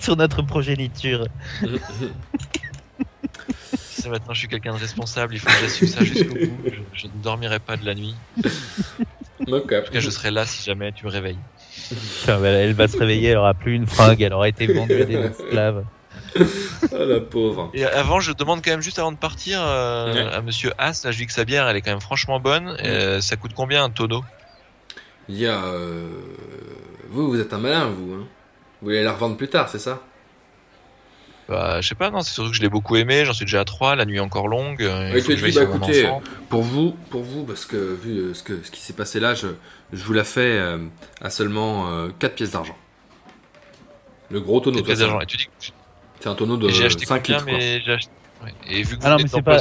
[0.00, 1.26] Sur notre progéniture.
[4.04, 6.58] Ça, maintenant, je suis quelqu'un de responsable, il faut que j'assume ça jusqu'au bout.
[6.66, 8.14] Je, je ne dormirai pas de la nuit.
[9.40, 11.38] En tout cas, je serai là si jamais tu me réveilles.
[12.20, 15.04] Putain, bah, elle va se réveiller, elle aura plus une fringue, elle aura été vendue
[15.06, 15.84] des esclaves.
[16.36, 17.70] Ah, la pauvre.
[17.74, 20.32] Et avant, je demande quand même juste avant de partir euh, Ouais.
[20.34, 22.76] à Monsieur As, là, je dis que sa bière, elle est quand même franchement bonne.
[22.84, 24.22] Euh, ça coûte combien un tonneau?
[25.28, 25.64] Il y a.
[25.64, 26.08] euh,
[27.08, 28.12] Vous, vous êtes un malin, vous.
[28.14, 28.26] Hein
[28.82, 30.00] vous voulez la revendre plus tard, c'est ça?
[31.48, 33.60] Bah, je sais pas, non, c'est surtout que je l'ai beaucoup aimé, j'en suis déjà
[33.60, 34.82] à 3, la nuit est encore longue.
[34.82, 36.22] euh, il faut que je dit, bah, écoutez, enfant.
[36.48, 39.34] Pour vous, pour vous, parce que vu euh, ce, que, ce qui s'est passé là,
[39.34, 39.48] je,
[39.92, 40.78] je vous la fais euh,
[41.20, 42.76] à seulement euh, 4 pièces d'argent.
[44.30, 45.18] Le gros tonneau, Des toi, pièces c'est d'argent.
[45.18, 45.50] un- Et tu dis que
[46.20, 47.44] c'est un tonneau de et j'ai acheté 5 combien, litres.
[47.50, 47.58] quoi.
[47.58, 48.10] mais j'ai acheté...
[48.42, 48.54] ouais.
[48.70, 49.60] Et vu que vous Ah non, mais c'est pas.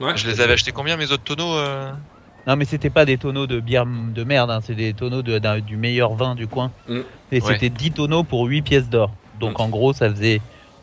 [0.00, 0.16] Ouais.
[0.16, 1.92] Je les avais achetés combien mes autres tonneaux euh
[2.46, 5.60] Non, mais c'était pas des tonneaux de bière de merde, hein, c'est des tonneaux de-
[5.60, 6.72] du meilleur vin du coin.
[6.88, 7.00] Mm.
[7.30, 7.52] Et Ouais.
[7.52, 9.12] c'était 10 tonneaux pour 8 pièces d'or.
[9.40, 10.40] Donc en gros, ça faisait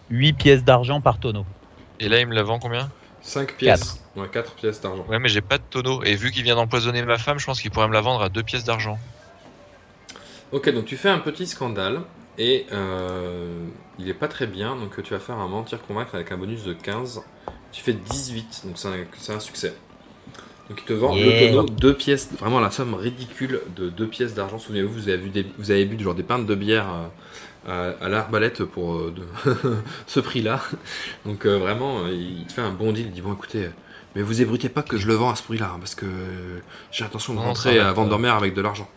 [0.09, 1.45] 8 pièces d'argent par tonneau.
[1.99, 2.89] Et là, il me la vend combien?
[3.21, 4.03] 5 pièces.
[4.15, 5.05] Ouais, 4 pièces d'argent.
[5.09, 6.03] Ouais, mais j'ai pas de tonneau.
[6.03, 8.29] Et vu qu'il vient d'empoisonner ma femme, je pense qu'il pourrait me la vendre à
[8.29, 8.97] 2 pièces d'argent.
[10.51, 12.01] Ok, donc tu fais un petit scandale
[12.37, 13.65] et euh,
[13.99, 16.63] il est pas très bien, donc tu vas faire un mentir convaincre avec un bonus
[16.63, 17.21] de 15.
[17.71, 19.75] Tu fais 18, donc c'est un, c'est un succès.
[20.69, 21.25] Donc il te vend Yeah.
[21.25, 24.57] le tonneau, deux pièces, vraiment la somme ridicule de deux pièces d'argent.
[24.57, 27.07] Souvenez-vous, vous avez, vu des, vous avez bu genre des pintes de bière euh,
[27.67, 29.13] à, à l'arbalète pour euh,
[29.45, 29.75] de-
[30.07, 30.61] ce prix-là.
[31.25, 33.69] Donc euh, vraiment, euh, il te fait un bon deal, il dit bon écoutez,
[34.15, 36.05] mais vous ébrutez pas que je le vends à ce prix-là, hein, parce que
[36.91, 37.93] j'ai l'intention de Non, rentrer va.
[37.93, 38.89] dormir avec de l'argent.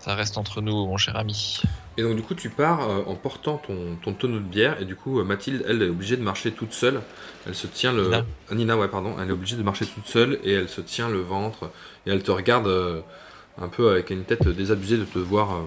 [0.00, 1.62] Ça reste entre nous, mon cher ami.
[1.98, 4.86] Et donc du coup tu pars euh, en portant ton, ton tonneau de bière et
[4.86, 7.02] du coup Mathilde elle est obligée de marcher toute seule.
[7.46, 8.24] Elle se tient le Nina.
[8.50, 11.08] Ah, Nina ouais pardon, elle est obligée de marcher toute seule et elle se tient
[11.10, 11.70] le ventre
[12.06, 12.66] et elle te regarde
[13.60, 15.60] un peu avec une tête désabusée de te voir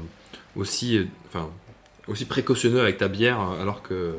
[0.56, 1.48] aussi enfin
[2.08, 4.16] aussi précautionneux avec ta bière alors que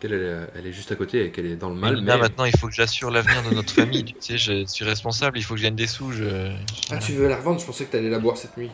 [0.00, 1.96] qu'elle elle, est- elle est juste à côté et qu'elle est dans le mal.
[1.96, 4.04] Mais là, mais- maintenant, il faut que j'assure l'avenir de notre famille.
[4.20, 6.12] Tu sais, je suis responsable, il faut que je gagne des sous.
[6.12, 6.52] Je...
[6.90, 7.60] Ah tu veux la revendre?
[7.60, 8.70] Je pensais que t'allais la boire cette nuit.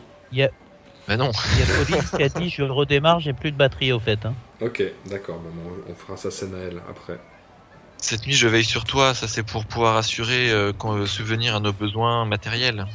[1.07, 1.31] Bah non.
[1.53, 4.23] Il y a Police qui a dit je redémarre, j'ai plus de batterie au fait.
[4.25, 4.33] hein.
[4.61, 7.19] Ok d'accord, bon, bon, on fera sa scène à elle après.
[7.97, 9.13] Cette nuit, je veille sur toi.
[9.13, 12.85] Ça, c'est pour pouvoir assurer, euh, qu'on- euh, subvenir à nos besoins matériels.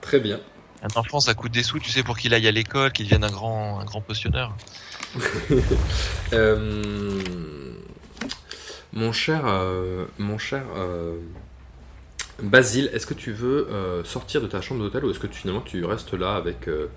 [0.00, 0.40] Très bien.
[0.82, 3.24] Un enfant, ça coûte des sous, tu sais, pour qu'il aille à l'école, qu'il devienne
[3.24, 4.54] un grand, un grand potionneur.
[6.32, 7.20] Euh,
[8.92, 11.18] mon cher, euh, mon cher euh,
[12.42, 15.40] Basile, est-ce que tu veux euh, sortir de ta chambre d'hôtel ou est-ce que tu,
[15.40, 16.88] finalement tu restes là avec, euh,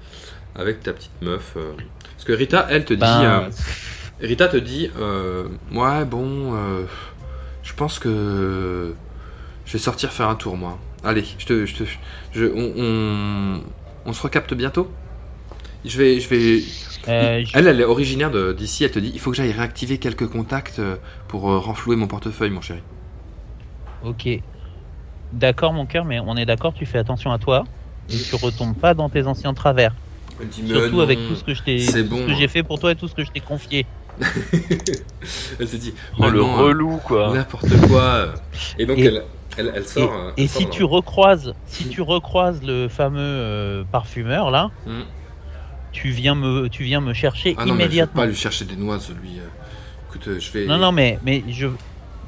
[0.55, 1.73] avec ta petite meuf euh?
[2.15, 3.49] Parce que Rita, elle te dit, Ben, euh,
[4.21, 6.85] Rita te dit, euh, ouais bon, euh,
[7.63, 8.93] je pense que
[9.65, 10.77] je vais sortir faire un tour moi.
[11.03, 11.83] Allez, je te, je te,
[12.33, 13.61] je, on, on,
[14.05, 14.89] on se recapte bientôt?
[15.85, 16.61] Je vais, je vais,
[17.07, 19.53] euh, je- elle, elle est originaire de- d'ici, elle te dit il faut que j'aille
[19.53, 20.97] réactiver quelques contacts euh,
[21.29, 22.81] pour euh, renflouer mon portefeuille, mon chéri.
[24.03, 24.27] Ok.
[25.31, 27.63] D'accord mon cœur, mais on est d'accord, tu fais attention à toi.
[28.11, 29.93] Et tu retombes pas dans tes anciens travers.
[30.41, 32.21] Elle dit Surtout avec tout ce que je t'ai, c'est tout bon.
[32.23, 33.85] ce que j'ai fait pour toi et tout ce que je t'ai confié.
[35.59, 37.33] Elle te dit Oh, le relou, quoi.
[37.33, 38.33] n'importe quoi.
[38.77, 39.23] Et donc Et- elle,
[39.59, 40.13] elle, elle Et, sort.
[40.13, 44.51] euh, et elle sort si dans- tu recroises, si tu recroises le fameux euh, parfumeur
[44.51, 45.01] là, Hmm.
[45.91, 48.21] tu viens me, tu viens me chercher Ah non, mais je vais immédiatement.
[48.21, 49.39] pas lui chercher des noix, lui.
[49.39, 49.47] euh.
[50.09, 50.65] Écoute, euh, je vais.
[50.65, 51.67] Non, non, mais, mais je,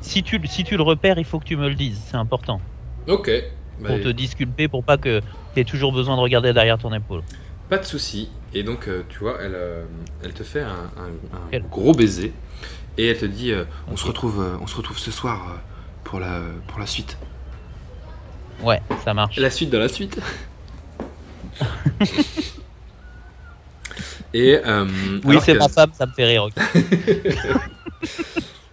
[0.02, 2.60] si tu, si tu le repères, il faut que tu me le dises, c'est important.
[3.08, 3.30] Ok.
[3.80, 5.22] Bah, Pour te disculper, pour pas que
[5.56, 7.22] tu aies toujours besoin de regarder derrière ton épaule.
[7.70, 8.30] Pas de souci.
[8.54, 9.84] Et donc, euh, tu vois, elle, euh,
[10.24, 10.68] elle te fait un,
[10.98, 12.34] un- un Quel- gros baiser.
[12.98, 15.58] Et elle te dit euh, on, se retrouve, euh, on se retrouve ce soir euh,
[16.04, 17.18] pour, la, pour la suite.
[18.62, 19.38] Ouais, ça marche.
[19.38, 20.20] La suite dans la suite.
[24.34, 24.86] Et euh,
[25.26, 26.48] Oui, c'est qu'elle- ma femme, ça me fait rire.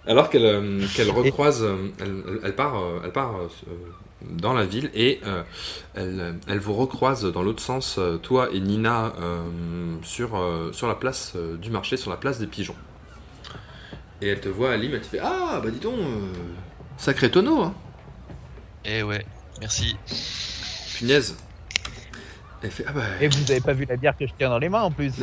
[0.07, 2.75] alors qu'elle euh, qu'elle recroise, euh, elle, elle- part,
[3.05, 3.49] elle part euh,
[4.23, 5.43] dans la ville et euh,
[5.95, 9.43] elle, elle vous recroise dans l'autre sens, toi et Nina, euh,
[10.03, 12.77] sur, euh, sur la place euh, du marché, sur la place des pigeons.
[14.23, 16.33] Et elle te voit, Alim, elle te fait Ah, bah dis donc, euh,
[16.99, 17.75] sacré tonneau, hein,
[18.85, 19.25] Eh ouais,
[19.61, 19.97] merci.
[20.97, 21.37] punaise.
[22.63, 23.03] Elle fait Ah, bah.
[23.21, 25.13] Et vous avez pas vu la bière que je tiens dans les mains en plus.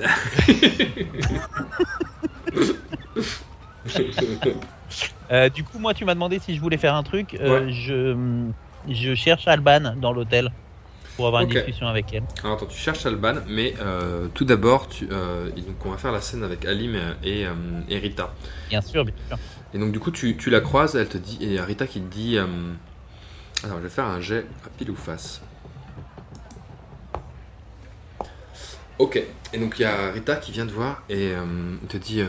[5.32, 7.34] Euh, du coup, moi, tu m'as demandé si je voulais faire un truc.
[7.40, 7.72] Euh, Ouais.
[7.74, 8.16] je,
[8.90, 10.52] je cherche Alban dans l'hôtel
[11.16, 12.24] pour avoir une discussion avec elle.
[12.44, 15.98] Alors attends, tu cherches Alban, mais euh, tout d'abord, tu, euh, et donc on va
[15.98, 17.54] faire la scène avec Alim et, euh,
[17.90, 18.34] et Rita.
[18.70, 19.38] Bien sûr, bien sûr.
[19.76, 22.10] Et donc du coup, tu, tu la croises, elle te dit, et Rita qui te
[22.10, 22.46] dit, euh,
[23.62, 25.42] alors je vais faire un jet à pile ou face.
[29.00, 29.22] Ok.
[29.52, 32.28] Et donc il y a Rita qui vient te voir et euh, te dit, euh,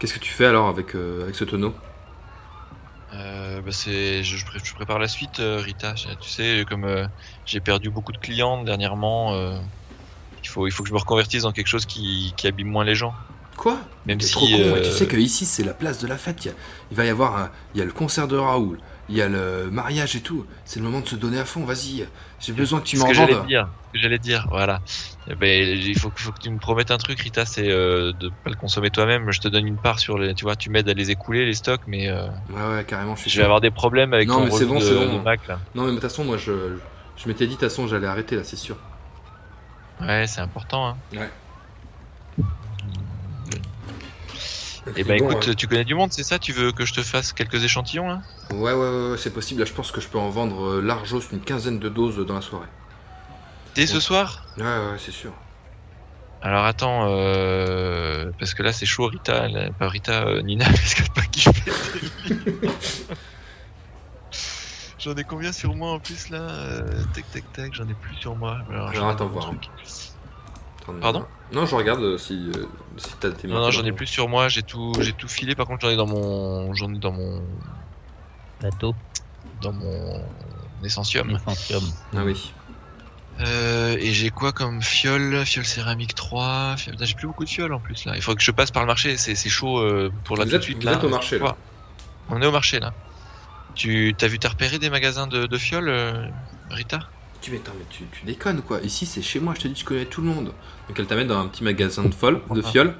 [0.00, 1.72] qu'est-ce que tu fais alors avec, euh, avec ce tonneau?
[3.12, 5.94] Euh, bah, je, je pré- je prépare la suite, Rita.
[5.94, 7.08] Tu sais, comme
[7.44, 9.36] j'ai perdu beaucoup de clients dernièrement,
[10.42, 12.84] il faut, il faut que je me reconvertisse dans quelque chose qui, qui abîme moins
[12.84, 13.14] les gens.
[13.56, 16.16] Quoi Même si, trop con, euh, tu sais que ici c'est la place de la
[16.18, 16.44] fête.
[16.44, 16.54] Il, y a-
[16.90, 18.78] il va y avoir un- il y a le concert de Raoul,
[19.08, 20.44] il y a le mariage et tout.
[20.64, 21.64] C'est le moment de se donner à fond.
[21.64, 22.06] Vas-y,
[22.40, 24.80] j'ai besoin que tu m'en j'allais dire, ce que j'allais dire, voilà.
[25.28, 25.48] Eh ben,
[25.78, 28.50] il faut, que- faut que tu me promettes un truc, Rita, c'est euh, de pas
[28.50, 29.30] le consommer toi-même.
[29.30, 31.54] Je te donne une part sur les, tu vois, tu m'aides à les écouler les
[31.54, 33.40] stocks, mais euh, Ouais, ouais, carrément, je suis je sûr.
[33.42, 35.16] vais avoir des problèmes avec Non, ton mais c'est bon, de, c'est bon.
[35.18, 35.60] de Mac là.
[35.76, 36.52] Non, mais de toute façon, moi je,
[37.16, 38.76] je m'étais dit, de toute façon, j'allais arrêter là, c'est sûr.
[40.00, 40.88] Ouais, c'est important.
[40.88, 40.96] Hein.
[41.12, 41.30] Ouais.
[44.96, 45.54] Et ben bon, écoute, ouais.
[45.54, 46.38] tu connais du monde, c'est ça?
[46.38, 48.20] Tu veux que je te fasse quelques échantillons là?
[48.52, 49.60] Ouais, ouais, ouais, ouais, c'est possible.
[49.60, 52.34] Là, je pense que je peux en vendre euh, largement une quinzaine de doses dans
[52.34, 52.68] la soirée.
[53.74, 54.44] Dès ce soir?
[54.56, 55.32] Ouais, ouais, c'est sûr.
[56.42, 60.94] Alors attends, euh, parce que là c'est chaud, Rita, elle- pas Rita, euh, Nina, parce
[60.94, 61.50] qu'elle pas kiffé.
[64.98, 68.14] J'en ai combien sur moi en plus là Euh, Tac tac tac, j'en ai plus
[68.16, 68.58] sur moi.
[68.70, 69.48] Alors, Alors, attends, voir.
[69.48, 69.62] truc.
[70.84, 72.66] Attends, Pardon Non, je regarde euh, si, euh,
[72.96, 75.54] si t'as tes Non non, j'en ai plus sur moi, j'ai tout, j'ai tout filé.
[75.54, 77.42] Par contre, j'en ai dans mon, j'en ai dans mon,
[78.60, 78.94] Plateau,
[79.62, 80.22] dans mon
[80.84, 81.30] essentium.
[81.30, 81.82] essentium.
[82.16, 82.52] Ah oui.
[83.40, 85.44] Euh, et j'ai quoi comme fiole?
[85.44, 86.76] Fiole céramique 3.
[86.76, 86.94] Fiole...
[86.94, 88.12] Putain, J'ai plus beaucoup de fioles en plus là.
[88.14, 90.50] Il faut que je passe par le marché, c'est c'est chaud euh, pour là Vous
[90.50, 90.78] tout êtes- de suite.
[90.78, 90.92] vous là.
[90.94, 91.56] êtes au marché, là.
[92.28, 92.94] On est au marché là.
[93.74, 96.26] Tu t'as vu t'as repéré des magasins de, de fioles, euh,
[96.70, 97.00] Rita?
[97.44, 98.80] Tu mais attends, mais tu, tu déconnes quoi.
[98.80, 100.46] Ici, c'est chez moi, je te dis, je connais tout le monde.
[100.88, 102.94] Donc, elle t'amène dans un petit magasin de, fol, de fioles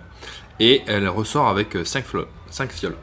[0.60, 2.04] et elle ressort avec 5
[2.50, 2.94] cinq fioles.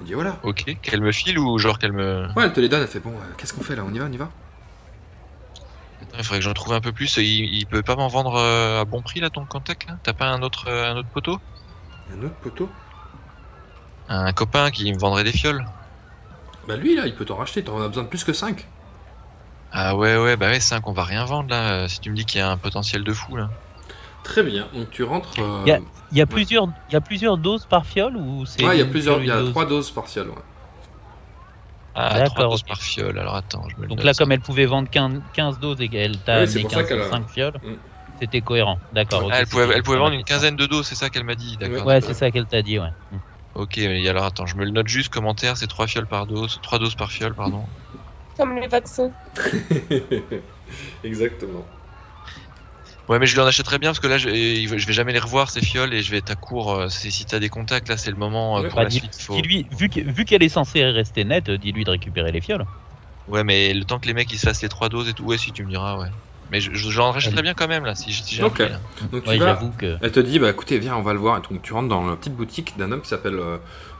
[0.00, 0.38] Elle dit voilà.
[0.42, 0.64] Ok.
[0.80, 2.28] Qu'elle me file ou genre qu'elle me.
[2.34, 3.84] Ouais, elle te les donne, elle fait bon, euh, qu'est-ce qu'on fait là?
[3.86, 4.30] On y va, on y va?
[6.00, 7.14] Attends, il faudrait que j'en trouve un peu plus.
[7.18, 9.98] Il, il peut pas m'en vendre euh, à bon prix là ton contact là?
[10.02, 11.40] T'as pas un autre euh, un autre poteau?
[12.10, 12.70] Un autre poteau?
[14.08, 15.62] Un copain qui me vendrait des fioles
[16.66, 18.66] Bah, lui là, il peut t'en racheter, t'en as besoin de plus que 5.
[19.76, 21.72] Ah ouais ouais bah ouais 5 on va rien vendre là.
[21.72, 23.50] euh, Si tu me dis qu'il y a un potentiel de fou là.
[24.22, 25.34] Très bien, donc tu rentres.
[25.40, 25.80] euh, Y a-
[26.12, 28.78] Il y a plusieurs, il y a plusieurs doses par fiole ou c'est Ouais, il
[28.78, 30.28] y a plusieurs, fiole, il y a dose 3 doses partielles.
[30.28, 30.34] Ouais.
[31.96, 33.18] Ah D'accord, 3 doses par fiole.
[33.18, 34.22] Alors attends, je me le Donc là, ça.
[34.22, 36.88] comme elle pouvait vendre 15, 15 doses et qu'elle t'a Oui, amené pour ça 15,
[36.88, 37.72] qu'elle a- 5 fioles, Mm.
[38.20, 38.78] c'était cohérent.
[38.92, 39.28] D'accord.
[39.32, 41.56] Ah, elle pouvait, elle pouvait vendre une quinzaine de doses, c'est ça qu'elle m'a dit.
[41.56, 41.84] D'accord.
[41.86, 42.90] Ouais, c'est ça qu'elle t'a dit, ouais.
[43.12, 43.16] Mm.
[43.56, 46.58] Ok, mais alors attends, je me le note juste commentaire, c'est 3 fioles par dose,
[46.62, 47.64] 3 doses par fiole, pardon.
[48.36, 49.10] Comme les vaccins.
[51.04, 51.64] Exactement.
[53.08, 55.18] Ouais, mais je lui en achèterais bien parce que là, je, je vais jamais les
[55.18, 56.72] revoir ces fioles et je vais être à court.
[56.72, 58.68] euh, Si, t'as des contacts, là, c'est le moment euh, Ouais.
[58.68, 59.14] pour Bah, la dis- suite.
[59.20, 59.34] Faut...
[59.34, 62.64] Dis-lui, vu que- vu qu'elle est censée rester nette, dis-lui de récupérer les fioles.
[63.28, 65.24] Ouais, mais le temps que les mecs ils se fassent les 3 doses et tout,
[65.24, 66.08] ouais, si tu me diras, ouais.
[66.50, 68.54] Mais je, je, j'en rachèterais bien quand même là, si, si j'ai un Ok.
[68.54, 68.78] prix, là.
[69.12, 69.96] Donc tu Ouais, vas, j'avoue que.
[70.00, 71.38] Elle te dit, bah écoutez, viens, on va le voir.
[71.38, 73.56] Et donc tu rentres dans la petite boutique d'un homme qui s'appelle euh,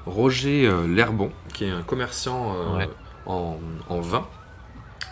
[0.06, 2.88] Roger euh, Lerbon, qui est un commerçant euh, Ouais.
[3.26, 4.26] En, en vin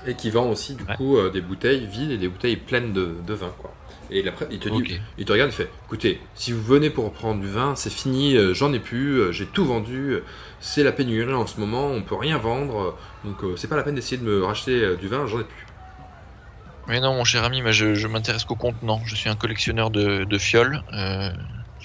[0.06, 0.96] et qui vend aussi du Ouais.
[0.96, 3.72] coup euh, des bouteilles vides et des bouteilles pleines de, de vin, quoi.
[4.10, 7.12] Et après, il te dit, il te regarde, il fait, écoutez, si vous venez pour
[7.12, 10.18] prendre du vin, c'est fini, euh, j'en ai plus, euh, j'ai tout vendu,
[10.60, 13.94] c'est la pénurie en ce moment, on peut rien vendre, donc c'est pas la peine
[13.94, 15.66] d'essayer de me racheter du vin, j'en ai plus.
[16.88, 19.00] Mais non, mon cher ami, je, je m'intéresse qu'au contenant.
[19.06, 20.82] Je suis un collectionneur de, de fioles.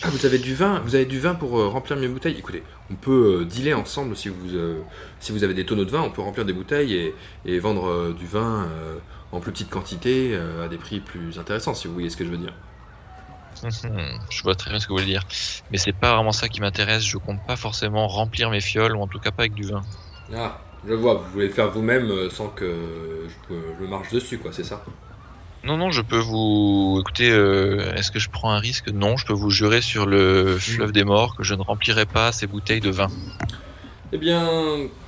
[0.04, 2.36] Ah, vous avez du vin, vous avez du vin pour euh, remplir mes bouteilles.
[2.38, 2.62] Écoutez,
[2.92, 4.82] on peut euh, dealer ensemble si vous, euh,
[5.20, 7.16] si vous avez des tonneaux de vin, on peut remplir des bouteilles et,
[7.46, 8.68] et vendre euh, du vin
[9.32, 12.30] en plus petite quantité à des prix plus intéressants, si vous voyez ce que je
[12.30, 12.54] veux dire.
[14.30, 15.24] je vois très bien ce que vous voulez dire.
[15.72, 17.04] Mais c'est pas vraiment ça qui m'intéresse.
[17.04, 19.82] Je compte pas forcément remplir mes fioles, ou en tout cas pas avec du vin.
[20.34, 24.64] Ah, je vois, vous voulez le faire vous-même sans que je, marche dessus, quoi, c'est
[24.64, 24.82] ça?
[25.68, 26.98] Non, non, je peux vous.
[27.02, 28.88] Écoutez, euh, est-ce que je prends un risque?
[28.88, 32.32] Non, je peux vous jurer sur le fleuve des morts que je ne remplirai pas
[32.32, 33.10] ces bouteilles de vin.
[34.14, 34.48] Eh bien,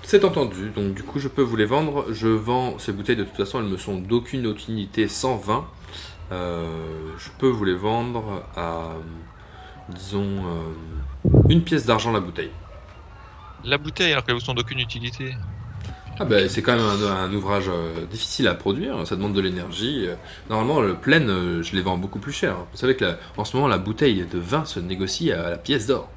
[0.04, 0.72] c'est entendu.
[0.76, 2.08] Donc, du coup, je peux vous les vendre.
[2.12, 5.66] Je vends ces bouteilles, de toute façon, elles me sont d'aucune utilité sans vin.
[6.34, 6.68] Euh,
[7.18, 8.96] je peux vous les vendre à,
[9.88, 12.52] disons, euh, une pièce d'argent la bouteille.
[13.64, 15.36] La bouteille, alors qu'elles vous sont d'aucune utilité.
[16.22, 19.40] Ah ben, c'est quand même un, un ouvrage euh, difficile à produire, ça demande de
[19.42, 20.06] l'énergie.
[20.08, 20.16] Euh,
[20.50, 22.56] Normalement, le plein, euh, je les vends beaucoup plus cher.
[22.72, 25.58] Vous savez que la- en ce moment, la bouteille de vin se négocie à la
[25.58, 26.10] pièce d'or.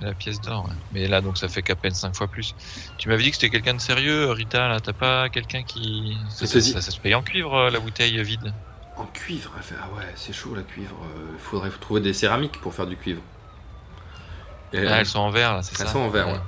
[0.00, 0.74] La pièce d'or, ouais.
[0.92, 2.54] Mais là, donc, ça fait qu'à peine 5 fois plus.
[2.98, 4.80] Tu m'avais dit que c'était quelqu'un de sérieux, Rita, là.
[4.80, 6.16] T'as pas quelqu'un qui.
[6.28, 8.52] Ça, te ça- dit- ça- ça se paye en cuivre, euh, la bouteille vide?
[8.96, 10.96] En cuivre, elle fait, ah ouais, c'est chaud la cuivre.
[11.32, 13.22] Il faudrait trouver des céramiques pour faire du cuivre.
[14.72, 15.84] Et, Ah, elles sont en verre, là, c'est ça?
[15.84, 16.40] elles sont en verre, ouais.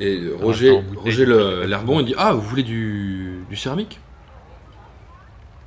[0.00, 4.00] Et Roger, Roger l'Herbon, il dit Ah, vous voulez du, du céramique?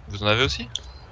[0.10, 0.68] Vous en avez aussi?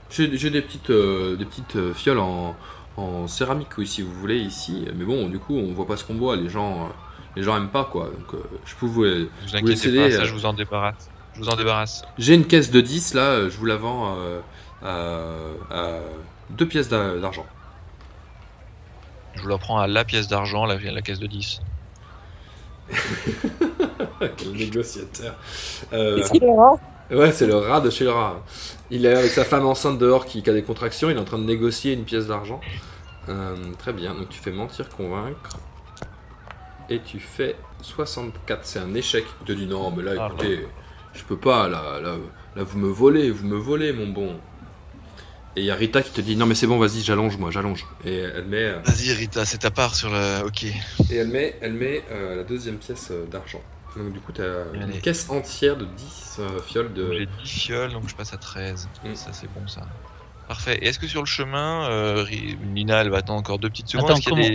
[0.10, 2.56] J'ai j'ai des petites, euh, des petites euh, fioles en,
[2.98, 4.86] en céramique, oui, si vous voulez, ici.
[4.96, 6.36] Mais bon, du coup, on voit pas ce qu'on boit.
[6.36, 6.90] Les gens, euh,
[7.36, 8.06] les gens aiment pas, quoi.
[8.06, 9.04] Donc, euh, je peux vous.
[9.04, 11.10] Vous Vous inquiétez pas, ça, je vous en débarrasse.
[11.36, 12.04] Je vous en débarrasse.
[12.18, 14.40] J'ai une caisse de 10, là, je vous la vends euh,
[14.84, 16.00] à, à
[16.50, 17.46] deux pièces d'a- d'argent.
[19.36, 21.62] Je vous la prends à la pièce d'argent, la, la caisse de 10.
[24.38, 25.36] Quel négociateur.
[25.94, 26.74] Euh, Qu'est-ce qu'il aura
[27.10, 28.42] Ouais, c'est le rat de chez le rat.
[28.90, 31.26] Il est avec sa femme enceinte dehors qui, qui a des contractions, il est en
[31.26, 32.62] train de négocier une pièce d'argent.
[33.30, 35.58] Euh, très bien, donc tu fais mentir, convaincre.
[36.90, 39.26] Et tu fais 64, c'est un échec.
[39.42, 40.68] Il te dit non, mais là Ah, écoutez,
[41.14, 42.16] je peux pas, là, là,
[42.56, 44.36] là vous me volez, vous me volez mon bon.
[45.56, 47.52] Et il y a Rita qui te dit non mais c'est bon, vas-y, j'allonge moi,
[47.52, 47.86] j'allonge.
[48.06, 50.46] Et elle met, euh, Vas-y, Rita, c'est ta part sur le.
[50.46, 50.64] Ok.
[50.64, 50.74] et
[51.12, 53.62] elle met, elle met euh, la deuxième pièce euh, d'argent.
[53.96, 57.12] Donc du coup, tu as une caisse entière de 10 euh, fioles de...
[57.12, 58.88] J'ai 10 fioles, donc je passe à 13.
[59.04, 59.16] Mm.
[59.16, 59.82] Ça, c'est bon, ça.
[60.48, 60.78] Parfait.
[60.82, 62.26] Et est-ce que sur le chemin, euh,
[62.74, 64.06] Nina, elle va attendre encore deux petites secondes?
[64.12, 64.50] Attends, Est-ce qu'il y a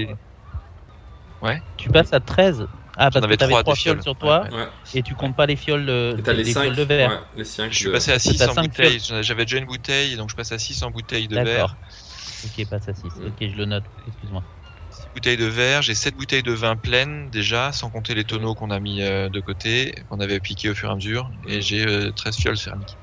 [1.46, 1.56] des...
[1.76, 2.66] Tu passes à 13
[2.96, 4.02] Ah, parce que avais t'avais trois, fioles fioles.
[4.02, 4.68] sur toi Ouais, Ouais.
[4.94, 7.10] et tu comptes pas les fioles, Et t'as les, les 5 fioles de verre.
[7.10, 8.98] Ouais, les 5 Je suis passé à 6 T'as en cinq bouteille.
[9.22, 11.52] J'avais déjà une bouteille, donc je passe à 6 en bouteille de D'accord.
[11.68, 11.76] verre.
[12.44, 13.14] Ok, passe à 6.
[13.16, 13.26] Mm.
[13.26, 13.84] Ok, je le note.
[14.06, 14.44] Excuse-moi.
[14.88, 18.54] Six bouteilles de verre, j'ai 7 bouteilles de vin pleines déjà, sans compter les tonneaux
[18.54, 21.60] qu'on a mis euh, de côté, qu'on avait piqué au fur et à mesure, et
[21.60, 22.98] j'ai euh, 13 fioles céramiques.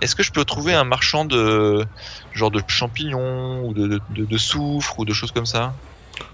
[0.00, 1.84] Est-ce que je peux trouver un marchand de
[2.32, 5.74] genre de champignons ou de, de, de- de soufre ou de choses comme ça?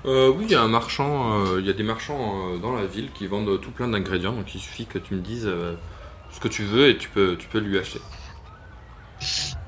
[0.05, 2.73] Euh, oui, il y a un marchand, euh, il y a des marchands euh, dans
[2.73, 5.51] la ville qui vendent tout plein d'ingrédients, donc il suffit que tu me dises
[6.31, 8.01] ce que tu veux et tu peux, tu peux lui acheter.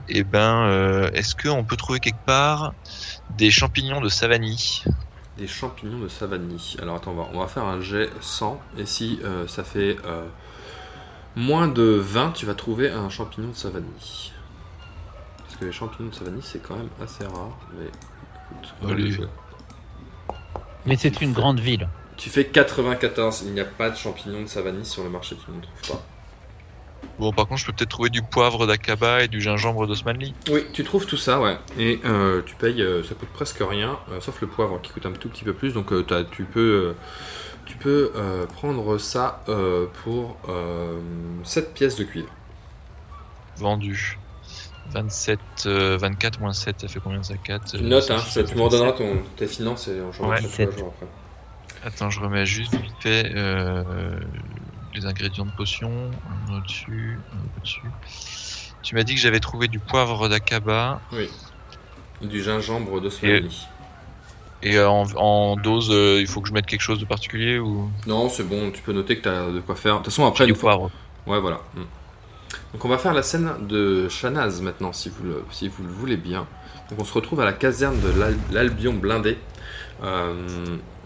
[0.08, 2.74] Eh ben, est-ce qu'on peut trouver quelque part
[3.36, 4.84] des champignons de Savanie
[5.38, 6.76] Des champignons de Savanie.
[6.80, 9.96] Alors attends, on va, on va faire un jet 100, et si ça fait
[11.36, 14.32] moins de 20, tu vas trouver un champignon de Savanie.
[15.38, 18.92] Parce que les champignons de Savanie, c'est quand même assez rare, mais écoute, on va
[18.94, 19.18] Allez.
[20.86, 21.88] Mais c'est une grande ville.
[22.16, 25.50] Tu fais 94, il n'y a pas de champignons de Savanie sur le marché, tu
[25.50, 26.02] ne trouves pas.
[27.18, 30.34] Bon, par contre, je peux peut-être trouver du poivre d'Akaba et du gingembre d'Osmanli.
[30.50, 31.56] Oui, tu trouves tout ça, ouais.
[31.78, 35.06] Et euh, tu payes, euh, ça coûte presque rien, euh, sauf le poivre qui coûte
[35.06, 35.72] un tout petit peu plus.
[35.74, 36.92] Donc euh, t'as- tu peux, euh,
[37.66, 41.00] tu peux euh, prendre ça euh, pour euh,
[41.44, 42.28] 7 pièces de cuivre.
[43.56, 44.18] Vendu.
[44.92, 48.16] 27, euh, 24 moins 7, ça fait combien ça 4 Tu notes, hein,
[48.46, 50.68] tu m'en donneras ton, tes finances et on Ouais, change sept.
[50.70, 51.06] après.
[51.84, 54.20] Attends, je remets juste vite fait euh,
[54.94, 55.90] les ingrédients de potion.
[56.48, 57.82] Un au-dessus, un au-dessus.
[58.82, 61.28] Tu m'as dit que j'avais trouvé du poivre d'Akaba Oui.
[62.20, 63.10] Du gingembre de
[64.64, 67.58] et euh, en, en dose, euh, il faut que je mette quelque chose de particulier
[67.58, 67.90] ou?
[68.06, 69.94] Non, c'est bon, tu peux noter que tu as de quoi faire.
[69.94, 70.90] De toute façon, après, du une fois- poivre
[71.26, 71.60] Ouais, voilà.
[71.74, 71.80] Mm.
[72.72, 75.90] Donc on va faire la scène de Shanaz maintenant, si vous le, si vous le
[75.90, 76.46] voulez bien.
[76.90, 79.36] Donc on se retrouve à la caserne de l'Al- l'Albion blindé.
[80.02, 80.32] Euh,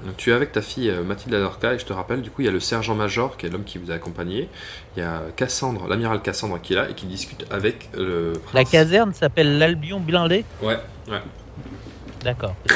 [0.04, 2.42] donc tu es avec ta fille euh, Mathilde Adorka et je te rappelle, du coup,
[2.42, 4.48] il y a le sergent-major qui est l'homme qui vous a accompagné.
[4.96, 8.54] Il y a Cassandre, l'amiral Cassandre qui est là et qui discute avec le prince.
[8.54, 10.44] La caserne s'appelle l'Albion blindé?
[10.62, 10.78] Ouais,
[11.08, 11.20] ouais.
[12.22, 12.54] D'accord.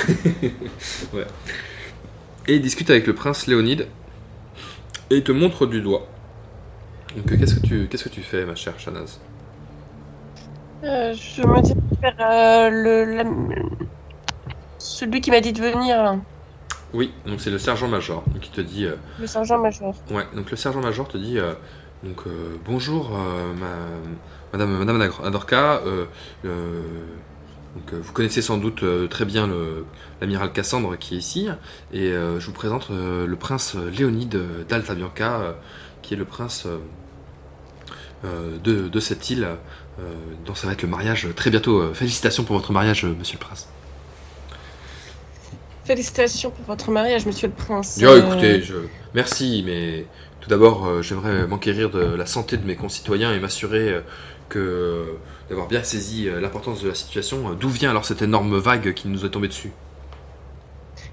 [2.47, 3.87] Et il discute avec le prince Léonide
[5.11, 6.07] et il te montre du doigt.
[7.17, 9.19] Donc euh, qu'est-ce que tu, qu'est-ce que tu fais, ma chère Shanaz
[10.85, 13.25] Euh, je me dis vers euh, le, la-
[14.79, 16.17] celui qui m'a dit de venir, là,
[16.95, 18.87] Oui, donc c'est le sergent-major donc il te dit.
[18.87, 19.95] euh, le sergent-major.
[20.11, 21.53] Ouais, donc le sergent-major te dit euh,
[22.03, 23.77] donc euh, bonjour euh, ma-
[24.53, 26.07] madame madame Ador- Adorka euh,
[26.47, 26.81] euh,
[27.77, 29.85] donc, euh, vous connaissez sans doute euh, très bien le-
[30.21, 31.49] l'amiral Cassandre qui est ici
[31.93, 35.53] et euh, je vous présente euh, le prince Léonide d'Alta Bianca euh,
[36.11, 36.79] qui est le prince euh,
[38.25, 40.03] euh, de, de cette île euh,
[40.45, 41.95] dont ça va être le mariage très bientôt.
[41.95, 43.69] Félicitations pour votre mariage, monsieur le prince.
[45.85, 48.01] Félicitations pour votre mariage, monsieur le prince.
[48.05, 48.75] Oh, écoutez, je...
[49.15, 50.05] merci, mais
[50.41, 54.01] tout d'abord, euh, j'aimerais m'enquérir de la santé de mes concitoyens et m'assurer euh,
[54.49, 55.15] que
[55.49, 57.55] d'avoir bien saisi l'importance de la situation.
[57.55, 59.71] D'où vient alors cette énorme vague qui nous est tombée dessus?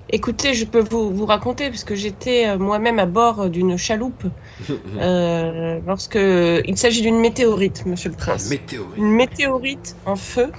[0.10, 4.24] Écoutez, je peux vous, vous raconter, puisque j'étais euh, moi-même à bord d'une chaloupe
[5.00, 8.50] euh, lorsque il s'agit d'une météorite, monsieur le prince.
[8.50, 8.98] Météorite.
[8.98, 10.50] Une météorite en feu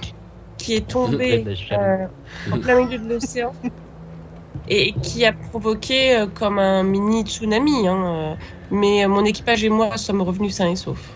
[0.57, 2.05] qui est tombée euh,
[2.51, 3.53] en plein milieu de l'océan
[4.69, 7.87] et qui a provoqué euh, comme un mini tsunami.
[7.87, 8.37] hein,
[8.69, 11.09] Mais mon équipage et moi sommes revenus sains et saufs.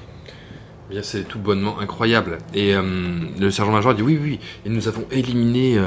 [0.89, 2.39] Eh Bien, c'est tout bonnement incroyable.
[2.55, 2.81] Et euh,
[3.39, 5.77] le sergent-major dit oui, oui, et nous avons éliminé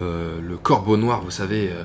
[0.00, 1.70] le corbeau noir, vous savez.
[1.70, 1.84] euh,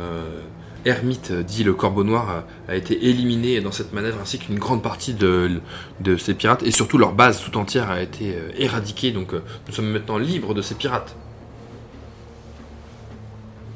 [0.00, 0.40] euh,
[0.84, 5.12] Hermite dit le corbeau noir a, été éliminé dans cette manœuvre ainsi qu'une grande partie
[5.12, 5.60] de,
[6.00, 9.42] de ces pirates et surtout leur base tout entière a été euh, éradiquée donc euh,
[9.68, 11.14] nous sommes maintenant libres de ces pirates.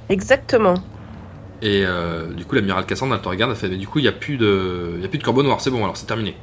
[0.09, 0.75] Exactement.
[1.61, 4.03] Et euh, du coup l'amiral Cassandre elle te regarde elle fait mais du coup il
[4.03, 6.07] n'y a plus de il y a plus de corbeau noir c'est bon alors c'est
[6.07, 6.37] terminé.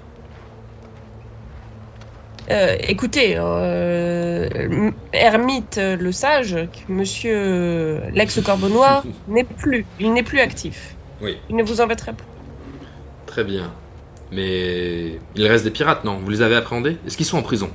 [2.49, 6.57] Euh, écoutez, euh, Hermite le sage,
[6.89, 9.85] monsieur l'ex-corbeau noir, n'est plus.
[9.99, 10.95] Il n'est plus actif.
[11.21, 11.37] Oui.
[11.49, 12.25] Il ne vous embêterait plus.
[13.27, 13.71] Très bien.
[14.31, 16.17] Mais il reste des pirates non?
[16.17, 16.97] Vous les avez appréhendés?
[17.05, 17.69] Est-ce qu'ils sont en prison?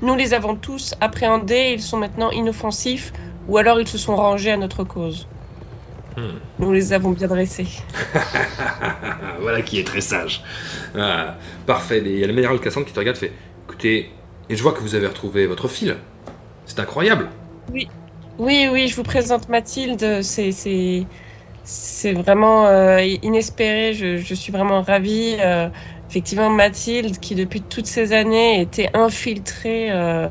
[0.00, 3.12] Nous les avons tous appréhendés, ils sont maintenant inoffensifs,
[3.46, 5.28] ou alors ils se sont rangés à notre cause.
[6.16, 6.38] Hmm.
[6.58, 7.66] Nous les avons bien dressés.
[9.40, 10.42] Voilà qui est très sage.
[10.96, 11.36] Ah,
[11.66, 12.02] parfait.
[12.04, 13.32] Il y a le l'amiral Cassandre qui te regarde et fait
[13.66, 14.10] Écoutez,
[14.48, 15.96] et je vois que vous avez retrouvé votre fil.
[16.66, 17.28] C'est incroyable.
[18.38, 20.20] Oui, oui, je vous présente Mathilde.
[20.22, 23.94] C'est, vraiment euh, inespéré.
[23.94, 25.36] Je, je suis vraiment ravie.
[25.40, 25.68] Euh,
[26.08, 30.28] effectivement, Mathilde, qui depuis toutes ces années était infiltrée euh,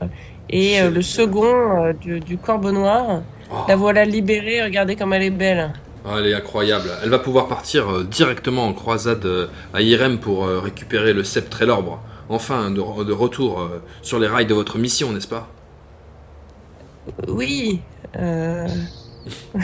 [0.50, 3.22] et le second du, du Corbeau Noir.
[3.52, 4.64] Oh, La voilà libérée.
[4.64, 5.74] Regardez comme elle est belle.
[6.06, 6.90] oh, elle est incroyable.
[7.04, 11.24] Elle va pouvoir partir euh, directement en croisade euh, à Irem pour euh, récupérer le
[11.24, 12.02] sceptre et l'orbre.
[12.30, 15.50] Enfin, de, re- de retour euh, sur les rails de votre mission, n'est-ce pas?
[17.28, 17.82] Oui.
[18.18, 18.68] euh.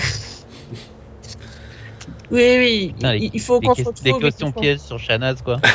[2.29, 2.95] oui, oui.
[3.01, 4.03] Il, il faut qu'on se retrouve.
[4.03, 5.59] des questions faut- pièges sur Shanaz, quoi.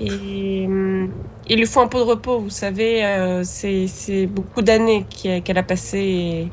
[0.00, 1.10] Et hum,
[1.48, 5.58] il lui faut un peu de repos, vous savez, euh, c'est c'est beaucoup d'années qu'elle
[5.58, 5.98] a passé.
[5.98, 6.52] et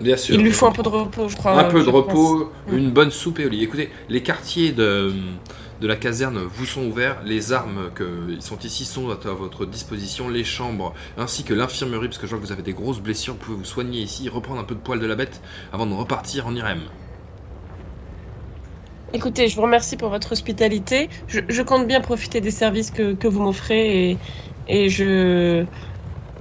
[0.00, 0.36] Bien sûr.
[0.36, 1.52] Il lui faut un peu de repos, je crois.
[1.56, 2.76] Un peu de repos, Mm.
[2.76, 3.64] une bonne soupe et au lit.
[3.64, 5.12] Écoutez, les quartiers de,
[5.80, 10.28] de la caserne vous sont ouverts, les armes qui sont ici sont à votre disposition,
[10.28, 13.34] les chambres ainsi que l'infirmerie, parce que je vois que vous avez des grosses blessures,
[13.34, 15.42] vous pouvez vous soigner ici, reprendre un peu de poil de la bête
[15.72, 16.92] avant de repartir en Irem?
[19.12, 21.08] Écoutez, je vous remercie pour votre hospitalité.
[21.28, 24.18] Je, je compte bien profiter des services que, que vous m'offrez et,
[24.68, 25.64] et je.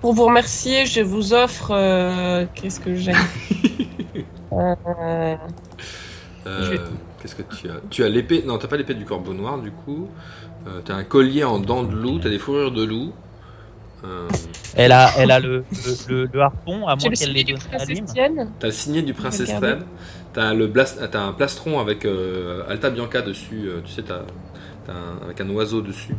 [0.02, 1.72] Pour vous remercier, je vous offre.
[1.72, 3.14] euh, Qu'est-ce que j'ai?
[4.53, 5.35] Euh,
[6.48, 6.80] Euh, vais-
[7.22, 7.73] Qu'est-ce que tu as?
[7.89, 10.07] Tu as l'épée, non, t'as pas l'épée du corbeau noir du coup.
[10.65, 13.11] Euh, t'as un collier en dents de loup, t'as des fourrures de loup.
[14.06, 14.27] Euh,
[14.76, 17.44] Elle a, elle a le, le, le- le harpon, à moins le qu'elle l'ait.
[18.60, 19.68] T'as le signet du prince Regardez.
[20.38, 24.22] T'as le blast, t'as un plastron avec euh, Alta Bianca dessus, euh, tu sais, t'as,
[24.85, 26.14] t'as un- avec un oiseau dessus.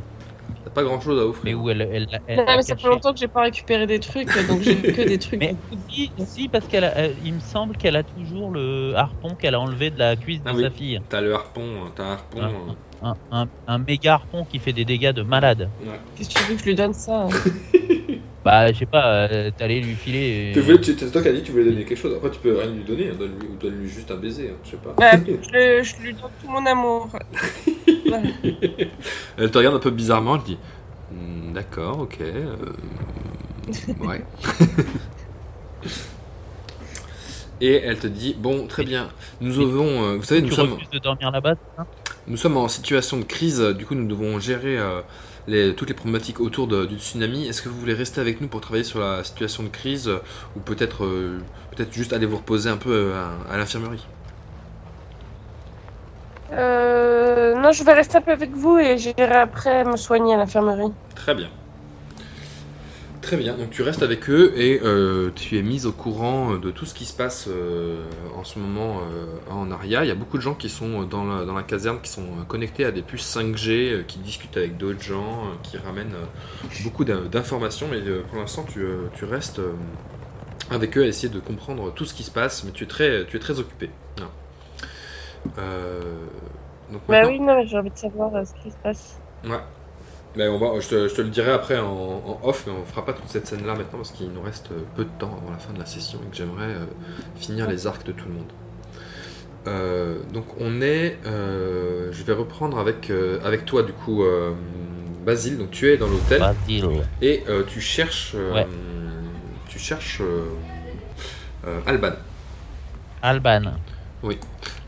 [0.64, 1.62] T'as pas grand chose à Mais offrir.
[1.62, 4.26] où elle, elle, elle, Non, mais ça fait longtemps que j'ai pas récupéré des trucs,
[4.48, 5.38] donc j'ai que des trucs.
[5.38, 5.54] Mais
[5.88, 9.54] si, si, parce qu'elle, a- elle- il me semble qu'elle a toujours le harpon qu'elle
[9.54, 10.64] a enlevé de la cuisse de Ah oui.
[10.64, 11.00] sa fille.
[11.08, 11.62] T'as le harpon,
[11.94, 12.40] t'as un harpon.
[12.42, 15.68] Euh, Un, un, un méga harpon qui fait des dégâts de malade.
[15.80, 15.92] ouais.
[16.16, 17.28] Qu'est-ce que tu veux que je lui donne ça hein?
[18.48, 20.52] Bah, je sais pas, euh, t'allais lui filer.
[20.54, 22.14] Tu tu- C'est toi qui as dit que tu voulais donner quelque chose.
[22.16, 24.70] Après, tu peux rien lui donner, hein, donne-lui, ou donne-lui juste un baiser, hein, je
[24.70, 24.94] sais pas.
[24.98, 25.22] Ouais,
[25.52, 27.10] je, je lui donne tout mon amour.
[28.06, 28.22] Voilà.
[29.36, 30.56] Elle te regarde un peu bizarrement, elle dit
[31.12, 32.16] Hmm, D'accord, ok.
[32.22, 32.56] euh,
[34.00, 34.22] ouais.
[37.60, 39.10] Et elle te dit Bon, très bien.
[39.42, 40.04] Nous avons.
[40.04, 41.86] euh, vous savez, nous tu sommes, refuses de dormir là-bas c'est ça?
[42.26, 43.60] Nous sommes en situation de crise.
[43.76, 45.02] Du coup, nous devons gérer euh,
[45.48, 47.46] les, toutes les problématiques autour de- du tsunami.
[47.48, 50.18] Est-ce que vous voulez rester avec nous pour travailler sur la situation de crise euh,
[50.56, 51.38] Ou peut-être euh,
[51.74, 54.06] peut-être juste aller vous reposer un peu euh, à, à l'infirmerie?
[56.52, 60.38] Euh, non, je vais rester un peu avec vous et j'irai après me soigner à
[60.38, 60.92] l'infirmerie.
[61.14, 61.48] Très bien.
[63.28, 66.70] Très bien, donc tu restes avec eux et euh, tu es mise au courant de
[66.70, 68.02] tout ce qui se passe euh,
[68.34, 70.02] en ce moment euh, en Aria.
[70.02, 72.24] Il y a beaucoup de gens qui sont dans la, dans la caserne, qui sont
[72.48, 76.68] connectés à des puces 5G, euh, qui discutent avec d'autres gens, euh, qui ramènent euh,
[76.84, 79.72] beaucoup d'in- d'informations, mais euh, pour l'instant tu, euh, tu restes euh,
[80.70, 83.26] avec eux à essayer de comprendre tout ce qui se passe, mais tu es très,
[83.26, 83.90] tu es très occupé.
[85.58, 86.00] Euh,
[86.90, 89.18] donc Bah oui, non, j'ai envie de savoir euh, ce qui se passe.
[89.44, 89.60] Ouais.
[90.36, 92.84] Ben, on va, je, te, je te le dirai après en, en off, mais on
[92.84, 95.50] fera pas toute cette scène-là maintenant parce qu'il nous reste euh, peu de temps avant
[95.50, 96.84] la fin de la session et que j'aimerais euh,
[97.36, 98.52] finir les arcs de tout le monde.
[99.66, 103.10] Euh, donc on est, euh, je vais reprendre avec
[103.44, 104.24] avec toi du coup,
[105.26, 105.58] Basile.
[105.58, 106.86] Donc tu es dans l'hôtel Basile.
[107.20, 108.66] et tu cherches, Ouais.
[109.68, 110.22] tu cherches
[111.86, 112.12] Alban.
[113.22, 113.62] Alban,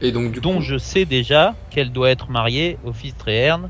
[0.00, 3.68] Et donc du dont coup, je sais déjà qu'elle doit être mariée au fils Tréherne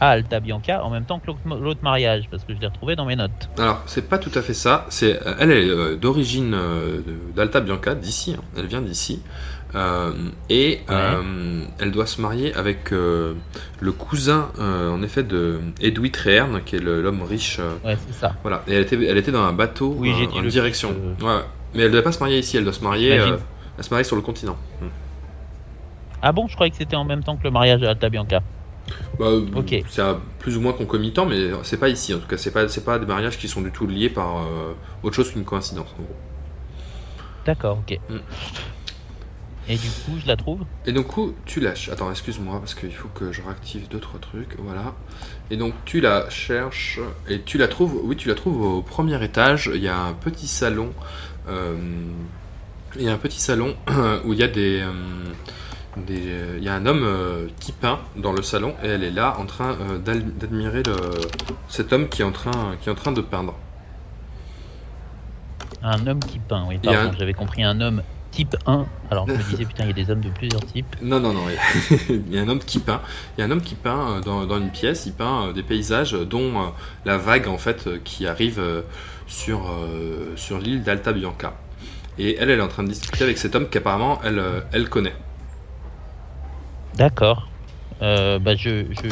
[0.00, 3.04] à Alta Bianca en même temps que l'autre- mariage, parce que je l'ai retrouvé dans
[3.06, 3.48] mes notes.
[3.58, 4.86] Alors, c'est pas tout à fait ça.
[4.90, 7.00] C'est, euh, elle est euh, d'origine euh,
[7.34, 8.34] d'Alta Bianca, d'ici.
[8.38, 8.42] hein.
[8.56, 9.22] Elle vient d'ici.
[9.74, 10.12] Euh,
[10.48, 10.80] et
[11.80, 13.34] elle doit se marier avec le
[13.92, 17.58] cousin, en effet, de Edoui Treherne, qui est l'homme riche.
[17.84, 18.34] Ouais, c'est ça.
[18.42, 18.62] voilà.
[18.68, 20.90] Et elle était, elle était dans un bateau Oui, j'ai dit en direction.
[21.20, 21.40] Ouais.
[21.74, 22.56] Mais elle ne doit pas se marier ici.
[22.56, 23.08] Elle doit se marier.
[23.78, 24.56] Elle se marie sur le continent.
[24.80, 24.86] Hmm.
[26.22, 28.40] Ah bon, je croyais que c'était en même temps que le mariage à Alta Bianca.
[29.18, 29.74] Bah, Ok.
[29.88, 30.02] C'est
[30.38, 32.14] plus ou moins concomitant, mais c'est pas ici.
[32.14, 34.38] En tout cas, c'est pas, c'est pas des mariages qui sont du tout liés par
[34.38, 35.88] euh, autre chose qu'une coïncidence.
[35.98, 36.16] en gros.
[37.44, 37.98] D'accord, ok.
[38.10, 38.16] Mm.
[39.68, 41.88] Et du coup, je la trouve Et donc, coup, tu lâches.
[41.88, 44.54] Attends, excuse-moi, parce qu'il faut que je réactive deux, trois trucs.
[44.58, 44.94] Voilà.
[45.50, 48.00] Et donc, tu la cherches et tu la trouves.
[48.04, 49.70] Oui, tu la trouves au premier étage.
[49.74, 50.92] Il y a un petit salon.
[51.48, 51.74] euh,
[52.94, 53.76] il y a un petit salon
[54.24, 54.80] où il y a des.
[54.80, 55.32] euh, des
[56.08, 59.36] il y a un homme euh, qui peint dans le salon et elle est là
[59.38, 60.82] en train euh, d'admirer
[61.68, 63.54] cet homme qui est, en train, qui est en train de peindre.
[65.82, 68.86] un homme qui peint, oui, pardon, un- j'avais compris un homme type 1.
[69.10, 70.96] Alors je me disais, putain, il y a des hommes de plusieurs types.
[71.00, 71.44] Non, non, non.
[72.10, 73.00] Il y a un homme qui peint.
[73.36, 75.06] Il y a un homme qui peint euh, dans, dans une pièce.
[75.06, 76.66] Il peint euh, des paysages, euh, dont euh,
[77.06, 78.82] la vague en fait euh, qui arrive euh,
[79.26, 81.54] sur euh, sur l'île d'Alta Bianca.
[82.18, 84.88] Et elle, elle est en train de discuter avec cet homme qu'apparemment elle euh, elle
[84.90, 85.14] connaît.
[86.96, 87.48] D'accord.
[88.02, 89.08] Euh, bah, je, je,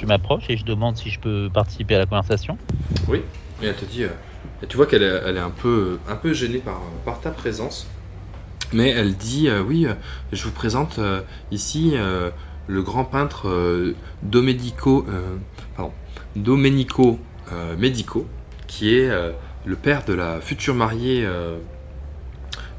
[0.00, 2.56] je m'approche et je demande si je peux participer à la conversation.
[3.12, 3.22] Et
[3.66, 4.04] elle te dit.
[4.04, 4.08] euh,
[4.68, 7.86] tu vois qu'elle est, elle est un peu un peu gênée par par ta présence.
[8.72, 9.94] Mais elle dit euh, oui, euh,
[10.32, 10.98] je vous présente
[11.50, 11.94] ici
[12.66, 15.06] le grand peintre Domenico,
[15.76, 15.92] pardon,
[16.36, 17.18] Domenico
[17.78, 18.26] Medico,
[18.68, 19.10] qui est
[19.64, 21.26] le père de la future mariée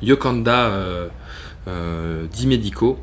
[0.02, 0.72] Yokanda
[2.32, 3.00] Di Medico,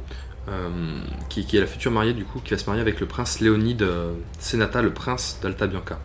[1.28, 3.40] qui, qui est la future mariée du coup, qui va se marier avec le prince
[3.40, 5.98] Léonide euh, Senata, le prince d'Alta Bianca.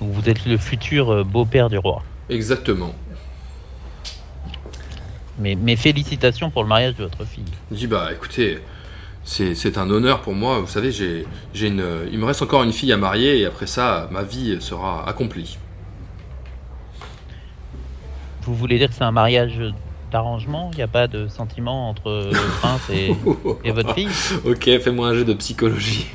[0.00, 2.02] Donc, vous êtes le futur euh, beau-père du roi.
[2.28, 2.94] Exactement.
[5.38, 7.44] Mais mes félicitations pour le mariage de votre fille.
[7.70, 8.60] Il dit bah écoutez,
[9.24, 10.60] c'est un honneur pour moi.
[10.60, 14.08] Vous savez, j'ai une, il me reste encore une fille à marier et après ça,
[14.10, 15.58] ma vie sera accomplie.
[18.42, 19.60] Vous voulez dire que c'est un mariage
[20.10, 23.12] d'arrangement Il n'y a pas de sentiment entre le prince et,
[23.64, 24.08] et votre fille?
[24.44, 26.06] Ok, fais-moi un jeu de psychologie.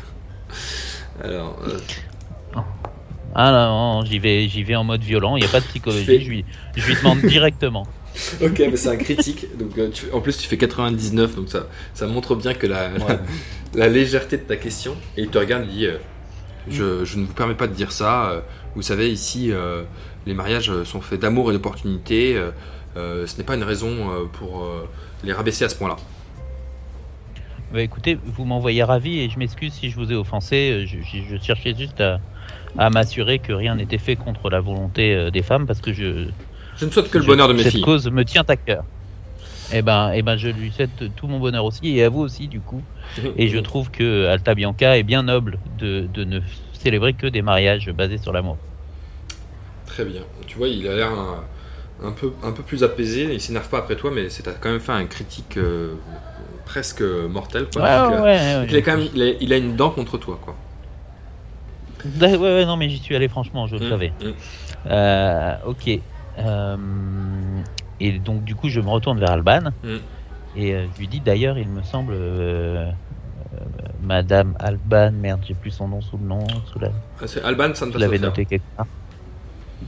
[1.24, 1.78] Alors, euh,
[3.34, 5.66] Ah non, non, j'y vais, j'y vais en mode violent, il n'y a pas de
[5.66, 6.46] psychologie, Fais- je lui,
[6.76, 7.86] je lui demande directement.
[8.42, 9.46] ok, mais c'est un critique.
[9.58, 12.90] Donc, euh, tu- en plus, tu fais 99, donc ça, ça montre bien que la,
[12.90, 13.20] la, Ouais.
[13.76, 14.96] la légèreté de ta question.
[15.18, 15.98] Et il te regarde, il dit euh,
[16.70, 18.30] je, je ne vous permets pas de dire ça.
[18.30, 18.40] euh,
[18.76, 19.84] Vous savez, ici, euh,
[20.26, 22.36] les mariages euh, sont faits d'amour et d'opportunité.
[22.98, 24.88] Euh, ce n'est pas une raison euh, pour euh,
[25.24, 25.96] les rabaisser à ce point-là.
[27.74, 30.86] Bah, écoutez, vous m'envoyez ravi et je m'excuse si je vous ai offensé.
[30.88, 32.20] Je, je- je cherchais juste à,
[32.78, 36.28] à m'assurer que rien n'était fait contre la volonté des femmes parce que je,
[36.78, 37.82] Je ne souhaite que le bonheur de mes cette filles.
[37.82, 38.84] cause me tient à cœur.
[39.74, 42.48] Et ben, et ben, je lui souhaite tout mon bonheur aussi et à vous aussi
[42.48, 42.84] du coup.
[43.38, 46.40] Et je trouve que Alta Bianca est bien noble de, de ne
[46.74, 48.58] célébrer que des mariages basés sur l'amour.
[49.88, 50.22] Très bien.
[50.48, 51.44] Tu vois, il a l'air un,
[52.04, 53.34] un peu, un peu plus apaisé.
[53.34, 55.94] Il s'énerve pas après toi, mais c'est quand même fait un critique euh,
[56.66, 57.68] presque mortel.
[57.74, 57.82] Quoi.
[57.84, 59.76] Ouais, Donc, ouais, euh, ouais, donc il, est quand même, il, a, il a une
[59.76, 60.40] dent contre toi.
[60.44, 60.56] Quoi.
[62.22, 64.14] Ouais, ouais, non, mais j'y suis allé franchement, je le Mm, savais.
[64.22, 64.30] mm.
[64.88, 66.00] Euh, ok.
[66.40, 66.78] Euh,
[68.00, 69.72] et donc, du coup, je me retourne vers Alban.
[69.84, 69.96] Mm.
[70.58, 72.16] Et je lui dis d'ailleurs, il me semble,
[74.02, 76.90] Madame Alban, merde, j'ai plus son nom sous le nom, sous la.
[77.22, 78.20] Ah, C'est Alban Santa Sofia.
[78.20, 78.86] noté quelque part.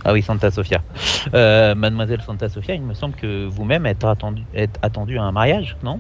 [0.05, 0.81] Ah oui, Santa Sofia.
[1.33, 5.31] Euh, Mademoiselle Santa Sofia, il me semble que vous-même êtes attendu, êtes attendu à un
[5.31, 5.99] mariage, non?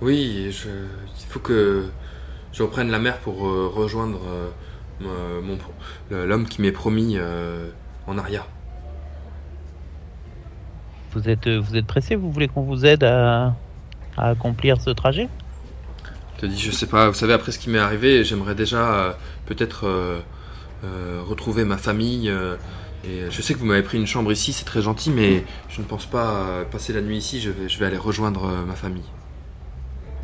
[0.00, 1.86] Oui, je, il faut que
[2.52, 4.20] je reprenne la mer pour euh, rejoindre
[5.02, 5.58] euh, mon-
[6.10, 7.16] l'homme qui m'est promis
[8.06, 8.44] en Aria.
[11.12, 12.16] Vous êtes, vous êtes pressé?
[12.16, 13.54] Vous voulez qu'on vous aide à,
[14.16, 15.28] à accomplir ce trajet?
[16.36, 19.16] Je te dis, je sais pas, vous savez, après ce qui m'est arrivé, j'aimerais déjà
[19.46, 19.86] peut-être
[21.28, 22.32] retrouver ma famille.
[23.04, 25.44] Euh, et je sais que vous m'avez pris une chambre ici, c'est très gentil, mais
[25.68, 28.44] je ne pense pas euh, passer la nuit ici, je vais, je vais aller rejoindre
[28.46, 29.04] euh, ma famille.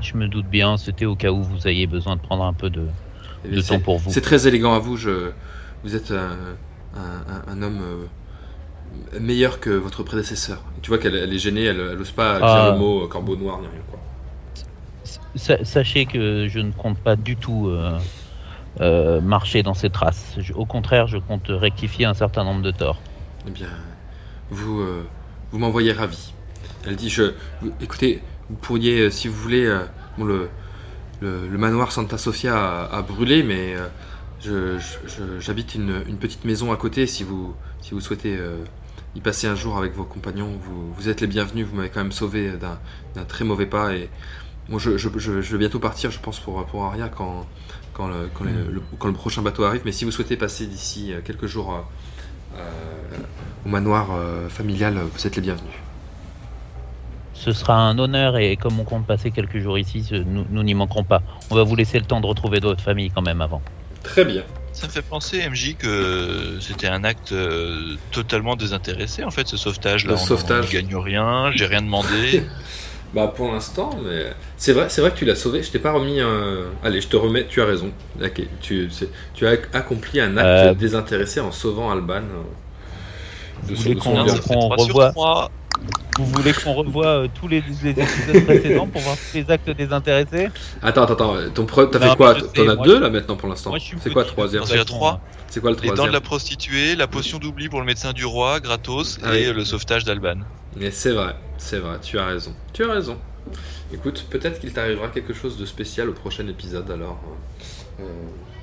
[0.00, 2.70] Je me doute bien, c'était au cas où vous ayez besoin de prendre un peu
[2.70, 2.86] de,
[3.60, 4.10] c'est- temps pour vous.
[4.10, 5.30] C'est très élégant à vous, je,
[5.82, 6.36] vous êtes un,
[6.96, 10.62] un- un- un homme euh, meilleur que votre prédécesseur.
[10.82, 12.70] Tu vois qu'elle elle est gênée, elle n'ose pas dire Ah.
[12.72, 13.80] le mot corbeau noir ni rien.
[13.90, 13.98] Quoi.
[15.64, 17.98] Sachez que je ne compte pas du tout euh,
[18.80, 20.36] euh, marcher dans ces traces.
[20.54, 23.00] Au contraire, je compte rectifier un certain nombre de torts.
[23.46, 23.68] Eh bien,
[24.50, 25.06] vous, euh,
[25.50, 26.32] vous m'envoyez ravi.
[26.86, 27.32] Elle dit, je,
[27.80, 30.48] écoutez, vous pourriez, euh, si vous voulez, euh,
[31.20, 33.74] le, manoir Santa Sofia a, a brûlé, mais
[35.40, 37.06] j'habite une, petite maison à côté.
[37.06, 38.38] Si vous, si vous souhaitez
[39.14, 40.52] y passer un jour avec vos compagnons,
[40.96, 41.66] vous, êtes les bienvenus.
[41.66, 42.52] Vous m'avez quand même sauvé
[43.14, 43.94] d'un très mauvais pas.
[43.94, 44.08] Et
[44.68, 47.46] bon, je vais bientôt partir, je pense, pour, pour Aria quand,
[47.98, 49.82] quand, le, quand, le- le- quand le prochain bateau arrive.
[49.84, 53.18] Mais si vous souhaitez passer d'ici euh, quelques jours euh, euh,
[53.66, 55.74] au manoir euh, familial, vous êtes les bienvenus.
[57.34, 60.08] Ce sera un honneur et comme on compte passer quelques jours ici,
[60.50, 61.22] nous n'y manquerons pas.
[61.50, 63.62] On va vous laisser le temps de retrouver votre famille quand même avant.
[64.02, 64.42] Très bien.
[64.72, 67.32] Ça me fait penser, MJ, que c'était un acte
[68.12, 70.04] totalement désintéressé, en fait, ce sauvetage.
[70.04, 70.64] Là, Le On- sauvetage.
[70.64, 72.42] On ne gagne rien, j'ai rien demandé.
[73.14, 74.26] Bah pour l'instant, mais
[74.58, 75.62] c'est vrai, c'est vrai que tu l'as sauvé.
[75.62, 76.64] Je t'ai pas remis un.
[76.84, 77.46] Allez, je te remets.
[77.48, 77.90] Tu as raison.
[78.22, 78.86] Ok, Tu,
[79.46, 82.20] as accompli un acte Euh, désintéressé en sauvant Alban.
[82.20, 84.34] de Vous son- voulez de son qu'on- bien.
[84.34, 85.50] ça fait qu'on 3 sur revoie- 3.
[86.18, 89.70] Vous voulez qu'on revoie euh, tous les, les épisodes précédents pour voir tous les actes
[89.70, 90.48] désintéressés?
[90.82, 91.34] Attends, attends, attends.
[91.54, 93.72] Ton pre- T'as Non, fait quoi T'en as deux je- là maintenant pour l'instant
[94.02, 94.64] C'est quoi troisième?
[94.68, 95.20] Il y en a trois.
[95.48, 96.12] C'est quoi le Les dents de troisième?
[96.12, 99.54] la prostituée, la potion d'oubli pour le médecin du roi, gratos, Ah et oui.
[99.54, 100.40] le sauvetage d'Alban.
[100.76, 101.98] Mais c'est vrai, c'est vrai.
[102.02, 102.54] Tu as raison.
[102.72, 103.18] Tu as raison.
[103.92, 107.18] Écoute, peut-être qu'il t'arrivera quelque chose de spécial au prochain épisode alors.
[108.00, 108.04] euh,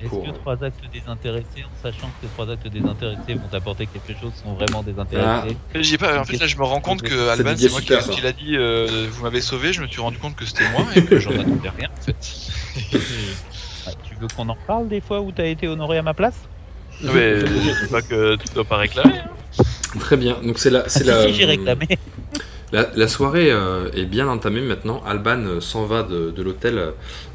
[0.00, 3.86] Est-ce pour- que trois actes désintéressés, en sachant que ces trois actes désintéressés vont apporter
[3.88, 7.08] quelque chose, sont vraiment désintéressés J'ai pas, en fait, là, je me rends compte que
[7.16, 8.12] C'est Alban, c'est moi qui, Super, ça.
[8.12, 10.86] qui l'a dit, euh, vous m'avez sauvé, je me suis rendu compte que c'était moi
[10.94, 12.16] et que j'en attendais rien, en fait.
[13.88, 16.34] Ah, Tu veux qu'on en reparle des fois où t'as été honoré à ma place?
[17.02, 17.46] Mais je
[17.84, 19.18] dis pas que tu dois pas réclamer.
[19.18, 19.62] hein.
[20.00, 20.38] Très bien.
[20.42, 21.32] Donc c'est la, c'est Ah, la.
[21.32, 21.86] si, réclamé.
[22.72, 25.00] La, la soirée euh, est bien entamée maintenant.
[25.06, 26.92] Alban euh, s'en va de, de l'hôtel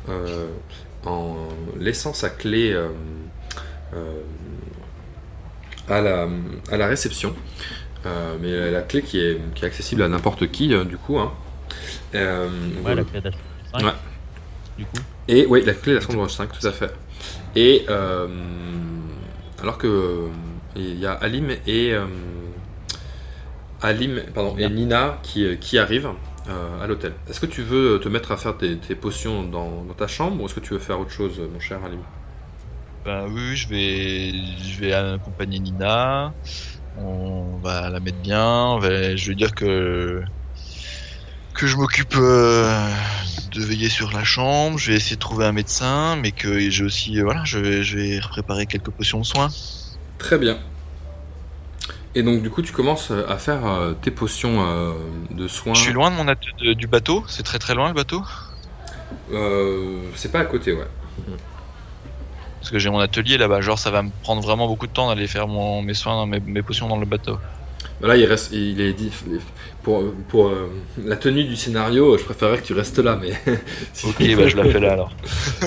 [0.10, 0.46] euh,
[1.06, 1.36] en
[1.80, 2.76] laissant sa clé
[5.90, 6.28] à, la,
[6.72, 7.34] à la réception.
[8.42, 11.20] Mais la clé qui est, qui est accessible à n'importe qui, du coup.
[11.20, 11.32] hein.
[12.14, 12.22] Ouais,
[12.82, 13.04] voilà.
[13.14, 13.32] la clé
[13.74, 13.84] 5.
[13.84, 13.92] Ouais.
[14.78, 14.98] Du coup,
[15.28, 16.92] Et oui, la clé de la chambre 5, tout à fait.
[17.56, 17.86] Et
[19.62, 20.28] alors que
[20.76, 21.94] il y a Alim et
[23.82, 26.12] Alim, pardon, et Nina qui, euh, qui arrivent
[26.48, 27.14] euh, à l'hôtel.
[27.28, 30.41] Est-ce que tu veux te mettre à faire tes, tes potions dans, dans ta chambre
[30.41, 32.06] ou est-ce que tu veux faire autre chose, mon cher Alim?
[33.03, 34.32] Bah oui, je vais,
[34.64, 36.36] je vais accompagner Nina.
[36.95, 38.78] On va la mettre bien.
[38.80, 40.22] va- je vais dire que
[41.53, 42.90] que je m'occupe euh,
[43.53, 44.78] de veiller sur la chambre.
[44.78, 47.84] Je vais essayer de trouver un médecin, mais que j'ai aussi, euh, voilà, je vais,
[47.84, 49.49] je vais préparer quelques potions de soins.
[50.18, 50.60] Très bien.
[52.14, 54.92] Et donc du coup, tu commences à faire euh, tes potions euh,
[55.30, 55.74] de soins.
[55.74, 57.24] Je suis loin de mon de- du bateau.
[57.28, 58.22] C'est très très loin le bateau.
[59.32, 60.88] Euh, c'est pas à côté, ouais.
[62.60, 63.62] Parce que j'ai mon atelier là-bas.
[63.62, 66.40] Genre, ça va me prendre vraiment beaucoup de temps d'aller faire mon, mes soins, mes,
[66.42, 67.38] mes potions dans le bateau.
[68.02, 69.12] Là, il reste, il est dit
[69.84, 70.70] pour pour euh,
[71.04, 73.32] la tenue du scénario, je préférerais que tu restes là, mais.
[73.94, 75.12] si- Ok, bah je la fais là alors.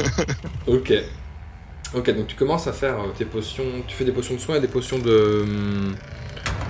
[0.66, 0.93] Ok.
[1.95, 3.65] Ok, donc tu commences à faire euh, tes potions.
[3.87, 5.45] Tu fais des potions de soins et des potions de.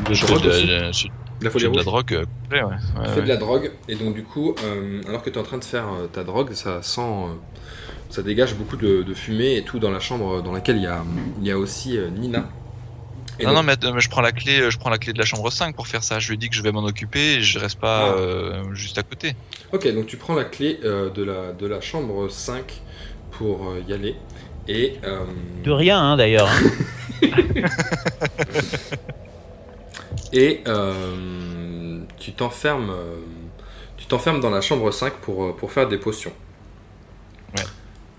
[0.09, 1.09] De drogue de, aussi.
[1.09, 2.15] de- la folie de drogue.
[2.15, 2.63] euh, ouais.
[2.63, 2.71] Ouais,
[3.05, 3.23] Tu fais ouais.
[3.23, 5.65] de la drogue, et donc du coup, euh, alors que tu es en train de
[5.65, 7.01] faire euh, ta drogue, ça sent.
[7.01, 7.35] euh,
[8.11, 10.87] ça dégage beaucoup de, de fumée et tout dans la chambre dans laquelle il y
[10.87, 11.03] a,
[11.41, 12.49] il y a aussi euh, Nina.
[13.41, 15.19] Et non, donc- non, mais, mais je prends la clé, je prends la clé de
[15.19, 16.21] la chambre 5 pour faire ça.
[16.21, 18.19] Je lui dis que je vais m'en occuper et je reste pas Ah.
[18.19, 19.35] euh, juste à côté.
[19.73, 22.81] Ok, donc tu prends la clé euh, de, la, de la chambre 5
[23.33, 24.15] pour euh, y aller.
[24.69, 24.95] Et.
[25.03, 25.25] euh,
[25.65, 26.49] de rien hein, d'ailleurs.
[30.33, 33.17] Et euh, tu t'enfermes euh,
[33.97, 36.33] tu t'enfermes dans la chambre 5 pour, euh, pour faire des potions.
[37.57, 37.65] Ouais.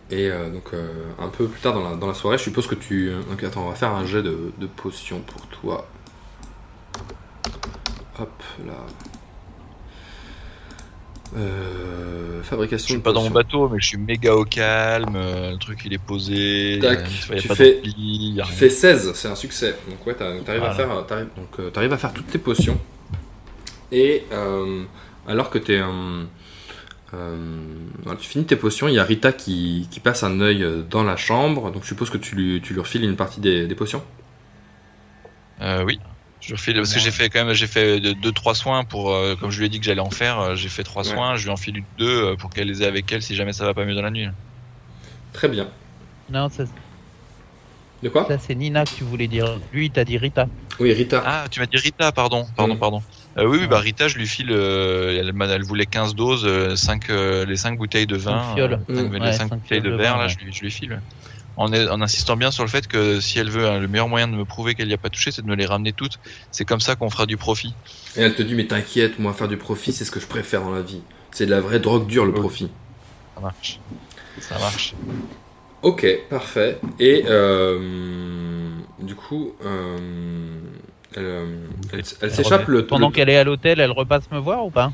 [0.09, 2.67] Et euh, donc euh, un peu plus tard dans la, dans la soirée, je suppose
[2.67, 3.11] que tu...
[3.29, 5.87] Donc attends, on va faire un jet de, de potions pour toi.
[8.19, 8.73] Hop là.
[11.35, 15.15] Euh, Je fabrication suis de pas dans mon bateau, mais je suis méga au calme.
[15.15, 16.79] euh, le truc il est posé.
[16.81, 19.75] Tac, euh, y a tu pas fais- Tu fais 16, c'est un succès.
[19.89, 20.73] Donc ouais, t'arrives à Voilà.
[20.73, 22.79] faire, t'arrives, donc euh, t'arrives à faire toutes tes potions.
[23.91, 24.83] Et euh,
[25.27, 26.23] alors que t'es, euh,
[27.13, 30.83] euh, tu finis tes potions, il y a Rita qui, qui passe un œil euh,
[30.89, 31.71] dans la chambre.
[31.71, 34.03] Donc je suppose que tu lui, tu lui refiles une partie des, des potions?
[35.61, 35.99] Euh, oui.
[36.47, 39.49] Je refile parce que j'ai fait quand même, j'ai fait 2-3 soins pour, euh, comme
[39.51, 41.13] je lui ai dit que j'allais en faire, euh, j'ai fait 3 Ouais.
[41.13, 41.35] soins.
[41.37, 43.73] Je lui en file 2 pour qu'elle les ait avec elle si jamais ça va
[43.73, 44.27] pas mieux dans la nuit.
[45.33, 45.67] Très bien.
[46.29, 46.63] Non, ça,
[48.03, 49.59] De quoi ça, c'est Nina que tu voulais dire.
[49.73, 50.47] Lui, t'as dit Rita.
[50.79, 51.23] Oui, Rita.
[51.25, 53.01] Ah, tu m'as dit Rita, pardon, pardon, pardon.
[53.37, 57.09] Euh, oui, oui, bah Rita, je lui file, euh, elle, voulait 15 doses, euh, 5,
[57.09, 58.73] euh, les 5 bouteilles de vin, Cinq fioles.
[58.73, 59.13] euh, cinq- Mm.
[59.15, 61.01] les Ouais, 5 cinq bouteilles de verre, vin, là, je lui, je lui file.
[61.57, 64.27] En, en insistant bien sur le fait que si elle veut, hein, le meilleur moyen
[64.27, 66.19] de me prouver qu'elle n'y a pas touché, c'est de me les ramener toutes.
[66.51, 67.73] C'est comme ça qu'on fera du profit.
[68.17, 70.61] Et elle te dit mais t'inquiète, moi faire du profit c'est ce que je préfère
[70.61, 71.01] dans la vie.
[71.31, 72.69] C'est de la vraie drogue dure le profit.
[73.35, 73.79] Ça marche.
[74.39, 74.93] Ça marche.
[75.81, 76.79] Ok, parfait.
[76.99, 78.69] Et euh,
[79.01, 79.97] du coup, euh,
[81.15, 81.45] elle, euh,
[82.21, 82.85] elle- s'échappe le.
[82.87, 84.91] Pendant le- qu'elle est à l'hôtel, elle repasse me voir ou pas?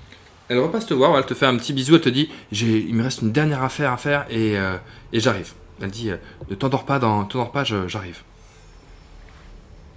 [0.49, 2.93] Elle repasse te voir, elle te fait un petit bisou, elle te dit j'ai, il
[2.93, 4.75] me reste une dernière affaire à faire et, euh,
[5.13, 5.53] et j'arrive.
[5.81, 6.17] Elle dit euh,
[6.49, 8.19] ne t'endors pas, dans, t'endors pas, je- j'arrive.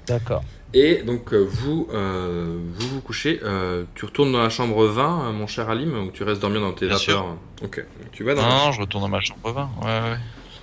[0.06, 0.42] D'accord.
[0.74, 5.28] Et donc euh, vous, euh, vous vous couchez, euh, tu retournes dans la chambre 20,
[5.28, 7.14] euh, mon cher Alim, ou tu restes dormir dans tes Bien sûr.
[7.18, 9.70] vapeurs Ok, Donc, tu vas dans Non, la- non, je retourne dans ma chambre 20.
[9.82, 10.16] Ouais, ouais.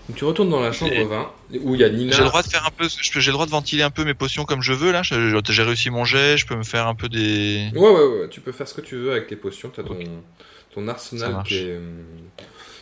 [0.10, 1.32] donc, tu retournes dans la chambre Et- 20
[1.62, 2.12] où il y a Nina.
[2.12, 3.90] J'ai le droit de faire un peu, je peux- j'ai le droit de ventiler un
[3.90, 5.02] peu mes potions comme je veux là.
[5.02, 7.70] J'ai réussi mon jet, je peux me faire un peu des.
[7.74, 9.72] Ouais, ouais, ouais, tu peux faire ce que tu veux avec tes potions.
[9.74, 9.98] T'as ton,
[10.76, 11.48] ton Ça arsenal marche.
[11.48, 11.80] qui est.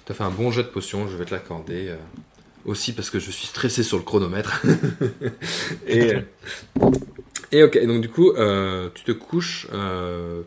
[0.06, 1.94] T'as fait un bon jet de potions, je vais te l'accorder.
[2.66, 4.62] Aussi parce que je suis stressé sur le chronomètre.
[5.88, 6.22] et, euh,
[7.52, 9.68] et ok, donc du coup, euh, tu te couches.
[9.74, 10.42] euh,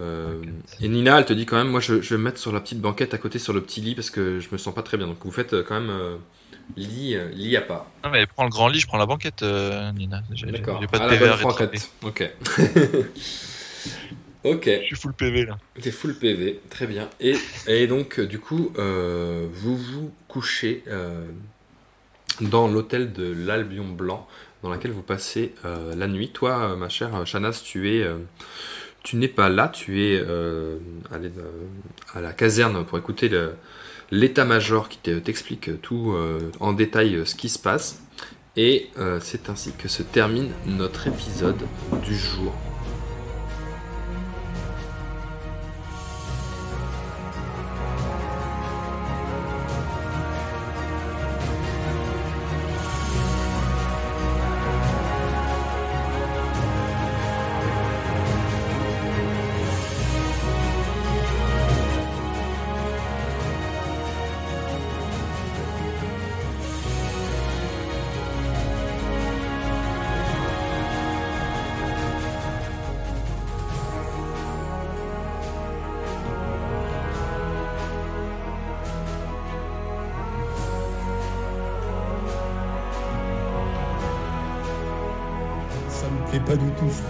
[0.00, 0.40] euh,
[0.80, 2.60] et Nina, elle te dit quand même, moi je, je vais me mettre sur la
[2.60, 4.96] petite banquette à côté sur le petit lit parce que je me sens pas très
[4.96, 5.06] bien.
[5.06, 6.18] Donc vous faites quand même
[6.76, 7.86] lit, lit à part.
[8.02, 10.22] Non mais prends le grand lit, je prends la banquette, Nina.
[10.46, 10.80] D'accord.
[10.80, 11.70] j'ai pas de Ah, la à bonne.
[12.02, 12.30] Ok.
[14.44, 14.64] ok.
[14.80, 15.58] Je suis full PV là.
[15.80, 17.08] T'es full PV, très bien.
[17.20, 17.34] Et,
[17.66, 21.24] et donc, euh, du coup, euh, vous vous couchez euh,
[22.40, 24.26] dans l'hôtel de l'Albion Blanc,
[24.62, 26.30] dans laquelle vous passez euh, la nuit.
[26.30, 28.06] Toi, ma chère Shanas, tu es,
[29.02, 30.18] tu n'es pas là, tu es
[31.10, 31.30] allé,
[32.14, 33.30] à la caserne pour écouter
[34.10, 36.14] l'état-major qui te- t'explique tout
[36.60, 38.00] en détail ce qui se passe.
[38.56, 38.90] Et
[39.20, 41.60] c'est ainsi que se termine notre épisode
[42.04, 42.54] du jour.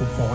[0.03, 0.32] Ça